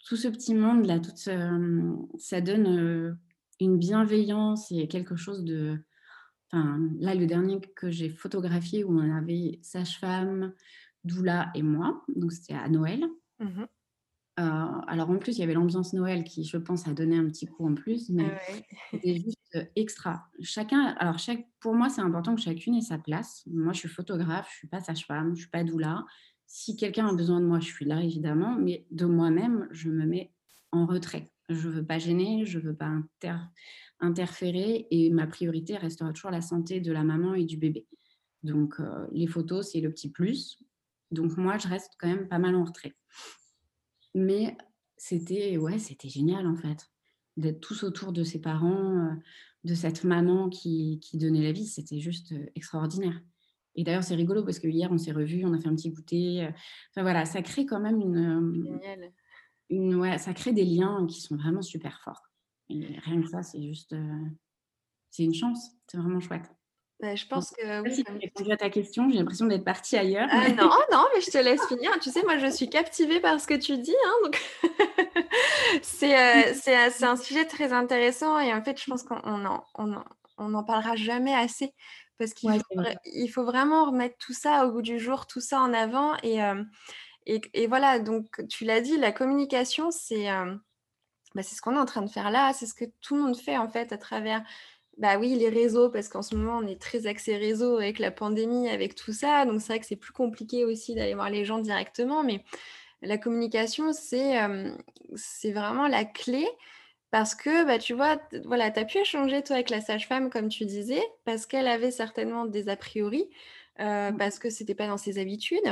tout 0.06 0.16
ce 0.16 0.28
petit 0.28 0.56
monde 0.56 0.86
là, 0.86 1.00
tout 1.00 1.16
ça 1.16 2.42
donne 2.42 3.18
une 3.60 3.78
bienveillance 3.78 4.72
et 4.72 4.88
quelque 4.88 5.16
chose 5.16 5.44
de. 5.44 5.80
Enfin, 6.52 6.80
là, 7.00 7.16
le 7.16 7.26
dernier 7.26 7.60
que 7.76 7.90
j'ai 7.90 8.10
photographié 8.10 8.84
où 8.84 8.98
on 8.98 9.16
avait 9.16 9.60
sage-femme, 9.62 10.54
doula 11.04 11.52
et 11.56 11.64
moi, 11.64 12.04
donc 12.16 12.32
c'était 12.32 12.54
à 12.54 12.70
Noël. 12.70 13.06
Mmh 13.40 13.66
alors 14.38 15.10
en 15.10 15.18
plus, 15.18 15.38
il 15.38 15.40
y 15.40 15.44
avait 15.44 15.54
l'ambiance 15.54 15.94
Noël 15.94 16.24
qui, 16.24 16.44
je 16.44 16.58
pense, 16.58 16.88
a 16.88 16.94
donné 16.94 17.18
un 17.18 17.26
petit 17.26 17.46
coup 17.46 17.68
en 17.68 17.74
plus, 17.74 18.10
mais 18.10 18.38
c'était 18.92 19.16
juste 19.26 19.58
extra. 19.76 20.26
Chacun, 20.42 20.94
alors 21.00 21.20
chaque, 21.20 21.48
pour 21.60 21.74
moi, 21.74 21.90
c'est 21.90 22.02
important 22.02 22.36
que 22.36 22.42
chacune 22.42 22.76
ait 22.76 22.82
sa 22.82 22.98
place. 22.98 23.44
Moi, 23.48 23.74
je 23.74 23.80
suis 23.80 23.90
photographe, 23.90 24.50
je 24.52 24.58
suis 24.58 24.68
pas 24.68 24.82
sage-femme, 24.82 25.36
je 25.36 25.42
suis 25.42 25.50
pas 25.50 25.64
doula. 25.64 26.04
Si 26.58 26.78
quelqu'un 26.78 27.08
a 27.08 27.14
besoin 27.14 27.42
de 27.42 27.46
moi, 27.46 27.60
je 27.60 27.66
suis 27.66 27.84
là, 27.84 28.02
évidemment, 28.02 28.56
mais 28.56 28.86
de 28.90 29.06
moi-même, 29.06 29.68
je 29.72 29.90
me 29.90 30.06
mets 30.06 30.32
en 30.72 30.86
retrait. 30.86 31.30
Je 31.50 31.68
ne 31.68 31.74
veux 31.74 31.86
pas 31.86 32.00
gêner, 32.00 32.46
je 32.46 32.60
ne 32.60 32.64
veux 32.64 32.74
pas 32.74 32.94
interférer 34.00 34.88
et 34.90 35.10
ma 35.10 35.28
priorité 35.28 35.76
restera 35.76 36.14
toujours 36.14 36.32
la 36.32 36.40
santé 36.40 36.80
de 36.80 36.94
la 36.94 37.04
maman 37.04 37.34
et 37.34 37.44
du 37.44 37.58
bébé. 37.58 37.86
Donc, 38.42 38.80
euh, 38.80 39.06
les 39.12 39.28
photos, 39.28 39.70
c'est 39.70 39.82
le 39.82 39.92
petit 39.92 40.10
plus. 40.10 40.58
Donc, 41.12 41.36
moi, 41.36 41.58
je 41.58 41.68
reste 41.68 41.92
quand 42.00 42.08
même 42.08 42.30
pas 42.30 42.40
mal 42.40 42.56
en 42.56 42.64
retrait. 42.64 42.96
Mais 44.14 44.56
c'était 44.96 45.58
ouais, 45.58 45.78
c'était 45.78 46.08
génial, 46.08 46.48
en 46.48 46.56
fait, 46.56 46.90
d'être 47.36 47.60
tous 47.60 47.84
autour 47.84 48.14
de 48.14 48.24
ses 48.24 48.40
parents, 48.40 48.96
euh, 48.96 49.14
de 49.66 49.76
cette 49.76 50.06
maman 50.06 50.48
qui, 50.48 51.02
donnait 51.16 51.44
la 51.44 51.52
vie. 51.52 51.68
C'était 51.68 52.00
juste 52.00 52.32
euh, 52.32 52.46
extraordinaire. 52.56 53.20
Et 53.76 53.84
d'ailleurs, 53.84 54.04
c'est 54.04 54.16
rigolo 54.16 54.44
parce 54.44 54.60
que 54.60 54.68
hier, 54.68 54.90
on 54.92 54.98
s'est 54.98 55.12
revus, 55.12 55.46
on 55.46 55.54
a 55.54 55.60
fait 55.60 55.68
un 55.68 55.76
petit 55.76 55.92
goûter. 55.92 56.48
Enfin, 56.92 57.02
voilà, 57.02 57.26
ça 57.26 57.42
crée 57.42 57.66
quand 57.66 57.80
même 57.80 58.00
une. 58.00 58.64
Génial. 58.64 59.12
une 59.70 59.96
ouais, 59.96 60.18
ça 60.18 60.34
crée 60.34 60.54
des 60.54 60.66
liens 60.66 61.06
qui 61.08 61.22
sont 61.22 61.36
vraiment 61.36 61.62
super 61.62 62.02
forts. 62.02 62.24
Et 62.70 62.98
rien 63.00 63.22
que 63.22 63.28
ça, 63.28 63.44
c'est 63.44 63.62
juste. 63.62 63.96
c'est 65.10 65.24
une 65.24 65.34
chance. 65.34 65.72
C'est 65.88 65.98
vraiment 65.98 66.20
chouette. 66.20 66.50
Bah, 67.02 67.14
je 67.14 67.26
pense 67.26 67.52
que 67.52 67.82
oui. 67.82 67.94
Si 67.94 68.04
tu 68.06 68.12
répondu 68.14 68.52
à 68.52 68.58
ta 68.58 68.70
question, 68.70 69.10
j'ai 69.10 69.18
l'impression 69.18 69.48
d'être 69.48 69.66
partie 69.66 69.98
ailleurs. 69.98 70.30
Ah, 70.32 70.50
non, 70.50 70.70
non, 70.92 71.06
mais 71.14 71.20
je 71.20 71.30
te 71.30 71.38
laisse 71.38 71.66
finir. 71.68 71.92
Tu 72.00 72.10
sais, 72.10 72.24
moi, 72.24 72.38
je 72.38 72.48
suis 72.48 72.70
captivée 72.70 73.20
par 73.20 73.40
ce 73.40 73.48
que 73.48 73.54
tu 73.54 73.78
dis. 73.78 73.96
Hein, 74.06 74.14
donc... 74.24 74.42
c'est, 75.82 76.16
euh, 76.16 76.54
euh, 76.68 77.06
un 77.06 77.16
sujet 77.18 77.46
très 77.46 77.74
intéressant 77.74 78.40
et 78.40 78.54
en 78.54 78.64
fait, 78.64 78.80
je 78.80 78.90
pense 78.90 79.04
qu'on 79.04 79.46
en, 79.46 79.64
on 79.76 79.96
on 80.38 80.54
en 80.54 80.64
parlera 80.64 80.96
jamais 80.96 81.34
assez 81.34 81.74
parce 82.18 82.34
qu'il 82.34 82.52
faut, 82.52 82.82
il 83.06 83.28
faut 83.28 83.44
vraiment 83.44 83.86
remettre 83.86 84.18
tout 84.18 84.34
ça 84.34 84.66
au 84.66 84.72
bout 84.72 84.82
du 84.82 85.00
jour, 85.00 85.28
tout 85.28 85.42
ça 85.42 85.60
en 85.60 85.74
avant. 85.74 86.16
Et, 86.24 86.44
euh, 86.44 86.64
et, 87.26 87.42
et, 87.54 87.68
voilà, 87.68 88.00
donc 88.00 88.48
tu 88.48 88.66
l'as 88.66 88.82
dit, 88.82 88.98
la 88.98 89.12
communication, 89.12 89.92
c'est, 89.92 90.28
bah, 91.36 91.44
c'est 91.44 91.56
ce 91.56 91.62
qu'on 91.62 91.76
est 91.76 91.80
en 91.80 91.86
train 91.86 92.02
de 92.04 92.10
faire 92.10 92.32
là, 92.32 92.54
c'est 92.54 92.66
ce 92.66 92.74
que 92.74 92.86
tout 93.02 93.16
le 93.16 93.24
monde 93.24 93.38
fait 93.38 93.58
en 93.58 93.68
fait 93.68 93.92
à 93.92 93.98
travers 93.98 94.44
bah 94.98 95.18
oui, 95.18 95.36
les 95.36 95.50
réseaux, 95.50 95.90
parce 95.90 96.08
qu'en 96.08 96.22
ce 96.22 96.36
moment, 96.36 96.58
on 96.58 96.68
est 96.68 96.80
très 96.80 97.06
axé 97.06 97.36
réseau 97.36 97.78
avec 97.78 98.00
la 98.00 98.12
pandémie, 98.12 98.70
avec 98.70 98.96
tout 98.96 99.12
ça. 99.12 99.46
Donc, 99.46 99.60
c'est 99.60 99.74
vrai 99.74 99.80
que 99.82 99.86
c'est 99.86 99.98
plus 99.98 100.14
compliqué 100.14 100.64
aussi 100.64 100.96
d'aller 100.96 101.16
voir 101.16 101.30
les 101.30 101.44
gens 101.44 101.60
directement. 101.60 102.24
Mais 102.24 102.46
la 103.02 103.18
communication, 103.18 103.92
c'est 103.92 104.40
c'est 105.16 105.52
vraiment 105.52 105.88
la 105.88 106.06
clé. 106.06 106.48
Parce 107.16 107.34
que, 107.34 107.64
bah, 107.64 107.80
tu 107.80 107.94
vois, 107.94 108.20
voilà, 108.44 108.72
tu 108.72 108.80
as 108.82 108.84
pu 108.84 108.98
échanger, 108.98 109.42
toi, 109.42 109.56
avec 109.56 109.70
la 109.70 109.80
sage-femme, 109.80 110.30
comme 110.30 110.50
tu 110.50 110.66
disais, 110.66 111.02
parce 111.24 111.46
qu'elle 111.46 111.70
avait 111.70 111.92
certainement 111.92 112.44
des 112.44 112.68
a 112.68 112.76
priori, 112.76 113.30
mmh. 113.80 114.18
parce 114.18 114.38
que 114.38 114.50
c'était 114.50 114.76
pas 114.76 114.88
dans 114.88 114.98
ses 114.98 115.18
habitudes. 115.18 115.64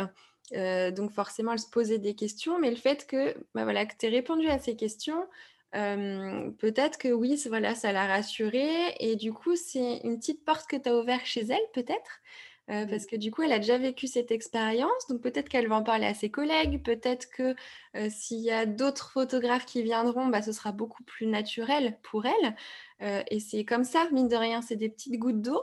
donc, 0.54 1.12
forcément, 1.12 1.52
elle 1.52 1.60
se 1.60 1.70
posait 1.70 1.98
des 1.98 2.16
questions. 2.16 2.60
Mais 2.60 2.70
le 2.70 2.78
fait 2.78 3.06
que, 3.06 3.36
bah, 3.54 3.66
voilà, 3.66 3.86
que 3.86 3.92
tu 4.00 4.06
aies 4.06 4.10
répondu 4.10 4.48
à 4.48 4.58
ces 4.58 4.78
questions, 4.78 5.22
peut-être 5.74 6.98
que 6.98 7.10
oui, 7.10 7.38
voilà, 7.50 7.76
ça 7.76 7.92
l'a 7.92 8.08
rassurée. 8.08 8.96
Et 9.02 9.18
du 9.18 9.34
coup, 9.34 9.58
c'est 9.58 9.98
une 10.06 10.20
petite 10.20 10.46
porte 10.46 10.66
que 10.70 10.78
tu 10.78 10.88
as 10.88 10.96
ouverte 10.98 11.26
chez 11.26 11.42
elle, 11.42 11.68
peut-être. 11.74 12.22
Parce 12.68 13.06
que 13.06 13.16
du 13.16 13.30
coup, 13.30 13.42
elle 13.42 13.52
a 13.52 13.60
déjà 13.60 13.78
vécu 13.78 14.08
cette 14.08 14.32
expérience, 14.32 15.08
donc 15.10 15.22
peut-être 15.22 15.50
qu'elle 15.50 15.68
va 15.68 15.76
en 15.76 15.84
parler 15.84 16.06
à 16.06 16.14
ses 16.14 16.30
collègues, 16.30 16.82
peut-être 16.84 17.30
que 17.30 17.56
s'il 18.10 18.40
y 18.40 18.52
a 18.52 18.66
d'autres 18.66 19.12
photographes 19.12 19.66
qui 19.66 19.84
viendront, 19.84 20.28
bah, 20.28 20.42
ce 20.42 20.52
sera 20.52 20.72
beaucoup 20.72 21.04
plus 21.04 21.28
naturel 21.28 21.98
pour 22.04 22.26
elle. 22.26 23.24
et 23.30 23.40
c'est 23.40 23.66
comme 23.66 23.84
ça, 23.84 24.08
mine 24.12 24.28
de 24.30 24.36
rien, 24.36 24.62
c'est 24.62 24.76
des 24.76 24.90
petites 24.90 25.20
gouttes 25.20 25.42
d'eau 25.42 25.62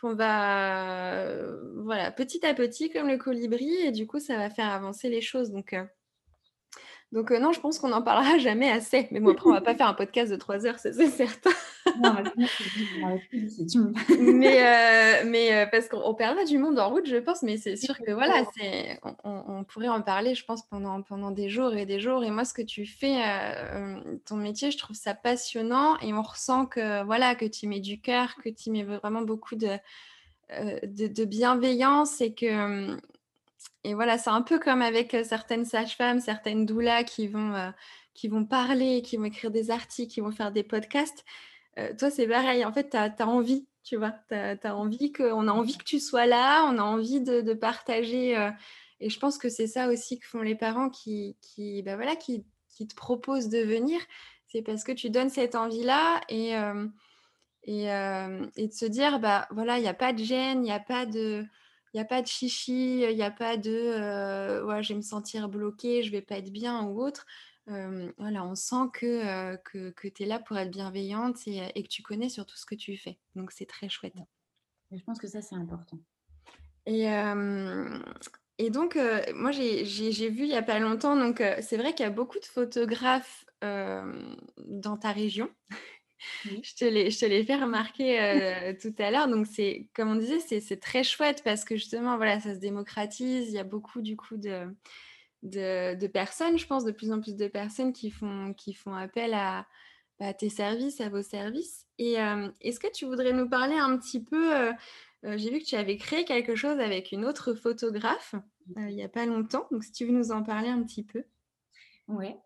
qu'on 0.00 0.14
va, 0.14 1.36
voilà, 1.76 2.10
petit 2.10 2.44
à 2.46 2.54
petit, 2.54 2.90
comme 2.90 3.08
le 3.08 3.18
colibri, 3.18 3.74
et 3.82 3.92
du 3.92 4.06
coup, 4.06 4.18
ça 4.18 4.36
va 4.36 4.48
faire 4.48 4.70
avancer 4.70 5.10
les 5.10 5.20
choses. 5.20 5.50
Donc, 5.50 5.74
donc 7.12 7.32
euh, 7.32 7.38
non, 7.38 7.52
je 7.52 7.60
pense 7.60 7.78
qu'on 7.78 7.88
n'en 7.88 8.02
parlera 8.02 8.38
jamais 8.38 8.70
assez. 8.70 9.08
Mais 9.10 9.20
bon, 9.20 9.32
après, 9.32 9.48
on 9.48 9.52
va 9.52 9.60
pas 9.60 9.74
faire 9.74 9.88
un 9.88 9.94
podcast 9.94 10.30
de 10.30 10.36
trois 10.36 10.66
heures, 10.66 10.78
c'est 10.78 10.92
certain. 10.92 11.50
Mais 14.20 14.62
euh, 14.62 15.24
mais 15.26 15.54
euh, 15.54 15.66
parce 15.66 15.88
qu'on 15.88 16.14
perdra 16.14 16.44
du 16.44 16.58
monde 16.58 16.78
en 16.78 16.90
route, 16.90 17.06
je 17.06 17.16
pense. 17.16 17.42
Mais 17.42 17.56
c'est 17.56 17.76
sûr 17.76 17.98
que 17.98 18.12
voilà, 18.12 18.44
c'est 18.56 19.00
on, 19.24 19.64
pourrait 19.64 19.88
en 19.88 20.02
parler, 20.02 20.34
je 20.34 20.44
pense, 20.44 20.62
pendant, 20.66 21.02
pendant 21.02 21.30
des 21.30 21.48
jours 21.48 21.74
et 21.74 21.86
des 21.86 22.00
jours. 22.00 22.24
Et 22.24 22.30
moi, 22.30 22.44
ce 22.44 22.54
que 22.54 22.62
tu 22.62 22.86
fais, 22.86 23.20
ton 24.26 24.36
métier, 24.36 24.70
je 24.70 24.78
trouve 24.78 24.96
ça 24.96 25.14
passionnant. 25.14 25.98
Et 26.00 26.12
on 26.12 26.22
ressent 26.22 26.66
que 26.66 27.04
voilà, 27.04 27.34
que 27.34 27.46
tu 27.46 27.66
mets 27.66 27.80
du 27.80 28.00
cœur, 28.00 28.34
que 28.42 28.48
tu 28.48 28.70
mets 28.70 28.84
vraiment 28.84 29.22
beaucoup 29.22 29.56
de, 29.56 29.78
de, 30.84 31.06
de 31.06 31.24
bienveillance 31.24 32.20
et 32.20 32.34
que 32.34 32.98
et 33.84 33.94
voilà, 33.94 34.18
c'est 34.18 34.30
un 34.30 34.42
peu 34.42 34.58
comme 34.58 34.82
avec 34.82 35.16
certaines 35.24 35.64
sages-femmes, 35.64 36.20
certaines 36.20 36.66
doulas 36.66 37.02
qui 37.02 37.28
vont, 37.28 37.72
qui 38.14 38.28
vont 38.28 38.44
parler, 38.44 39.00
qui 39.02 39.16
vont 39.16 39.24
écrire 39.24 39.50
des 39.50 39.70
articles, 39.70 40.12
qui 40.12 40.20
vont 40.20 40.32
faire 40.32 40.52
des 40.52 40.62
podcasts. 40.62 41.24
Toi, 41.98 42.10
c'est 42.10 42.26
pareil. 42.26 42.64
En 42.64 42.72
fait, 42.72 42.90
tu 42.90 42.96
as, 42.96 43.28
envie, 43.28 43.66
tu 43.82 43.96
vois. 43.96 44.14
As, 44.30 44.76
envie 44.76 45.12
que, 45.12 45.32
on 45.32 45.48
a 45.48 45.52
envie 45.52 45.76
que 45.78 45.84
tu 45.84 46.00
sois 46.00 46.26
là, 46.26 46.64
on 46.66 46.78
a 46.78 46.82
envie 46.82 47.20
de, 47.20 47.54
partager. 47.54 48.32
et 49.00 49.10
je 49.10 49.18
pense 49.18 49.38
que 49.38 49.48
c'est 49.48 49.66
ça 49.66 49.88
aussi 49.88 50.18
que 50.18 50.26
font 50.26 50.42
les 50.42 50.54
parents 50.54 50.90
qui, 50.90 51.36
bah 51.84 51.96
voilà, 51.96 52.16
qui, 52.16 52.44
te 52.78 52.94
proposent 52.94 53.48
de 53.48 53.60
venir. 53.60 54.00
C'est 54.48 54.62
parce 54.62 54.84
que 54.84 54.92
tu 54.92 55.10
donnes 55.10 55.30
cette 55.30 55.54
envie-là 55.54 56.20
et, 56.28 56.52
et, 57.64 57.84
et, 57.84 58.68
de 58.68 58.72
se 58.72 58.86
dire, 58.86 59.20
bah 59.20 59.46
voilà, 59.50 59.78
il 59.78 59.82
n'y 59.82 59.88
a 59.88 59.94
pas 59.94 60.12
de 60.12 60.22
gêne, 60.22 60.60
il 60.60 60.68
n'y 60.68 60.72
a 60.72 60.80
pas 60.80 61.06
de 61.06 61.46
il 61.92 62.00
a 62.00 62.04
pas 62.04 62.22
de 62.22 62.26
chichi, 62.26 63.00
il 63.02 63.16
n'y 63.16 63.22
a 63.22 63.30
pas 63.30 63.56
de 63.56 63.70
euh, 63.70 64.64
ouais, 64.64 64.82
je 64.82 64.90
vais 64.90 64.96
me 64.96 65.02
sentir 65.02 65.48
bloquée, 65.48 66.02
je 66.02 66.12
vais 66.12 66.22
pas 66.22 66.38
être 66.38 66.52
bien 66.52 66.84
ou 66.84 67.02
autre. 67.02 67.26
Voilà, 68.18 68.44
on 68.44 68.54
sent 68.54 68.90
que, 68.92 69.56
que, 69.56 69.90
que 69.90 70.08
tu 70.08 70.22
es 70.22 70.26
là 70.26 70.38
pour 70.38 70.58
être 70.58 70.70
bienveillante 70.70 71.46
et, 71.46 71.62
et, 71.74 71.82
que 71.82 71.88
tu 71.88 72.02
connais 72.02 72.28
surtout 72.28 72.56
ce 72.56 72.66
que 72.66 72.74
tu 72.74 72.96
fais. 72.96 73.18
Donc, 73.34 73.52
c'est 73.52 73.66
très 73.66 73.88
chouette. 73.88 74.14
Et 74.90 74.98
je 74.98 75.04
pense 75.04 75.18
que 75.18 75.28
ça, 75.28 75.40
c'est 75.40 75.54
important. 75.54 75.98
Et, 76.86 77.06
et 78.58 78.70
donc, 78.70 78.98
moi, 79.34 79.52
j'ai 79.52 80.28
vu 80.28 80.42
il 80.42 80.48
n'y 80.48 80.56
a 80.56 80.62
pas 80.62 80.78
longtemps, 80.78 81.16
donc 81.16 81.42
c'est 81.60 81.76
vrai 81.76 81.94
qu'il 81.94 82.04
y 82.04 82.08
a 82.08 82.12
beaucoup 82.12 82.40
de 82.40 82.44
photographes 82.44 83.44
dans 83.62 84.96
ta 84.98 85.12
région. 85.12 85.48
Je 86.44 86.74
te 86.74 86.84
l'ai, 86.84 87.10
je 87.10 87.18
te 87.18 87.24
l'ai 87.24 87.44
fait 87.44 87.56
remarquer 87.56 88.20
euh, 88.20 88.74
tout 88.80 88.94
à 88.98 89.10
l'heure. 89.10 89.28
Donc, 89.28 89.46
c'est, 89.46 89.88
comme 89.94 90.10
on 90.10 90.16
disait, 90.16 90.40
c'est, 90.40 90.60
c'est 90.60 90.78
très 90.78 91.02
chouette 91.02 91.42
parce 91.44 91.64
que 91.64 91.76
justement, 91.76 92.16
voilà, 92.16 92.40
ça 92.40 92.54
se 92.54 92.60
démocratise. 92.60 93.48
Il 93.48 93.54
y 93.54 93.58
a 93.58 93.64
beaucoup, 93.64 94.02
du 94.02 94.16
coup, 94.16 94.36
de, 94.36 94.66
de, 95.42 96.06
personnes, 96.06 96.58
je 96.58 96.66
pense, 96.66 96.84
de 96.84 96.92
plus 96.92 97.12
en 97.12 97.20
plus 97.20 97.36
de 97.36 97.48
personnes 97.48 97.92
qui 97.92 98.10
font, 98.10 98.54
qui 98.54 98.74
font 98.74 98.94
appel 98.94 99.34
à, 99.34 99.66
tes 100.38 100.50
services, 100.50 101.00
à 101.00 101.08
vos 101.08 101.22
services. 101.22 101.86
Et 101.98 102.20
euh, 102.20 102.50
est-ce 102.60 102.78
que 102.78 102.92
tu 102.92 103.06
voudrais 103.06 103.32
nous 103.32 103.48
parler 103.48 103.76
un 103.76 103.96
petit 103.96 104.22
peu 104.22 104.54
euh, 104.54 104.72
J'ai 105.22 105.50
vu 105.50 105.60
que 105.60 105.64
tu 105.64 105.76
avais 105.76 105.96
créé 105.96 106.26
quelque 106.26 106.54
chose 106.54 106.78
avec 106.78 107.10
une 107.10 107.24
autre 107.24 107.54
photographe 107.54 108.34
il 108.76 108.94
n'y 108.94 109.02
a 109.02 109.08
pas 109.08 109.26
longtemps. 109.26 109.66
Donc, 109.72 109.82
si 109.82 109.92
tu 109.92 110.04
veux 110.04 110.12
nous 110.12 110.30
en 110.30 110.42
parler 110.42 110.68
un 110.68 110.82
petit 110.82 111.02
peu. 111.02 111.24
Ouais. 112.06 112.36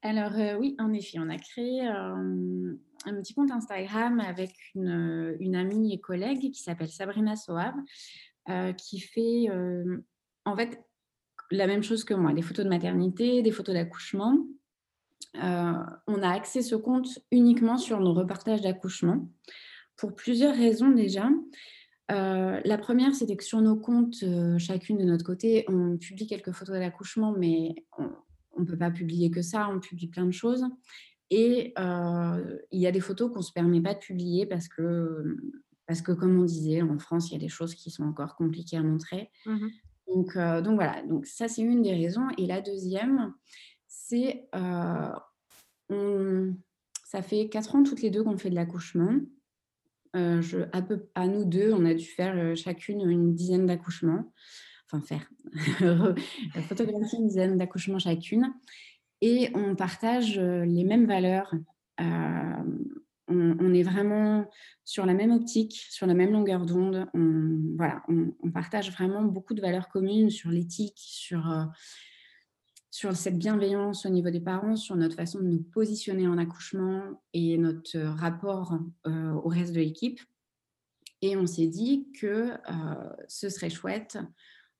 Alors 0.00 0.32
oui, 0.58 0.76
en 0.78 0.92
effet, 0.92 1.18
on 1.18 1.28
a 1.28 1.36
créé 1.36 1.86
un 3.06 3.14
petit 3.16 3.34
compte 3.34 3.50
Instagram 3.50 4.20
avec 4.20 4.52
une, 4.74 5.54
amie 5.54 5.92
et 5.92 6.00
collègue 6.00 6.50
qui 6.50 6.62
s'appelle 6.62 6.88
Sabrina 6.88 7.36
Soab, 7.36 7.74
euh, 8.48 8.72
qui 8.72 9.00
fait 9.00 9.46
euh, 9.50 10.04
en 10.44 10.56
fait 10.56 10.82
la 11.54 11.66
même 11.66 11.82
chose 11.82 12.04
que 12.04 12.14
moi, 12.14 12.32
des 12.32 12.42
photos 12.42 12.64
de 12.64 12.70
maternité, 12.70 13.42
des 13.42 13.50
photos 13.50 13.74
d'accouchement. 13.74 14.38
Euh, 15.42 15.72
on 16.06 16.22
a 16.22 16.28
axé 16.28 16.62
ce 16.62 16.76
compte 16.76 17.18
uniquement 17.30 17.76
sur 17.76 18.00
nos 18.00 18.14
reportages 18.14 18.60
d'accouchement 18.60 19.28
pour 19.96 20.14
plusieurs 20.14 20.54
raisons 20.54 20.90
déjà. 20.90 21.28
la 22.08 22.78
première, 22.78 23.14
c'était 23.14 23.36
que 23.36 23.44
sur 23.44 23.60
nos 23.60 23.76
comptes, 23.76 24.24
chacune 24.58 24.98
de 24.98 25.04
notre 25.04 25.24
côté, 25.24 25.64
on 25.68 25.96
publie 25.96 26.26
quelques 26.26 26.52
photos 26.52 26.76
d'accouchement, 26.78 27.32
mais 27.36 27.74
on 27.98 28.60
ne 28.60 28.66
peut 28.66 28.76
pas 28.76 28.90
publier 28.90 29.30
que 29.30 29.42
ça, 29.42 29.68
on 29.68 29.80
publie 29.80 30.08
plein 30.08 30.26
de 30.26 30.32
choses. 30.32 30.64
Et 31.30 31.74
il 31.76 32.80
y 32.80 32.86
a 32.86 32.92
des 32.92 33.00
photos 33.00 33.30
qu'on 33.30 33.38
ne 33.38 33.44
se 33.44 33.52
permet 33.52 33.80
pas 33.80 33.94
de 33.94 34.00
publier 34.00 34.46
parce 34.46 34.68
que, 34.68 35.36
parce 35.86 36.02
que, 36.02 36.12
comme 36.12 36.38
on 36.38 36.44
disait, 36.44 36.82
en 36.82 36.98
France, 36.98 37.30
il 37.30 37.34
y 37.34 37.36
a 37.36 37.40
des 37.40 37.48
choses 37.48 37.74
qui 37.74 37.90
sont 37.90 38.04
encore 38.04 38.36
compliquées 38.36 38.76
à 38.76 38.82
montrer. 38.82 39.30
Mmh 39.46 39.68
donc, 40.08 40.36
donc 40.36 40.74
voilà, 40.74 41.02
donc 41.02 41.26
ça 41.26 41.48
c'est 41.48 41.62
une 41.62 41.82
des 41.82 41.94
raisons. 41.94 42.28
Et 42.38 42.46
la 42.46 42.60
deuxième, 42.60 43.32
c'est 43.86 44.48
on, 45.90 46.54
ça 47.04 47.22
fait 47.22 47.48
quatre 47.48 47.74
ans 47.76 47.82
toutes 47.82 48.02
les 48.02 48.10
deux 48.10 48.22
qu'on 48.24 48.36
fait 48.36 48.50
de 48.50 48.54
l'accouchement. 48.54 49.20
je, 50.14 50.66
à, 51.14 51.26
nous 51.26 51.44
deux, 51.44 51.72
on 51.72 51.84
a 51.84 51.94
dû 51.94 52.04
faire 52.04 52.56
chacune 52.56 53.08
une 53.08 53.34
dizaine 53.34 53.66
d'accouchements. 53.66 54.32
Enfin, 54.90 55.00
faire, 55.00 55.28
photographier 56.68 57.18
une 57.18 57.28
dizaine 57.28 57.56
d'accouchements 57.56 57.98
chacune 57.98 58.52
et 59.20 59.50
on 59.54 59.74
partage 59.74 60.38
les 60.38 60.84
mêmes 60.84 61.06
valeurs. 61.06 61.54
On, 63.28 63.72
est 63.72 63.82
vraiment 63.82 64.48
sur 64.84 65.06
la 65.06 65.14
même 65.14 65.32
optique, 65.32 65.86
sur 65.90 66.06
la 66.06 66.14
même 66.14 66.32
longueur 66.32 66.66
d'onde. 66.66 67.06
On, 67.14 67.74
voilà, 67.76 68.02
on, 68.08 68.50
partage 68.50 68.92
vraiment 68.92 69.22
beaucoup 69.22 69.54
de 69.54 69.60
valeurs 69.60 69.88
communes 69.88 70.30
sur 70.30 70.50
l'éthique, 70.50 70.98
sur, 70.98 71.50
sur 72.90 73.16
cette 73.16 73.38
bienveillance 73.38 74.06
au 74.06 74.10
niveau 74.10 74.30
des 74.30 74.40
parents, 74.40 74.76
sur 74.76 74.96
notre 74.96 75.16
façon 75.16 75.40
de 75.40 75.46
nous 75.46 75.62
positionner 75.62 76.28
en 76.28 76.38
accouchement 76.38 77.22
et 77.32 77.58
notre 77.58 77.98
rapport 77.98 78.78
au 79.06 79.48
reste 79.48 79.72
de 79.72 79.80
l'équipe. 79.80 80.20
Et 81.22 81.36
on 81.36 81.46
s'est 81.46 81.68
dit 81.68 82.08
que 82.20 82.52
ce 83.28 83.48
serait 83.48 83.70
chouette 83.70 84.18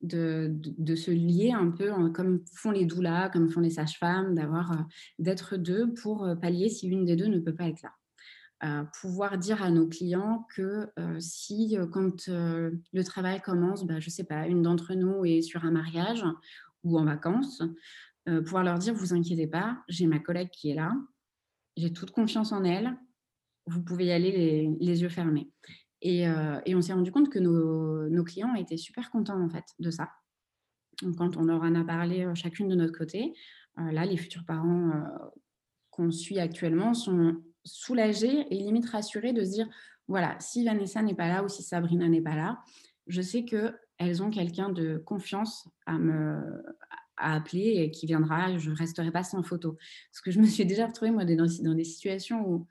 de, 0.03 0.95
se 0.95 1.11
lier 1.11 1.53
un 1.53 1.71
peu 1.71 1.91
comme 2.13 2.45
font 2.55 2.71
les 2.71 2.85
doulas, 2.85 3.31
comme 3.31 3.49
font 3.49 3.61
les 3.61 3.71
sages-femmes, 3.71 4.35
d'avoir 4.35 4.87
d'être 5.19 5.57
deux 5.57 5.93
pour 5.95 6.29
pallier 6.41 6.69
si 6.69 6.89
une 6.89 7.05
des 7.05 7.17
deux 7.17 7.27
ne 7.27 7.41
peut 7.41 7.55
pas 7.55 7.69
être 7.69 7.83
là. 7.83 7.93
Pouvoir 9.01 9.37
dire 9.37 9.63
à 9.63 9.71
nos 9.71 9.87
clients 9.87 10.47
que 10.55 10.89
si 11.19 11.77
quand 11.93 12.29
le 12.29 13.03
travail 13.05 13.41
commence, 13.43 13.85
bah, 13.85 14.01
je 14.01 14.07
ne 14.07 14.11
sais 14.11 14.25
pas, 14.25 14.47
une 14.47 14.63
d'entre 14.63 14.95
nous 14.95 15.25
est 15.25 15.43
sur 15.43 15.65
un 15.65 15.71
mariage 15.71 16.25
ou 16.83 16.99
en 16.99 17.05
vacances, 17.05 17.63
pouvoir 18.25 18.65
leur 18.65 18.79
dire, 18.79 18.95
vous 18.95 19.13
inquiétez 19.13 19.47
pas, 19.47 19.83
j'ai 19.89 20.07
ma 20.07 20.19
collègue 20.19 20.49
qui 20.51 20.71
est 20.71 20.75
là, 20.75 20.93
j'ai 21.77 21.93
toute 21.93 22.11
confiance 22.11 22.53
en 22.53 22.65
elle, 22.65 22.97
vous 23.67 23.83
pouvez 23.83 24.07
y 24.07 24.13
aller 24.13 24.75
les 24.81 25.03
yeux 25.03 25.09
fermés. 25.09 25.51
Euh, 26.05 26.61
et, 26.67 26.75
on 26.75 26.83
s'est 26.83 26.93
rendu 26.93 27.11
compte 27.11 27.31
que 27.31 27.39
nos, 27.39 28.25
clients 28.25 28.55
étaient 28.55 28.77
super 28.77 29.11
contents 29.11 29.41
en 29.41 29.49
fait 29.49 29.65
de 29.79 29.91
ça. 29.91 30.11
quand 31.17 31.37
on 31.37 31.45
leur 31.45 31.63
en 31.63 31.75
a 31.75 31.85
parlé 31.85 32.25
euh, 32.25 32.35
chacune 32.35 32.69
de 32.69 32.75
notre 32.75 32.97
côté, 32.97 33.33
euh, 33.79 33.91
là, 33.91 34.05
les 34.05 34.17
futurs 34.17 34.45
parents 34.45 34.93
qu'on 35.91 36.11
suit 36.11 36.39
actuellement 36.39 36.93
sont 36.95 37.37
soulagés 37.65 38.47
et 38.51 38.55
limite 38.57 38.89
rassurés 38.89 39.33
de 39.33 39.45
se 39.45 39.51
dire 39.51 39.69
voilà, 40.07 40.37
si 40.39 40.65
Vanessa 40.65 41.03
n'est 41.03 41.15
pas 41.15 41.29
là 41.29 41.43
ou 41.43 41.49
si 41.49 41.63
Sabrina 41.63 42.09
n'est 42.09 42.21
pas 42.21 42.37
là, 42.37 42.63
je 43.07 43.23
sais 43.23 43.45
qu'elles 43.45 44.23
ont 44.23 44.31
quelqu'un 44.31 44.69
de 44.69 44.99
confiance 44.99 45.69
à 45.87 45.99
me 45.99 46.63
à 47.17 47.35
appeler 47.37 47.75
et 47.77 47.91
qui 47.93 48.07
viendra, 48.07 48.59
je 48.59 48.71
ne 48.71 48.77
resterai 48.77 49.13
pas 49.13 49.23
sans 49.23 49.45
photo. 49.45 49.77
Parce 50.11 50.21
que 50.21 50.33
je 50.33 50.41
me 50.41 50.47
suis 50.47 50.67
déjà 50.67 50.89
retrouvée, 50.89 51.13
moi, 51.13 51.25
dans, 51.25 51.47
dans 51.63 51.75
des 51.75 51.85
situations 51.85 52.45
où 52.47 52.67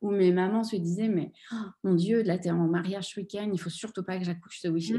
où 0.00 0.10
mes 0.10 0.32
mamans 0.32 0.62
se 0.62 0.76
disaient 0.76 1.08
mais 1.08 1.32
oh, 1.52 1.56
mon 1.82 1.94
Dieu 1.94 2.22
là 2.22 2.38
t'es 2.38 2.50
en 2.50 2.68
mariage 2.68 3.08
ce 3.08 3.20
week-end 3.20 3.50
il 3.52 3.58
faut 3.58 3.70
surtout 3.70 4.04
pas 4.04 4.18
que 4.18 4.24
j'accouche 4.24 4.60
ce 4.60 4.68
week-end 4.68 4.98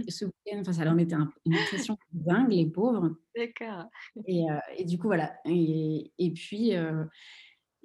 mmh. 0.58 0.60
enfin 0.60 0.74
ça 0.74 0.84
leur 0.84 0.94
mettait 0.94 1.16
une 1.46 1.56
pression 1.68 1.98
dingue 2.12 2.52
les 2.52 2.66
pauvres 2.66 3.16
d'accord 3.36 3.86
et, 4.28 4.50
euh, 4.50 4.60
et, 4.78 4.84
du 4.84 4.98
coup 4.98 5.08
voilà 5.08 5.36
et, 5.46 6.12
et 6.18 6.32
puis 6.32 6.76
euh, 6.76 7.06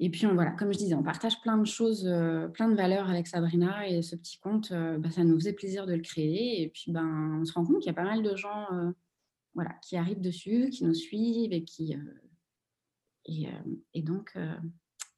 et 0.04 0.10
puis 0.10 0.26
voilà 0.26 0.50
comme 0.52 0.72
je 0.72 0.78
disais 0.78 0.94
on 0.94 1.02
partage 1.02 1.40
plein 1.40 1.56
de 1.56 1.66
choses 1.66 2.06
euh, 2.06 2.48
plein 2.48 2.68
de 2.68 2.74
valeurs 2.74 3.08
avec 3.08 3.26
Sabrina 3.26 3.88
et 3.88 4.02
ce 4.02 4.16
petit 4.16 4.38
compte 4.38 4.72
bah, 4.72 5.10
ça 5.10 5.24
nous 5.24 5.34
faisait 5.36 5.52
plaisir 5.52 5.86
de 5.86 5.94
le 5.94 6.02
créer. 6.02 6.62
Et 6.62 6.68
puis 6.68 6.92
ben 6.92 7.38
on 7.40 7.44
se 7.44 7.52
rend 7.52 7.64
compte 7.64 7.78
qu'il 7.78 7.86
y 7.86 7.90
a 7.90 7.94
pas 7.94 8.04
mal 8.04 8.22
de 8.22 8.36
gens 8.36 8.66
voilà 9.54 9.70
qui 9.82 9.96
arrivent 9.96 10.20
dessus 10.20 10.70
qui 10.70 10.84
nous 10.84 10.94
suivent 10.94 11.52
et 11.52 11.64
qui 11.64 11.96
et, 13.26 13.48
et 13.94 14.02
donc 14.02 14.36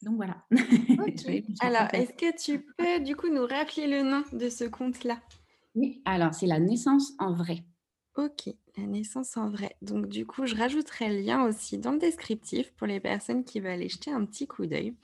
donc 0.02 0.16
voilà. 0.16 0.36
alors, 1.60 1.88
est-ce 1.92 2.12
que 2.12 2.36
tu 2.36 2.64
peux 2.76 3.00
du 3.00 3.16
coup 3.16 3.28
nous 3.28 3.46
rappeler 3.46 3.86
le 3.86 4.02
nom 4.02 4.22
de 4.32 4.48
ce 4.48 4.64
compte-là 4.64 5.20
Oui, 5.74 6.02
alors 6.04 6.34
c'est 6.34 6.46
la 6.46 6.60
naissance 6.60 7.12
en 7.18 7.32
vrai. 7.32 7.64
Ok, 8.16 8.48
la 8.76 8.86
naissance 8.86 9.36
en 9.36 9.48
vrai. 9.48 9.76
Donc 9.82 10.06
du 10.08 10.26
coup, 10.26 10.46
je 10.46 10.54
rajouterai 10.54 11.08
le 11.08 11.20
lien 11.20 11.44
aussi 11.44 11.78
dans 11.78 11.92
le 11.92 11.98
descriptif 11.98 12.72
pour 12.72 12.86
les 12.86 13.00
personnes 13.00 13.44
qui 13.44 13.60
veulent 13.60 13.72
aller 13.72 13.88
jeter 13.88 14.10
un 14.10 14.24
petit 14.24 14.46
coup 14.46 14.66
d'œil. 14.66 14.94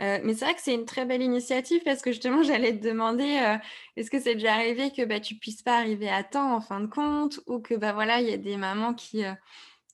Euh, 0.00 0.18
mais 0.24 0.34
c'est 0.34 0.44
vrai 0.44 0.54
que 0.54 0.60
c'est 0.60 0.74
une 0.74 0.84
très 0.84 1.04
belle 1.04 1.22
initiative 1.22 1.82
parce 1.84 2.02
que 2.02 2.10
justement, 2.10 2.42
j'allais 2.42 2.76
te 2.78 2.84
demander, 2.84 3.38
euh, 3.42 3.56
est-ce 3.96 4.10
que 4.10 4.20
c'est 4.20 4.34
déjà 4.34 4.54
arrivé 4.54 4.90
que 4.90 5.04
bah, 5.04 5.20
tu 5.20 5.36
puisses 5.36 5.62
pas 5.62 5.78
arriver 5.78 6.08
à 6.08 6.24
temps 6.24 6.54
en 6.54 6.60
fin 6.60 6.80
de 6.80 6.86
compte 6.86 7.40
ou 7.46 7.60
que 7.60 7.74
bah 7.74 7.92
voilà, 7.92 8.20
il 8.20 8.28
y 8.28 8.32
a 8.32 8.38
des 8.38 8.56
mamans 8.56 8.94
qui... 8.94 9.24
Euh, 9.24 9.32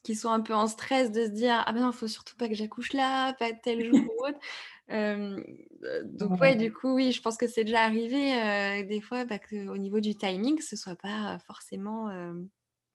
qui 0.05 0.15
sont 0.15 0.31
un 0.31 0.41
peu 0.41 0.55
en 0.55 0.69
stress 0.69 1.11
de 1.11 1.25
se 1.25 1.31
dire 1.31 1.63
ah 1.67 1.73
ben 1.73 1.81
non, 1.81 1.91
il 1.91 1.95
faut 1.95 2.07
surtout 2.07 2.37
pas 2.37 2.49
que 2.49 2.55
j'accouche 2.55 2.93
là, 2.93 3.35
pas 3.35 3.53
tel 3.53 3.85
jour 3.85 3.99
ou 3.99 4.27
autre. 4.27 4.39
donc 6.05 6.41
ouais, 6.41 6.55
du 6.55 6.73
coup 6.73 6.95
oui, 6.95 7.11
je 7.13 7.21
pense 7.21 7.37
que 7.37 7.49
c'est 7.49 7.65
déjà 7.65 7.83
arrivé 7.83 8.85
des 8.85 9.01
fois 9.01 9.25
bah, 9.25 9.39
qu'au 9.41 9.77
niveau 9.77 9.99
du 9.99 10.15
timing, 10.15 10.61
ce 10.63 10.77
soit 10.77 10.95
pas 10.95 11.39
forcément. 11.47 12.09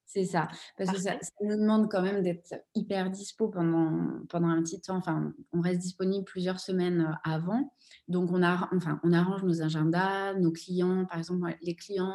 C'est 0.05 0.25
ça, 0.25 0.47
parce 0.77 0.91
que 0.91 0.99
ça, 0.99 1.17
nous 1.41 1.57
demande 1.57 1.89
quand 1.89 2.01
même 2.01 2.21
d'être 2.21 2.53
hyper 2.75 3.09
dispo 3.09 3.49
pendant, 3.49 4.23
pendant 4.29 4.49
un 4.49 4.61
petit 4.61 4.79
temps. 4.79 4.97
Enfin, 4.97 5.33
on 5.51 5.61
reste 5.61 5.79
disponible 5.79 6.25
plusieurs 6.25 6.59
semaines 6.59 7.17
avant. 7.23 7.73
Donc, 8.07 8.31
on, 8.31 8.43
a, 8.43 8.69
enfin, 8.75 8.99
on 9.03 9.13
arrange 9.13 9.43
nos 9.43 9.61
agendas, 9.61 10.33
nos 10.35 10.51
clients, 10.51 11.05
par 11.05 11.17
exemple, 11.17 11.55
les 11.61 11.75
clients 11.75 12.13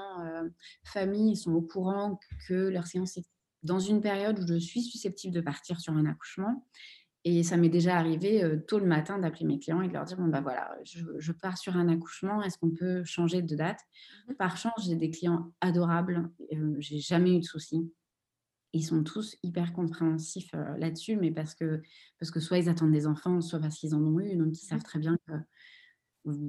familles 0.85 1.37
sont 1.37 1.53
au 1.53 1.63
courant 1.63 2.21
que 2.47 2.55
leur 2.55 2.87
séance 2.87 3.17
est 3.17 3.25
dans 3.63 3.81
une 3.81 4.01
période 4.01 4.39
où 4.39 4.47
je 4.47 4.59
suis 4.59 4.83
susceptible 4.83 5.35
de 5.35 5.41
partir 5.41 5.81
sur 5.81 5.93
un 5.93 6.07
accouchement. 6.07 6.67
Et 7.25 7.43
ça 7.43 7.57
m'est 7.57 7.69
déjà 7.69 7.97
arrivé 7.97 8.43
euh, 8.45 8.57
tôt 8.57 8.79
le 8.79 8.87
matin 8.87 9.19
d'appeler 9.19 9.45
mes 9.45 9.59
clients 9.59 9.83
et 9.83 9.89
de 9.89 9.93
leur 9.93 10.05
dire 10.05 10.17
bon 10.17 10.29
bah 10.29 10.41
voilà, 10.41 10.77
je, 10.85 11.33
pars 11.33 11.59
sur 11.59 11.77
un 11.77 11.89
accouchement, 11.89 12.43
est-ce 12.43 12.59
qu'on 12.59 12.71
peut 12.71 13.03
changer 13.05 13.43
de 13.43 13.57
date? 13.57 13.81
Mmh 14.29 14.35
Par 14.35 14.57
chance, 14.57 14.87
j'ai 14.87 14.95
des 14.95 15.11
clients 15.11 15.53
adorables, 15.61 16.31
euh, 16.53 16.77
j'ai 16.79 17.01
jamais 17.01 17.35
eu 17.35 17.41
de 17.41 17.45
soucis. 17.45 17.93
Ils 18.73 18.85
sont 18.85 19.03
tous 19.03 19.37
hyper 19.43 19.73
compréhensifs 19.73 20.55
euh, 20.55 20.77
là-dessus, 20.77 21.17
mais 21.17 21.31
parce 21.31 21.55
que, 21.55 21.83
parce 22.21 22.31
que 22.31 22.39
soit 22.39 22.59
ils 22.59 22.69
attendent 22.69 22.93
des 22.93 23.07
enfants, 23.07 23.41
soit 23.41 23.59
parce 23.59 23.77
qu'ils 23.77 23.95
en 23.95 24.03
ont 24.03 24.21
eu, 24.21 24.37
donc 24.37 24.57
ils 24.57 24.67
savent 24.67 24.79
mmh 24.79 24.83
très 24.83 24.99
bien 25.01 25.19
que 25.27 25.33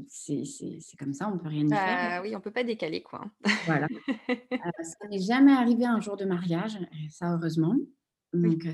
c'est 0.08 0.98
comme 0.98 1.14
ça, 1.14 1.30
on 1.34 1.38
peut 1.38 1.48
rien 1.48 1.66
y 1.66 1.70
faire. 1.70 2.10
Bah 2.10 2.22
oui, 2.22 2.36
on 2.36 2.42
peut 2.42 2.52
pas 2.52 2.64
décaler 2.64 3.02
quoi. 3.02 3.26
Voilà. 3.66 3.88
Euh, 4.30 4.84
ça 4.84 5.08
n'est 5.10 5.22
jamais 5.22 5.54
arrivé 5.54 5.86
un 5.86 6.02
jour 6.02 6.18
de 6.18 6.26
mariage, 6.26 6.78
ça 7.10 7.34
heureusement. 7.34 7.76
Donc 8.34 8.68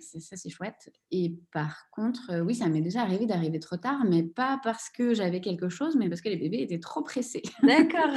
ça, 0.00 0.36
c'est 0.36 0.50
chouette. 0.50 0.92
Et 1.10 1.34
par 1.52 1.88
contre, 1.90 2.42
oui, 2.42 2.54
ça 2.54 2.68
m'est 2.68 2.82
déjà 2.82 3.02
arrivé 3.02 3.26
d'arriver 3.26 3.58
trop 3.58 3.76
tard, 3.76 4.04
mais 4.04 4.22
pas 4.22 4.60
parce 4.62 4.90
que 4.90 5.14
j'avais 5.14 5.40
quelque 5.40 5.68
chose, 5.68 5.96
mais 5.96 6.08
parce 6.08 6.20
que 6.20 6.28
les 6.28 6.36
bébés 6.36 6.60
étaient 6.60 6.80
trop 6.80 7.02
pressés. 7.02 7.42
D'accord. 7.62 8.14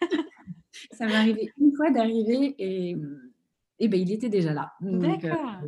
ça 0.92 1.06
m'est 1.06 1.14
arrivé 1.14 1.50
une 1.58 1.74
fois 1.74 1.90
d'arriver 1.90 2.54
et, 2.58 2.96
et 3.78 3.88
ben, 3.88 4.00
il 4.00 4.12
était 4.12 4.28
déjà 4.28 4.52
là. 4.52 4.72
D'accord. 4.80 5.62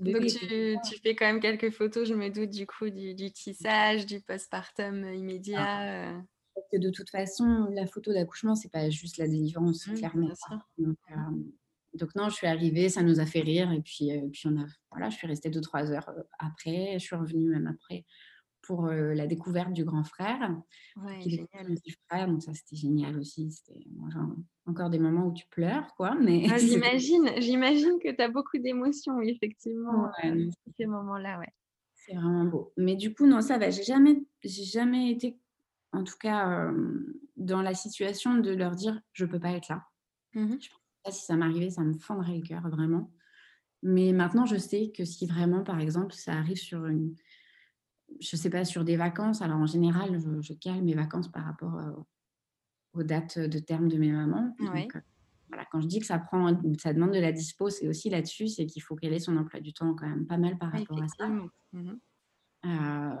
Donc 0.00 0.26
tu, 0.26 0.98
fais 1.02 1.14
quand 1.14 1.26
même 1.26 1.40
quelques 1.40 1.70
photos, 1.70 2.08
je 2.08 2.14
me 2.14 2.30
doute, 2.30 2.50
du 2.50 2.66
coup, 2.66 2.88
du, 2.88 3.30
tissage, 3.32 4.06
du 4.06 4.20
postpartum 4.20 5.04
immédiat. 5.12 5.58
Ah. 5.60 6.14
Euh. 6.14 6.20
que 6.72 6.78
de 6.78 6.90
toute 6.90 7.10
façon, 7.10 7.68
la 7.70 7.86
photo 7.86 8.12
d'accouchement, 8.12 8.54
c'est 8.54 8.72
pas 8.72 8.88
juste 8.88 9.18
la 9.18 9.28
délivrance, 9.28 9.86
mmh, 9.86 9.94
clairement. 9.94 10.32
Donc, 10.78 10.96
euh, 11.10 11.14
donc, 11.94 12.14
non, 12.14 12.28
je 12.28 12.34
suis 12.34 12.46
arrivée, 12.46 12.88
ça 12.88 13.02
nous 13.02 13.20
a 13.20 13.26
fait 13.26 13.40
rire. 13.40 13.72
Et 13.72 13.80
puis, 13.80 14.12
euh, 14.12 14.28
puis 14.32 14.42
on 14.46 14.60
a, 14.60 14.66
voilà, 14.90 15.10
je 15.10 15.16
suis 15.16 15.26
restée 15.26 15.50
deux, 15.50 15.60
trois 15.60 15.90
heures 15.90 16.10
après. 16.38 16.94
Je 16.94 17.04
suis 17.04 17.16
revenue 17.16 17.48
même 17.48 17.66
après 17.66 18.04
pour 18.62 18.86
la 18.86 19.26
découverte 19.26 19.72
du 19.72 19.84
grand 19.84 20.04
frère. 20.04 20.56
Ouais, 20.96 21.20
génial. 21.22 21.76
frère, 22.08 22.28
donc 22.28 22.42
ça 22.42 22.52
c'était 22.54 22.76
génial 22.76 23.18
aussi. 23.18 23.50
C'était 23.50 23.80
encore 24.66 24.90
des 24.90 24.98
moments 24.98 25.26
où 25.26 25.32
tu 25.32 25.46
pleures, 25.48 25.92
quoi. 25.96 26.14
Mais 26.20 26.46
ah, 26.50 26.58
j'imagine, 26.58 27.30
j'imagine 27.38 27.98
que 28.00 28.14
tu 28.14 28.22
as 28.22 28.28
beaucoup 28.28 28.58
d'émotions, 28.58 29.20
effectivement, 29.22 30.10
ces 30.76 30.86
moments-là, 30.86 31.40
ouais. 31.40 31.52
C'est 31.94 32.14
vraiment 32.14 32.44
beau. 32.44 32.72
Mais 32.76 32.96
du 32.96 33.12
coup, 33.12 33.26
non, 33.26 33.40
ça 33.40 33.58
va. 33.58 33.70
J'ai 33.70 33.82
jamais, 33.82 34.22
j'ai 34.42 34.64
jamais 34.64 35.10
été, 35.10 35.36
en 35.92 36.04
tout 36.04 36.16
cas, 36.18 36.70
dans 37.36 37.62
la 37.62 37.74
situation 37.74 38.34
de 38.34 38.52
leur 38.52 38.74
dire 38.74 39.00
je 39.12 39.24
peux 39.24 39.40
pas 39.40 39.52
être 39.52 39.68
là. 39.68 39.84
Mmh 40.34 40.56
je 40.60 40.68
pas 41.02 41.10
si 41.10 41.24
ça 41.24 41.36
m'arrivait, 41.36 41.70
ça 41.70 41.82
me 41.82 41.94
fendrait 41.94 42.36
le 42.36 42.42
cœur 42.42 42.68
vraiment. 42.68 43.10
Mais 43.82 44.12
maintenant, 44.12 44.46
je 44.46 44.56
sais 44.56 44.92
que 44.94 45.04
si 45.04 45.26
vraiment, 45.26 45.62
par 45.62 45.80
exemple, 45.80 46.12
ça 46.12 46.32
arrive 46.32 46.58
sur 46.58 46.86
une, 46.86 47.14
je 48.20 48.36
sais 48.36 48.50
pas, 48.50 48.64
sur 48.64 48.84
des 48.84 48.96
vacances. 48.96 49.42
Alors 49.42 49.58
en 49.58 49.66
général, 49.66 50.18
je, 50.40 50.52
cale 50.54 50.82
mes 50.82 50.94
vacances 50.94 51.30
par 51.30 51.44
rapport 51.44 51.78
euh, 51.78 51.92
aux 52.92 53.02
dates 53.02 53.38
de 53.38 53.58
terme 53.58 53.88
de 53.88 53.96
mes 53.96 54.12
mamans. 54.12 54.54
Euh, 54.60 55.00
voilà, 55.48 55.64
quand 55.72 55.80
je 55.80 55.86
dis 55.86 55.98
que 55.98 56.06
ça 56.06 56.18
prend, 56.18 56.60
ça 56.78 56.92
demande 56.92 57.12
de 57.12 57.18
la 57.18 57.32
dispo, 57.32 57.70
c'est 57.70 57.88
aussi 57.88 58.10
là-dessus, 58.10 58.48
c'est 58.48 58.66
qu'il 58.66 58.82
faut 58.82 58.94
qu'elle 58.94 59.12
ait 59.12 59.18
son 59.18 59.36
emploi 59.36 59.60
du 59.60 59.72
temps 59.72 59.94
quand 59.94 60.08
même 60.08 60.26
pas 60.26 60.38
mal 60.38 60.58
par 60.58 60.70
rapport 60.72 61.02
à 61.02 61.08
ça. 61.08 61.28
Mmh 61.28 61.98
euh, 62.66 63.14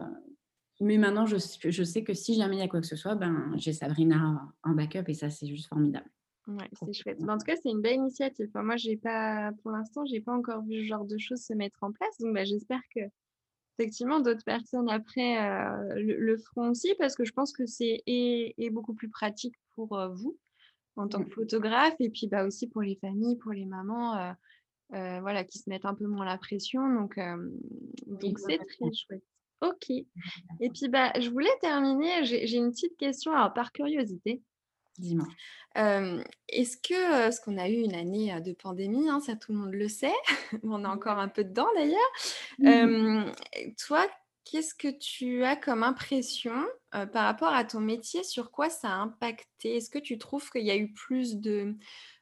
mais 0.82 0.98
maintenant, 0.98 1.24
je, 1.24 1.36
je, 1.38 1.82
sais 1.82 2.04
que 2.04 2.12
si 2.12 2.34
jamais 2.34 2.56
il 2.56 2.58
y 2.58 2.62
a 2.62 2.68
quoi 2.68 2.80
que 2.80 2.86
ce 2.86 2.96
soit, 2.96 3.14
ben, 3.14 3.54
j'ai 3.56 3.72
Sabrina 3.72 4.46
en 4.62 4.72
backup 4.72 5.04
et 5.08 5.14
ça, 5.14 5.30
c'est 5.30 5.46
juste 5.46 5.66
formidable. 5.66 6.10
Ouais, 6.50 6.68
c'est 6.72 6.92
chouette. 6.92 7.18
en 7.22 7.38
tout 7.38 7.44
cas, 7.44 7.54
c'est 7.62 7.70
une 7.70 7.80
belle 7.80 7.96
initiative. 7.96 8.50
moi, 8.54 8.76
j'ai 8.76 8.96
pas, 8.96 9.52
pour 9.62 9.70
l'instant, 9.70 10.04
j'ai 10.04 10.20
pas 10.20 10.32
encore 10.32 10.62
vu 10.64 10.80
ce 10.80 10.84
genre 10.84 11.04
de 11.04 11.18
choses 11.18 11.42
se 11.42 11.52
mettre 11.52 11.78
en 11.82 11.92
place. 11.92 12.18
Donc, 12.18 12.34
bah, 12.34 12.44
j'espère 12.44 12.80
que 12.94 13.00
effectivement, 13.78 14.20
d'autres 14.20 14.44
personnes 14.44 14.90
après 14.90 15.38
euh, 15.38 15.94
le, 15.96 16.36
feront 16.38 16.70
aussi 16.70 16.94
parce 16.98 17.14
que 17.14 17.24
je 17.24 17.32
pense 17.32 17.52
que 17.52 17.66
c'est 17.66 18.02
est, 18.06 18.70
beaucoup 18.70 18.94
plus 18.94 19.08
pratique 19.08 19.54
pour 19.74 19.96
euh, 19.96 20.08
vous 20.08 20.36
en 20.96 21.08
tant 21.08 21.24
que 21.24 21.30
photographe 21.30 21.94
et 21.98 22.10
puis 22.10 22.26
bah, 22.26 22.44
aussi 22.44 22.66
pour 22.66 22.82
les 22.82 22.96
familles, 22.96 23.36
pour 23.36 23.52
les 23.52 23.66
mamans. 23.66 24.34
Euh, 24.92 25.20
voilà, 25.20 25.44
qui 25.44 25.58
se 25.58 25.70
mettent 25.70 25.84
un 25.84 25.94
peu 25.94 26.06
moins 26.06 26.24
la 26.24 26.36
pression. 26.36 26.82
Donc, 26.92 27.16
donc 28.06 28.38
c'est 28.40 28.58
très 28.58 28.92
chouette. 28.92 29.22
Ok. 29.60 29.90
Et 29.90 30.70
puis, 30.70 30.88
bah, 30.88 31.12
je 31.20 31.30
voulais 31.30 31.48
terminer. 31.60 32.24
J'ai 32.24 32.56
une 32.56 32.72
petite 32.72 32.96
question 32.96 33.32
alors, 33.32 33.54
par 33.54 33.70
curiosité. 33.70 34.42
Dis-moi. 35.00 35.26
est-ce 36.48 36.76
que, 36.76 37.24
parce 37.24 37.40
qu'on 37.40 37.58
a 37.58 37.68
eu 37.68 37.76
une 37.76 37.94
année 37.94 38.38
de 38.40 38.52
pandémie, 38.52 39.08
hein, 39.08 39.20
ça 39.20 39.34
tout 39.34 39.52
le 39.52 39.58
monde 39.58 39.72
le 39.72 39.88
sait, 39.88 40.12
on 40.62 40.84
est 40.84 40.88
encore 40.88 41.18
un 41.18 41.28
peu 41.28 41.42
dedans 41.42 41.68
d'ailleurs. 41.74 42.00
toi, 43.78 44.06
qu'est-ce 44.44 44.74
que 44.74 44.88
tu 44.88 45.42
as 45.44 45.56
comme 45.56 45.82
impression 45.82 46.66
par 46.90 47.24
rapport 47.24 47.54
à 47.54 47.64
ton 47.64 47.80
métier? 47.80 48.24
Sur 48.24 48.50
quoi 48.50 48.68
ça 48.68 48.90
a 48.90 48.96
impacté? 48.96 49.76
Est-ce 49.76 49.90
que 49.90 49.98
tu 49.98 50.18
trouves 50.18 50.50
qu'il 50.50 50.66
y 50.66 50.70
a 50.70 50.76
eu 50.76 50.92
plus 50.92 51.36
de, 51.36 51.74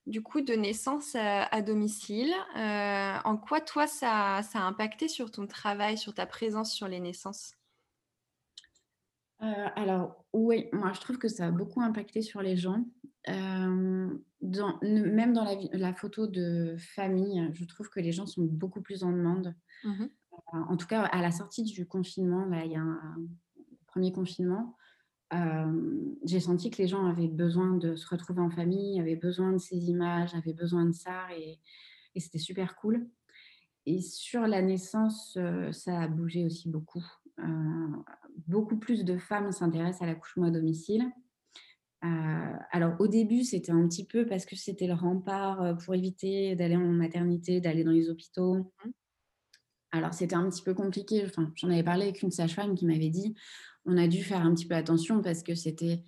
du 0.07 0.23
coup, 0.23 0.41
de 0.41 0.55
naissances 0.55 1.17
à, 1.17 1.63
domicile? 1.63 2.33
En 2.55 3.37
quoi, 3.37 3.61
toi, 3.61 3.89
ça, 3.89 4.43
ça, 4.43 4.61
a 4.61 4.63
impacté 4.63 5.09
sur 5.09 5.33
ton 5.33 5.47
travail, 5.49 5.99
sur 5.99 6.15
ta 6.15 6.27
présence 6.27 6.73
sur 6.73 6.87
les 6.87 7.01
naissances? 7.01 7.58
Alors 9.41 10.25
oui, 10.33 10.67
moi 10.73 10.93
je 10.93 11.01
trouve 11.01 11.19
que 11.19 11.29
ça 11.29 11.47
a 11.47 11.51
beaucoup 11.51 11.81
impacté 11.81 12.23
sur 12.23 12.43
les 12.43 12.57
gens. 12.57 12.85
dans, 13.27 14.79
même 14.83 15.33
dans 15.33 15.45
la, 15.45 15.55
la, 15.73 15.95
photo 15.95 16.27
de 16.27 16.77
famille, 16.79 17.51
je 17.55 17.65
trouve 17.65 17.89
que 17.89 18.01
les 18.01 18.13
gens 18.13 18.27
sont 18.27 18.45
beaucoup 18.45 18.83
plus 18.83 19.05
en 19.05 19.13
demande. 19.13 19.55
Mmh 19.85 20.07
en 20.53 20.77
tout 20.77 20.87
cas, 20.87 21.03
à 21.03 21.21
la 21.21 21.31
sortie 21.31 21.63
du 21.63 21.87
confinement, 21.87 22.45
là, 22.47 22.65
il 22.65 22.73
y 22.73 22.77
a 22.77 22.81
un, 22.81 23.17
premier 23.87 24.13
confinement, 24.13 24.77
j'ai 26.25 26.41
senti 26.41 26.71
que 26.71 26.81
les 26.81 26.89
gens 26.89 27.07
avaient 27.07 27.29
besoin 27.29 27.75
de 27.75 27.97
se 27.97 28.07
retrouver 28.09 28.41
en 28.41 28.51
famille, 28.51 29.01
avaient 29.01 29.17
besoin 29.17 29.53
de 29.53 29.59
ces 29.59 29.77
images, 29.89 30.35
avaient 30.35 30.55
besoin 30.55 30.85
de 30.85 30.93
ça, 30.93 31.27
et, 31.37 31.59
c'était 32.17 32.39
super 32.39 32.75
cool. 32.77 33.09
Et 33.87 34.01
sur 34.01 34.49
la 34.49 34.61
naissance, 34.61 35.39
ça 35.71 36.01
a 36.01 36.09
bougé 36.09 36.45
aussi 36.45 36.69
beaucoup. 36.69 37.05
Beaucoup 38.47 38.77
plus 38.77 39.05
de 39.05 39.19
femmes 39.19 39.53
s'intéressent 39.53 40.03
à 40.03 40.07
l'accouchement 40.07 40.47
à 40.47 40.51
domicile. 40.51 41.05
alors 42.01 42.95
au 43.01 43.09
début, 43.09 43.45
c'était 43.45 43.73
un 43.73 43.87
petit 43.89 44.07
peu 44.07 44.27
parce 44.27 44.47
que 44.47 44.57
c'était 44.57 44.87
le 44.87 44.95
rempart 44.95 45.77
pour 45.79 45.95
éviter 45.95 46.55
d'aller 46.55 46.77
en 46.77 46.93
maternité, 46.93 47.61
d'aller 47.61 47.85
dans 47.85 47.93
les 47.93 48.09
hôpitaux. 48.09 48.55
Mmh. 48.55 48.91
Alors, 49.91 50.13
c'était 50.13 50.37
un 50.37 50.49
petit 50.51 50.63
peu 50.63 50.75
compliqué. 50.75 51.25
Enfin, 51.25 51.51
j'en 51.55 51.71
avais 51.71 51.83
parlé 51.83 52.05
avec 52.05 52.23
une 52.23 52.31
sage-femme 52.31 52.75
qui 52.75 52.87
m'avait 52.87 53.09
dit 53.09 53.35
on 53.89 53.97
a 53.97 54.07
dû 54.07 54.23
faire 54.23 54.43
un 54.43 54.55
petit 54.55 54.67
peu 54.67 54.75
attention 54.75 55.23
parce 55.23 55.43
que 55.43 55.55
c'était 55.55 56.05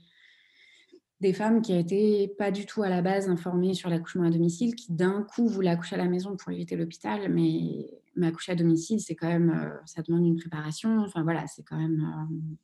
des 1.20 1.32
femmes 1.32 1.62
qui 1.62 1.72
n'étaient 1.72 2.34
pas 2.38 2.50
du 2.50 2.66
tout 2.66 2.82
à 2.82 2.88
la 2.88 3.02
base 3.02 3.28
informées 3.28 3.74
sur 3.74 3.90
l'accouchement 3.90 4.24
à 4.24 4.30
domicile, 4.30 4.74
qui 4.74 4.92
d'un 4.92 5.22
coup 5.22 5.48
voulaient 5.48 5.70
accoucher 5.70 5.96
à 5.96 5.98
la 5.98 6.08
maison 6.08 6.36
pour 6.36 6.50
éviter 6.50 6.76
l'hôpital, 6.76 7.32
mais, 7.32 7.99
accoucher 8.22 8.52
à 8.52 8.54
domicile, 8.56 9.00
c'est 9.00 9.14
quand 9.14 9.28
même, 9.28 9.50
euh, 9.50 9.76
ça 9.86 10.02
demande 10.02 10.26
une 10.26 10.36
préparation. 10.36 10.98
Enfin 11.00 11.22
voilà, 11.22 11.46
c'est 11.46 11.62
quand 11.62 11.78
même 11.78 12.00
euh, 12.00 12.56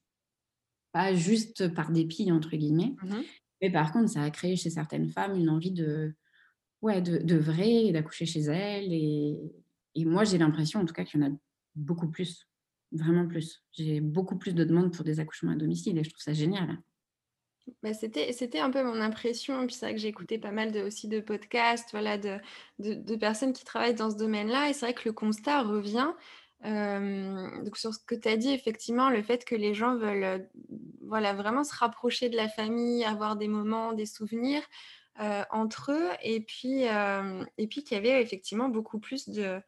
pas 0.93 1.15
juste 1.15 1.69
par 1.75 1.91
dépit 1.93 2.31
entre 2.33 2.57
guillemets. 2.57 2.95
Mmh 3.03 3.23
mais 3.63 3.71
par 3.71 3.91
contre, 3.91 4.11
ça 4.11 4.23
a 4.23 4.31
créé 4.31 4.55
chez 4.55 4.69
certaines 4.69 5.09
femmes 5.09 5.35
une 5.35 5.49
envie 5.49 5.71
de, 5.71 6.15
ouais, 6.83 7.01
de, 7.01 7.17
de 7.17 7.37
vrai, 7.37 7.91
d'accoucher 7.91 8.27
chez 8.27 8.41
elles 8.41 8.93
et, 8.93 9.39
et 9.95 10.05
moi, 10.05 10.25
j'ai 10.25 10.37
l'impression, 10.37 10.81
en 10.81 10.85
tout 10.85 10.93
cas, 10.93 11.05
qu'il 11.05 11.21
y 11.21 11.25
en 11.25 11.33
a 11.33 11.37
beaucoup 11.75 12.11
plus, 12.11 12.47
vraiment 12.93 13.27
plus. 13.27 13.65
J'ai 13.73 14.03
beaucoup 14.03 14.37
plus 14.37 14.55
de 14.55 14.63
demandes 14.63 14.93
pour 14.93 15.05
des 15.05 15.21
accouchements 15.21 15.53
à 15.53 15.57
domicile 15.57 15.97
et 15.97 16.05
je 16.05 16.11
trouve 16.11 16.23
ça 16.23 16.35
génial. 16.35 16.79
Bah, 17.83 17.93
c'était, 17.95 18.33
c'était 18.33 18.61
un 18.61 18.71
peu 18.71 18.83
mon 18.83 19.01
impression. 19.01 19.67
Puis 19.67 19.75
c'est 19.75 19.87
vrai 19.87 19.95
que 19.95 20.01
j'ai 20.01 20.09
écouté 20.09 20.39
pas 20.39 20.51
mal 20.51 20.73
de, 20.73 20.83
aussi 20.83 21.09
de 21.09 21.21
podcasts 21.21 21.91
voilà, 21.93 22.19
de, 22.19 22.39
de, 22.79 23.17
personnes 23.17 23.53
qui 23.53 23.65
travaillent 23.65 23.95
dans 23.95 24.11
ce 24.11 24.17
domaine-là. 24.17 24.69
Et 24.69 24.73
c'est 24.73 24.87
vrai 24.87 24.95
que 24.95 25.09
le 25.09 25.13
constat 25.13 25.63
revient 25.63 26.13
donc 26.65 27.77
sur 27.77 27.95
ce 27.95 28.01
que 28.05 28.17
tu 28.17 28.27
as 28.27 28.37
dit, 28.37 28.51
effectivement, 28.51 29.09
le 29.09 29.23
fait 29.23 29.45
que 29.45 29.55
les 29.55 29.73
gens 29.73 29.95
veulent 29.95 30.49
voilà, 31.03 31.33
vraiment 31.33 31.63
se 31.63 31.73
rapprocher 31.73 32.29
de 32.29 32.35
la 32.35 32.49
famille, 32.49 33.05
avoir 33.05 33.37
des 33.37 33.47
moments, 33.47 33.93
des 33.93 34.07
souvenirs 34.07 34.63
entre 35.51 35.93
eux. 35.93 36.09
Et 36.23 36.41
puis, 36.41 36.83
et 36.83 37.67
puis 37.69 37.85
qu'il 37.85 37.93
y 37.93 37.99
avait 37.99 38.21
effectivement 38.21 38.69
beaucoup 38.69 38.99
plus 38.99 39.29
de, 39.29 39.43
euh, 39.43 39.61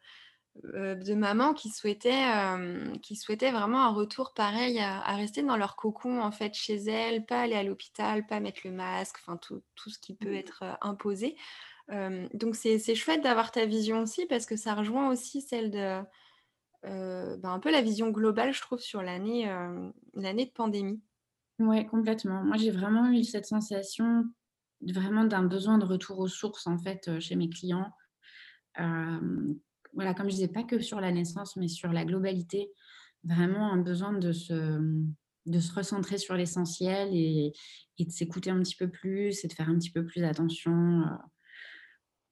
de 0.63 1.13
mamans 1.13 1.53
qui 1.53 1.69
souhaitaient, 1.69 2.31
euh, 2.35 2.95
qui 3.01 3.15
souhaitaient 3.15 3.51
vraiment 3.51 3.83
un 3.83 3.93
retour 3.93 4.33
pareil 4.33 4.79
à, 4.79 5.15
rester 5.15 5.41
dans 5.41 5.57
leur 5.57 5.75
cocon 5.75 6.21
en 6.21 6.31
fait 6.31 6.53
chez 6.53 6.75
elles, 6.75 7.25
pas 7.25 7.41
aller 7.41 7.55
à 7.55 7.63
l'hôpital, 7.63 8.25
pas 8.25 8.39
mettre 8.39 8.61
le 8.65 8.71
masque, 8.71 9.17
enfin 9.19 9.37
tout, 9.37 9.61
tout, 9.75 9.89
ce 9.89 9.99
qui 9.99 10.13
peut 10.13 10.33
être 10.33 10.63
euh, 10.63 10.73
imposé. 10.81 11.35
donc 12.33 12.55
c'est 12.55 12.95
chouette 12.95 13.23
d'avoir 13.23 13.51
ta 13.51 13.65
vision 13.65 14.01
aussi 14.01 14.25
parce 14.25 14.45
que 14.45 14.55
ça 14.55 14.75
rejoint 14.75 15.09
aussi 15.09 15.41
celle 15.41 15.71
de 15.71 16.01
ben, 16.83 17.39
un 17.43 17.59
peu 17.59 17.71
la 17.71 17.81
vision 17.81 18.09
globale 18.09 18.53
je 18.53 18.61
trouve 18.61 18.79
sur 18.79 19.01
l'année 19.01 19.51
l'année 20.13 20.45
de 20.45 20.51
pandémie. 20.51 21.01
Oui, 21.59 21.85
complètement. 21.87 22.43
Moi 22.43 22.57
j'ai 22.57 22.71
vraiment 22.71 23.11
eu 23.11 23.23
cette 23.23 23.45
sensation 23.45 24.25
vraiment 24.81 25.23
d'un 25.23 25.43
besoin 25.43 25.77
de 25.77 25.85
retour 25.85 26.19
aux 26.19 26.27
sources 26.27 26.67
en 26.67 26.77
fait 26.77 27.19
chez 27.19 27.35
mes 27.35 27.49
clients 27.49 27.91
voilà, 29.93 30.13
comme 30.13 30.29
je 30.29 30.35
disais, 30.35 30.47
pas 30.47 30.63
que 30.63 30.79
sur 30.79 30.99
la 30.99 31.11
naissance, 31.11 31.55
mais 31.55 31.67
sur 31.67 31.91
la 31.91 32.05
globalité, 32.05 32.71
vraiment 33.23 33.71
un 33.71 33.77
besoin 33.77 34.13
de 34.13 34.31
se, 34.31 34.79
de 35.45 35.59
se 35.59 35.73
recentrer 35.73 36.17
sur 36.17 36.35
l'essentiel 36.35 37.09
et, 37.11 37.53
et, 37.97 38.05
de 38.05 38.11
s'écouter 38.11 38.49
un 38.49 38.59
petit 38.59 38.75
peu 38.75 38.89
plus 38.89 39.43
et 39.43 39.47
de 39.47 39.53
faire 39.53 39.69
un 39.69 39.77
petit 39.77 39.91
peu 39.91 40.05
plus 40.05 40.23
attention 40.23 41.01
euh, 41.01 41.05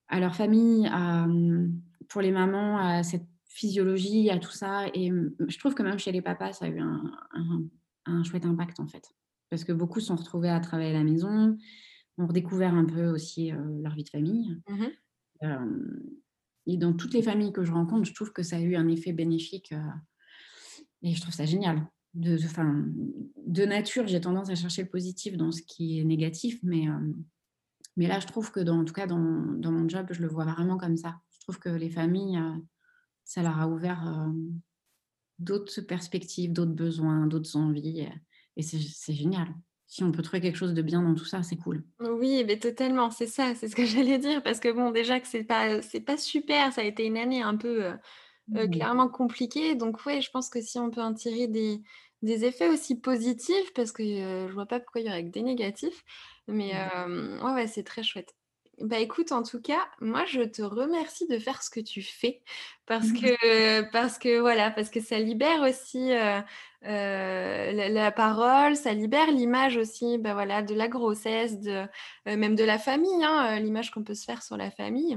à 0.07 0.19
leur 0.19 0.35
famille, 0.35 0.87
à, 0.87 1.27
pour 2.07 2.21
les 2.21 2.31
mamans, 2.31 2.77
à 2.77 3.03
cette 3.03 3.27
physiologie, 3.49 4.29
à 4.29 4.39
tout 4.39 4.51
ça. 4.51 4.87
Et 4.93 5.11
je 5.47 5.59
trouve 5.59 5.73
que 5.73 5.83
même 5.83 5.99
chez 5.99 6.11
les 6.11 6.21
papas, 6.21 6.53
ça 6.53 6.65
a 6.65 6.69
eu 6.69 6.79
un, 6.79 7.03
un, 8.05 8.23
chouette 8.23 8.45
impact 8.45 8.79
en 8.79 8.87
fait. 8.87 9.03
Parce 9.49 9.63
que 9.63 9.73
beaucoup 9.73 9.99
sont 9.99 10.15
retrouvés 10.15 10.49
à 10.49 10.59
travailler 10.59 10.91
à 10.91 10.99
la 10.99 11.03
maison, 11.03 11.57
ont 12.17 12.27
redécouvert 12.27 12.73
un 12.73 12.85
peu 12.85 13.07
aussi 13.07 13.51
euh, 13.51 13.57
leur 13.81 13.93
vie 13.95 14.03
de 14.03 14.09
famille. 14.09 14.57
Mmh 14.69 14.85
euh, 15.43 15.65
et 16.68 16.78
dans 16.78 16.93
toutes 16.93 17.13
les 17.13 17.24
familles 17.24 17.53
que 17.53 17.63
je 17.63 17.72
rencontre, 17.72 18.03
je 18.03 18.13
trouve 18.13 18.34
que 18.34 18.43
ça 18.43 18.57
a 18.57 18.59
eu 18.59 18.76
un 18.76 18.88
effet 18.89 19.13
bénéfique. 19.13 19.72
Euh, 19.72 19.82
et 21.01 21.15
je 21.15 21.22
trouve 21.22 21.34
ça 21.34 21.45
génial. 21.45 21.88
De, 22.13 22.38
de 23.45 23.65
nature, 23.65 24.05
j'ai 24.07 24.20
tendance 24.20 24.49
à 24.49 24.55
chercher 24.55 24.84
le 24.84 24.89
positif 24.89 25.38
dans 25.38 25.51
ce 25.51 25.61
qui 25.61 25.99
est 25.99 26.03
négatif, 26.03 26.59
mais, 26.63 26.89
euh, 26.89 27.13
mais 27.95 28.07
là, 28.07 28.20
je 28.20 28.28
trouve 28.28 28.51
que, 28.51 28.59
dans, 28.59 28.80
en 28.80 28.86
tout 28.86 28.93
cas, 28.93 29.07
dans, 29.07 29.18
dans, 29.18 29.72
mon 29.72 29.88
job, 29.88 30.07
je 30.11 30.22
le 30.22 30.28
vois 30.28 30.45
vraiment 30.45 30.78
comme 30.78 30.97
ça. 30.97 31.15
Je 31.32 31.39
trouve 31.39 31.57
que 31.57 31.70
les 31.70 31.89
familles, 31.89 32.38
euh, 32.38 32.57
ça 33.24 33.41
leur 33.41 33.59
a 33.59 33.68
ouvert 33.68 34.30
d'autres 35.39 35.82
perspectives, 35.82 36.51
d'autres 36.51 36.74
besoins, 36.74 37.28
d'autres 37.28 37.55
envies. 37.55 38.07
Et 38.55 38.61
c'est 38.61 39.13
génial 39.13 39.47
si 39.88 40.03
on 40.03 40.11
peut 40.11 40.21
trouver 40.21 40.41
quelque 40.41 40.57
chose 40.57 40.73
de 40.73 40.81
bien 40.81 41.01
dans 41.01 41.15
tout 41.15 41.25
ça, 41.25 41.43
c'est 41.43 41.55
cool. 41.55 41.83
Oui, 42.01 42.43
mais 42.45 42.59
totalement, 42.59 43.09
c'est 43.09 43.25
ça, 43.25 43.55
c'est 43.55 43.69
ce 43.69 43.75
que 43.75 43.85
j'allais 43.85 44.17
dire, 44.17 44.43
parce 44.43 44.59
que 44.59 44.71
bon, 44.71 44.91
déjà 44.91 45.19
que 45.19 45.27
c'est 45.27 45.45
pas, 45.45 45.81
c'est 45.81 46.01
pas 46.01 46.17
super, 46.17 46.73
ça 46.73 46.81
a 46.81 46.83
été 46.83 47.05
une 47.05 47.17
année 47.17 47.41
un 47.41 47.55
peu 47.55 47.85
euh, 47.85 47.93
euh, 48.55 48.67
mmh. 48.67 48.71
clairement 48.71 49.07
compliquée, 49.07 49.75
donc 49.75 50.05
ouais, 50.05 50.21
je 50.21 50.29
pense 50.29 50.49
que 50.49 50.61
si 50.61 50.77
on 50.77 50.91
peut 50.91 51.01
en 51.01 51.13
tirer 51.13 51.47
des, 51.47 51.81
des 52.21 52.43
effets 52.43 52.69
aussi 52.69 52.99
positifs, 52.99 53.73
parce 53.73 53.93
que 53.93 54.03
euh, 54.03 54.47
je 54.49 54.53
vois 54.53 54.65
pas 54.65 54.81
pourquoi 54.81 55.01
il 55.01 55.07
y 55.07 55.09
aurait 55.09 55.23
que 55.23 55.31
des 55.31 55.43
négatifs, 55.43 56.03
mais 56.47 56.73
mmh. 56.73 57.43
ouais, 57.43 57.53
ouais 57.53 57.67
c'est 57.67 57.83
très 57.83 58.03
chouette. 58.03 58.36
Bah 58.80 58.99
écoute, 58.99 59.32
en 59.32 59.41
tout 59.41 59.59
cas, 59.59 59.88
moi 60.01 60.25
je 60.25 60.41
te 60.41 60.61
remercie 60.61 61.25
de 61.28 61.39
faire 61.39 61.63
ce 61.63 61.71
que 61.71 61.80
tu 61.80 62.03
fais 62.03 62.41
parce 62.86 63.07
que, 63.11 63.89
parce 63.91 64.19
que 64.19 64.39
voilà, 64.39 64.69
parce 64.69 64.91
que 64.91 64.99
ça 64.99 65.17
libère 65.17 65.61
aussi 65.61 66.13
euh, 66.13 66.39
euh, 66.86 67.89
la, 67.89 68.11
parole, 68.11 68.75
ça 68.75 68.93
libère 68.93 69.32
l'image 69.32 69.78
aussi, 69.78 70.19
bah 70.19 70.34
voilà, 70.34 70.61
de 70.61 70.75
la 70.75 70.88
grossesse, 70.88 71.59
de 71.59 71.88
euh, 72.28 72.38
même 72.38 72.55
de 72.55 72.63
la 72.63 72.78
famille, 72.78 73.23
hein, 73.23 73.59
l'image 73.59 73.89
qu'on 73.89 74.03
peut 74.03 74.13
se 74.13 74.25
faire 74.25 74.43
sur 74.43 74.57
la 74.57 74.69
famille, 74.69 75.15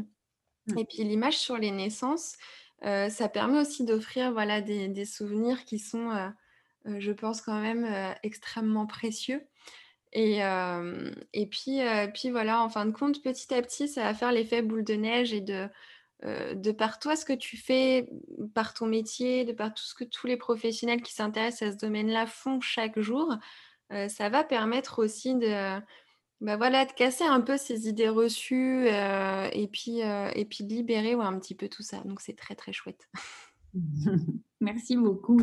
mmh. 0.69 0.79
et 0.79 0.85
puis 0.87 1.05
l'image 1.05 1.37
sur 1.37 1.59
les 1.59 1.71
naissances. 1.71 2.37
ça 2.83 3.29
permet 3.29 3.61
aussi 3.61 3.85
d'offrir 3.85 4.33
voilà 4.33 4.63
des, 4.63 4.89
des, 4.89 5.05
souvenirs 5.05 5.67
qui 5.67 5.79
sont, 5.79 6.33
je 6.87 7.13
pense 7.13 7.43
quand 7.43 7.61
même 7.61 7.87
extrêmement 8.23 8.87
précieux. 8.87 9.43
Et, 10.13 10.41
et 11.33 11.47
puis, 11.47 11.81
puis 12.15 12.31
voilà, 12.31 12.63
en 12.63 12.69
fin 12.69 12.87
de 12.87 12.91
compte, 12.91 13.23
petit 13.23 13.55
à 13.55 13.63
petit, 13.63 13.89
ça 13.89 14.03
va 14.03 14.15
faire 14.15 14.33
l'effet 14.33 14.63
boule 14.63 14.85
de 14.85 14.95
neige 14.95 15.33
et 15.33 15.41
de, 15.41 15.69
de 16.25 16.73
par 16.73 16.99
toi, 16.99 17.15
ce 17.15 17.25
que 17.25 17.33
tu 17.33 17.57
fais, 17.57 18.11
par 18.55 18.75
ton 18.75 18.87
métier, 18.87 19.45
de 19.45 19.53
par 19.53 19.73
tout 19.73 19.85
ce 19.85 19.95
que 19.95 20.05
tous 20.05 20.27
les 20.27 20.37
professionnels 20.37 21.03
qui 21.03 21.15
s'intéressent 21.15 21.69
à 21.69 21.73
ce 21.73 21.79
domaine-là 21.79 22.27
font 22.27 22.61
chaque 22.61 22.99
jour, 22.99 23.37
ça 24.09 24.29
va 24.29 24.43
permettre 24.43 25.01
aussi 25.01 25.37
de, 25.37 25.81
bah 26.41 26.57
voilà, 26.57 26.87
de 26.87 26.93
casser 26.93 27.25
un 27.25 27.41
peu 27.41 27.57
ces 27.57 27.89
idées 27.89 28.09
reçues 28.09 28.89
et, 28.89 29.69
puis, 29.69 30.01
et 30.01 30.45
puis 30.45 30.65
de 30.65 30.75
libérer 30.75 31.13
un 31.13 31.39
petit 31.39 31.55
peu 31.55 31.69
tout 31.69 31.83
ça. 31.83 32.01
Donc 32.05 32.21
c'est 32.21 32.37
très 32.37 32.57
très 32.57 32.73
chouette. 32.73 33.09
Merci 34.61 34.97
beaucoup. 34.97 35.41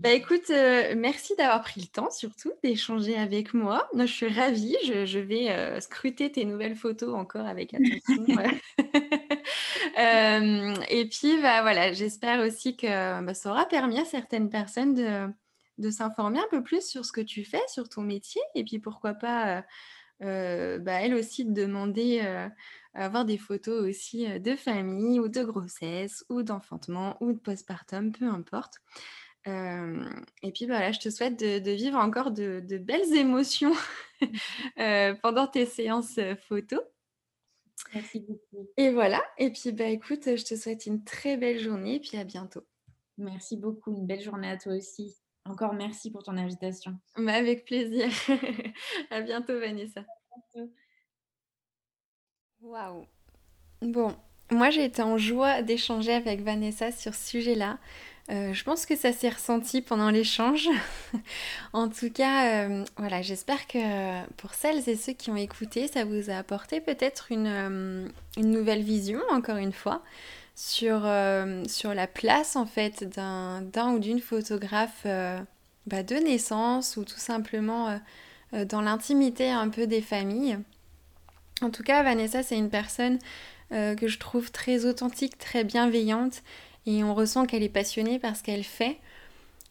Bah 0.00 0.10
écoute, 0.10 0.50
euh, 0.50 0.94
merci 0.96 1.36
d'avoir 1.36 1.62
pris 1.62 1.80
le 1.80 1.86
temps 1.86 2.10
surtout 2.10 2.50
d'échanger 2.64 3.16
avec 3.16 3.54
moi. 3.54 3.88
Moi, 3.94 4.06
je 4.06 4.12
suis 4.12 4.28
ravie. 4.28 4.76
Je, 4.84 5.18
vais 5.20 5.50
euh, 5.50 5.80
scruter 5.80 6.32
tes 6.32 6.44
nouvelles 6.44 6.74
photos 6.74 7.14
encore 7.14 7.46
avec 7.46 7.74
attention. 7.74 8.26
Euh, 9.98 10.74
et 10.88 11.08
puis, 11.08 11.40
bah, 11.40 11.62
voilà, 11.62 11.92
j'espère 11.92 12.40
aussi 12.40 12.76
que 12.76 13.22
bah, 13.22 13.34
ça 13.34 13.50
aura 13.50 13.66
permis 13.66 14.00
à 14.00 14.04
certaines 14.04 14.50
personnes 14.50 14.94
de, 14.94 15.28
de 15.78 15.90
s'informer 15.90 16.40
un 16.40 16.46
peu 16.50 16.64
plus 16.64 16.84
sur 16.84 17.04
ce 17.04 17.12
que 17.12 17.20
tu 17.20 17.44
fais, 17.44 17.60
sur 17.68 17.88
ton 17.88 18.00
métier. 18.02 18.42
Et 18.56 18.64
puis, 18.64 18.80
pourquoi 18.80 19.14
pas 19.14 19.62
bah, 20.20 20.92
elle 21.00 21.14
aussi 21.14 21.44
demander 21.44 22.20
à 22.20 22.50
avoir 22.94 23.24
des 23.24 23.38
photos 23.38 23.88
aussi 23.88 24.26
de 24.40 24.56
famille 24.56 25.20
ou 25.20 25.28
de 25.28 25.44
grossesse 25.44 26.24
ou 26.28 26.42
d'enfantement 26.42 27.16
ou 27.20 27.32
de 27.32 27.38
postpartum, 27.38 28.10
peu 28.10 28.26
importe. 28.26 28.80
Et 29.46 30.52
puis 30.52 30.66
voilà, 30.66 30.92
je 30.92 31.00
te 31.00 31.10
souhaite 31.10 31.38
de, 31.38 31.70
vivre 31.70 31.98
encore 31.98 32.30
de, 32.30 32.78
belles 32.78 33.14
émotions 33.14 33.72
pendant 35.22 35.46
tes 35.46 35.66
séances 35.66 36.18
photos. 36.48 36.82
Merci 37.92 38.20
beaucoup. 38.20 38.68
Et 38.76 38.90
voilà, 38.90 39.22
et 39.38 39.50
puis 39.50 39.72
bah 39.72 39.86
écoute, 39.86 40.24
je 40.24 40.44
te 40.44 40.54
souhaite 40.56 40.86
une 40.86 41.04
très 41.04 41.36
belle 41.36 41.60
journée 41.60 41.96
et 41.96 42.00
puis 42.00 42.16
à 42.16 42.24
bientôt. 42.24 42.64
Merci 43.18 43.56
beaucoup, 43.56 43.94
une 43.94 44.06
belle 44.06 44.22
journée 44.22 44.48
à 44.48 44.56
toi 44.56 44.74
aussi. 44.74 45.14
Encore 45.44 45.74
merci 45.74 46.10
pour 46.10 46.22
ton 46.22 46.36
invitation. 46.36 46.98
Bah, 47.16 47.34
avec 47.34 47.64
plaisir. 47.64 48.08
à 49.10 49.20
bientôt 49.20 49.58
Vanessa. 49.58 50.04
Waouh. 52.60 53.06
Bon, 53.82 54.16
moi 54.50 54.70
j'ai 54.70 54.84
été 54.84 55.02
en 55.02 55.18
joie 55.18 55.62
d'échanger 55.62 56.12
avec 56.12 56.40
Vanessa 56.40 56.90
sur 56.90 57.14
ce 57.14 57.28
sujet-là. 57.28 57.78
Euh, 58.30 58.54
je 58.54 58.64
pense 58.64 58.86
que 58.86 58.96
ça 58.96 59.12
s'est 59.12 59.28
ressenti 59.28 59.82
pendant 59.82 60.10
l'échange. 60.10 60.68
en 61.74 61.88
tout 61.88 62.10
cas, 62.10 62.66
euh, 62.66 62.84
voilà, 62.96 63.20
j'espère 63.20 63.66
que 63.66 64.26
pour 64.36 64.54
celles 64.54 64.88
et 64.88 64.96
ceux 64.96 65.12
qui 65.12 65.30
ont 65.30 65.36
écouté, 65.36 65.88
ça 65.88 66.04
vous 66.04 66.30
a 66.30 66.34
apporté 66.34 66.80
peut-être 66.80 67.30
une, 67.30 67.46
euh, 67.46 68.08
nouvelle 68.38 68.82
vision, 68.82 69.20
encore 69.30 69.58
une 69.58 69.72
fois, 69.72 70.02
sur, 70.56 71.00
sur 71.66 71.94
la 71.94 72.06
place 72.06 72.54
en 72.54 72.64
fait 72.64 73.04
d'un 73.04 73.92
ou 73.92 73.98
d'une 73.98 74.20
photographe 74.20 75.04
bah, 75.04 76.02
de 76.04 76.14
naissance 76.14 76.96
ou 76.96 77.04
tout 77.04 77.18
simplement 77.18 78.00
dans 78.52 78.80
l'intimité 78.80 79.50
un 79.50 79.68
peu 79.68 79.88
des 79.88 80.00
familles. 80.00 80.58
En 81.60 81.70
tout 81.70 81.82
cas, 81.82 82.04
Vanessa, 82.04 82.44
c'est 82.44 82.56
une 82.56 82.70
personne 82.70 83.18
que 83.70 84.06
je 84.06 84.18
trouve 84.20 84.52
très 84.52 84.84
authentique, 84.84 85.38
très 85.38 85.64
bienveillante 85.64 86.44
et 86.86 87.04
on 87.04 87.14
ressent 87.14 87.46
qu'elle 87.46 87.62
est 87.62 87.68
passionnée 87.68 88.18
par 88.18 88.36
ce 88.36 88.42
qu'elle 88.42 88.64
fait. 88.64 88.98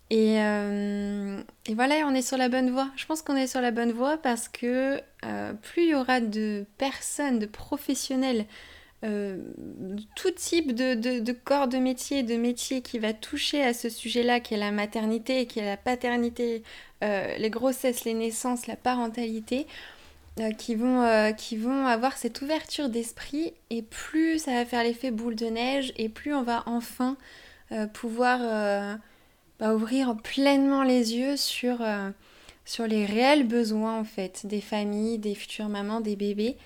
Et, 0.10 0.40
euh, 0.40 1.42
et, 1.66 1.74
voilà, 1.74 1.96
on 2.08 2.14
est 2.14 2.22
sur 2.22 2.38
la 2.38 2.50
bonne 2.50 2.70
voie. 2.70 2.90
Je 2.96 3.06
pense 3.06 3.22
qu'on 3.22 3.36
est 3.36 3.48
sur 3.48 3.62
la 3.62 3.72
bonne 3.72 3.92
voie 3.92 4.18
parce 4.18 4.48
que 4.48 5.02
euh, 5.26 5.54
plus 5.54 5.84
il 5.84 5.90
y 5.90 5.96
aura 5.96 6.20
de 6.20 6.66
personnes, 6.78 7.40
de 7.40 7.46
professionnels, 7.46 8.46
euh, 9.04 9.38
tout 10.16 10.32
type 10.32 10.74
de, 10.74 10.94
de, 10.94 11.32
corps 11.32 11.68
de 11.68 11.78
métier, 11.78 12.24
de 12.24 12.36
métier 12.36 12.82
qui 12.82 13.00
va 13.00 13.14
toucher 13.14 13.64
à 13.64 13.74
ce 13.74 13.90
sujet-là, 13.90 14.40
qui 14.40 14.54
est 14.54 14.58
la 14.58 14.72
maternité, 14.72 15.46
qui 15.48 15.60
est 15.60 15.66
la 15.66 15.78
paternité, 15.78 16.64
les 17.02 17.50
grossesses, 17.50 18.06
les 18.06 18.14
naissances, 18.14 18.66
la 18.68 18.78
parentalité, 18.78 19.68
qui, 20.58 20.76
vont, 20.76 21.34
qui 21.38 21.58
vont 21.58 21.86
avoir 21.86 22.18
cette 22.18 22.42
ouverture 22.42 22.90
d'esprit 22.90 23.54
et 23.70 23.82
plus 23.82 24.40
ça 24.40 24.52
va 24.52 24.66
faire 24.66 24.84
l'effet 24.84 25.12
boule 25.12 25.36
de 25.36 25.46
neige 25.46 25.94
et 25.96 26.10
plus 26.10 26.34
on 26.34 26.44
va 26.44 26.64
enfin 26.66 27.18
pouvoir 27.94 29.00
bah, 29.60 29.74
ouvrir 29.76 30.18
pleinement 30.18 30.84
les 30.84 31.16
yeux 31.16 31.38
sur, 31.38 31.82
euh, 31.82 32.10
les 32.80 33.06
réels 33.06 33.48
besoins 33.48 34.00
en 34.00 34.04
fait 34.04 34.46
des 34.46 34.62
familles, 34.62 35.20
des 35.20 35.36
futures 35.36 35.70
mamans, 35.70 36.02
des 36.02 36.16
bébés. 36.16 36.58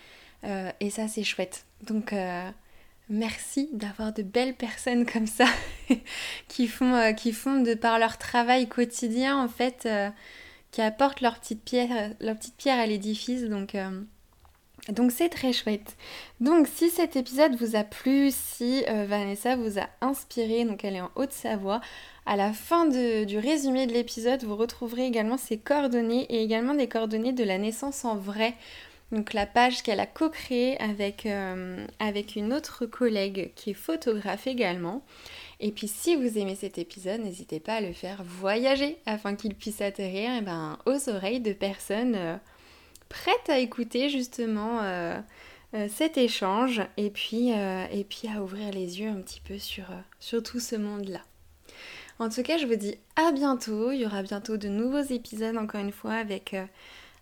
Euh, 0.43 0.71
et 0.79 0.89
ça 0.89 1.07
c'est 1.07 1.23
chouette. 1.23 1.65
Donc 1.83 2.13
euh, 2.13 2.49
merci 3.09 3.69
d'avoir 3.73 4.13
de 4.13 4.23
belles 4.23 4.55
personnes 4.55 5.05
comme 5.11 5.27
ça 5.27 5.45
qui 6.47 6.67
font 6.67 7.61
de 7.61 7.73
par 7.73 7.99
leur 7.99 8.17
travail 8.17 8.67
quotidien 8.67 9.37
en 9.37 9.49
fait, 9.49 9.87
apportent 10.81 11.21
leur 11.21 11.39
petite 11.39 11.63
pierre, 11.63 12.11
leur 12.19 12.35
petite 12.35 12.55
pierre 12.55 12.79
à 12.79 12.85
l'édifice. 12.85 13.43
Donc 13.43 13.75
donc 14.89 15.11
c'est 15.11 15.29
très 15.29 15.51
chouette. 15.51 15.97
Donc 16.39 16.67
si 16.67 16.89
cet 16.89 17.15
épisode 17.15 17.55
vous 17.55 17.75
a 17.75 17.83
plu, 17.83 18.29
si 18.31 18.83
Vanessa 18.83 19.55
vous 19.55 19.79
a 19.79 19.87
inspiré, 20.01 20.63
donc 20.63 20.85
elle 20.85 20.95
est 20.95 21.01
en 21.01 21.11
Haute-Savoie, 21.15 21.81
à 22.25 22.35
la 22.35 22.53
fin 22.53 22.85
du 22.85 23.37
résumé 23.37 23.87
de 23.87 23.93
l'épisode, 23.93 24.43
vous 24.43 24.55
retrouverez 24.55 25.05
également 25.05 25.37
ses 25.37 25.57
coordonnées 25.57 26.25
et 26.29 26.41
également 26.41 26.73
des 26.73 26.87
coordonnées 26.87 27.33
de 27.33 27.43
la 27.43 27.57
naissance 27.57 28.05
en 28.05 28.15
vrai. 28.15 28.53
Donc 29.11 29.33
la 29.33 29.45
page 29.45 29.83
qu'elle 29.83 30.01
a 30.01 30.05
co-créée 30.05 30.79
avec, 30.81 31.25
euh, 31.25 31.85
avec 31.99 32.35
une 32.35 32.53
autre 32.53 32.85
collègue 32.85 33.51
qui 33.55 33.69
est 33.69 33.73
photographe 33.73 34.47
également. 34.47 35.01
Et 35.59 35.71
puis 35.71 35.87
si 35.87 36.15
vous 36.15 36.37
aimez 36.37 36.55
cet 36.55 36.77
épisode, 36.77 37.21
n'hésitez 37.21 37.59
pas 37.59 37.75
à 37.75 37.81
le 37.81 37.93
faire 37.93 38.23
voyager 38.23 38.97
afin 39.05 39.35
qu'il 39.35 39.55
puisse 39.55 39.81
atterrir 39.81 40.31
eh 40.37 40.41
ben, 40.41 40.77
aux 40.85 41.09
oreilles 41.09 41.39
de 41.39 41.53
personnes 41.53 42.15
euh, 42.15 42.37
prêtes 43.09 43.49
à 43.49 43.57
écouter 43.59 44.09
justement 44.09 44.81
euh, 44.83 45.19
cet 45.89 46.17
échange 46.17 46.81
et 46.95 47.09
puis, 47.09 47.49
et 47.49 48.05
à 48.33 48.41
ouvrir 48.41 48.71
les 48.71 48.99
yeux 49.01 49.09
un 49.09 49.21
petit 49.21 49.41
peu 49.41 49.59
sur, 49.59 49.85
tout 50.43 50.59
ce 50.59 50.75
monde-là. 50.75 51.21
En 52.19 52.29
tout 52.29 52.41
cas, 52.41 52.57
je 52.57 52.65
vous 52.65 52.75
dis 52.75 52.95
à 53.15 53.31
bientôt. 53.31 53.91
Il 53.91 53.99
y 53.99 54.05
aura 54.05 54.23
bientôt 54.23 54.57
de 54.57 54.67
nouveaux 54.67 55.03
épisodes, 55.03 55.57
encore 55.57 55.81
une 55.81 55.91
fois, 55.91 56.13
avec, 56.13 56.53
euh, 56.53 56.65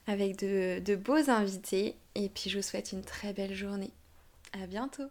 avec 0.08 0.38
de, 0.40 0.80
de 0.80 0.96
beaux 0.96 1.30
invités. 1.30 1.96
Et 2.16 2.30
puis, 2.30 2.50
je 2.50 2.58
vous 2.58 2.64
souhaite 2.64 2.92
une 2.92 3.04
très 3.04 3.34
belle 3.34 3.56
journée. 3.56 3.92
À 4.54 4.68
bientôt. 4.68 5.10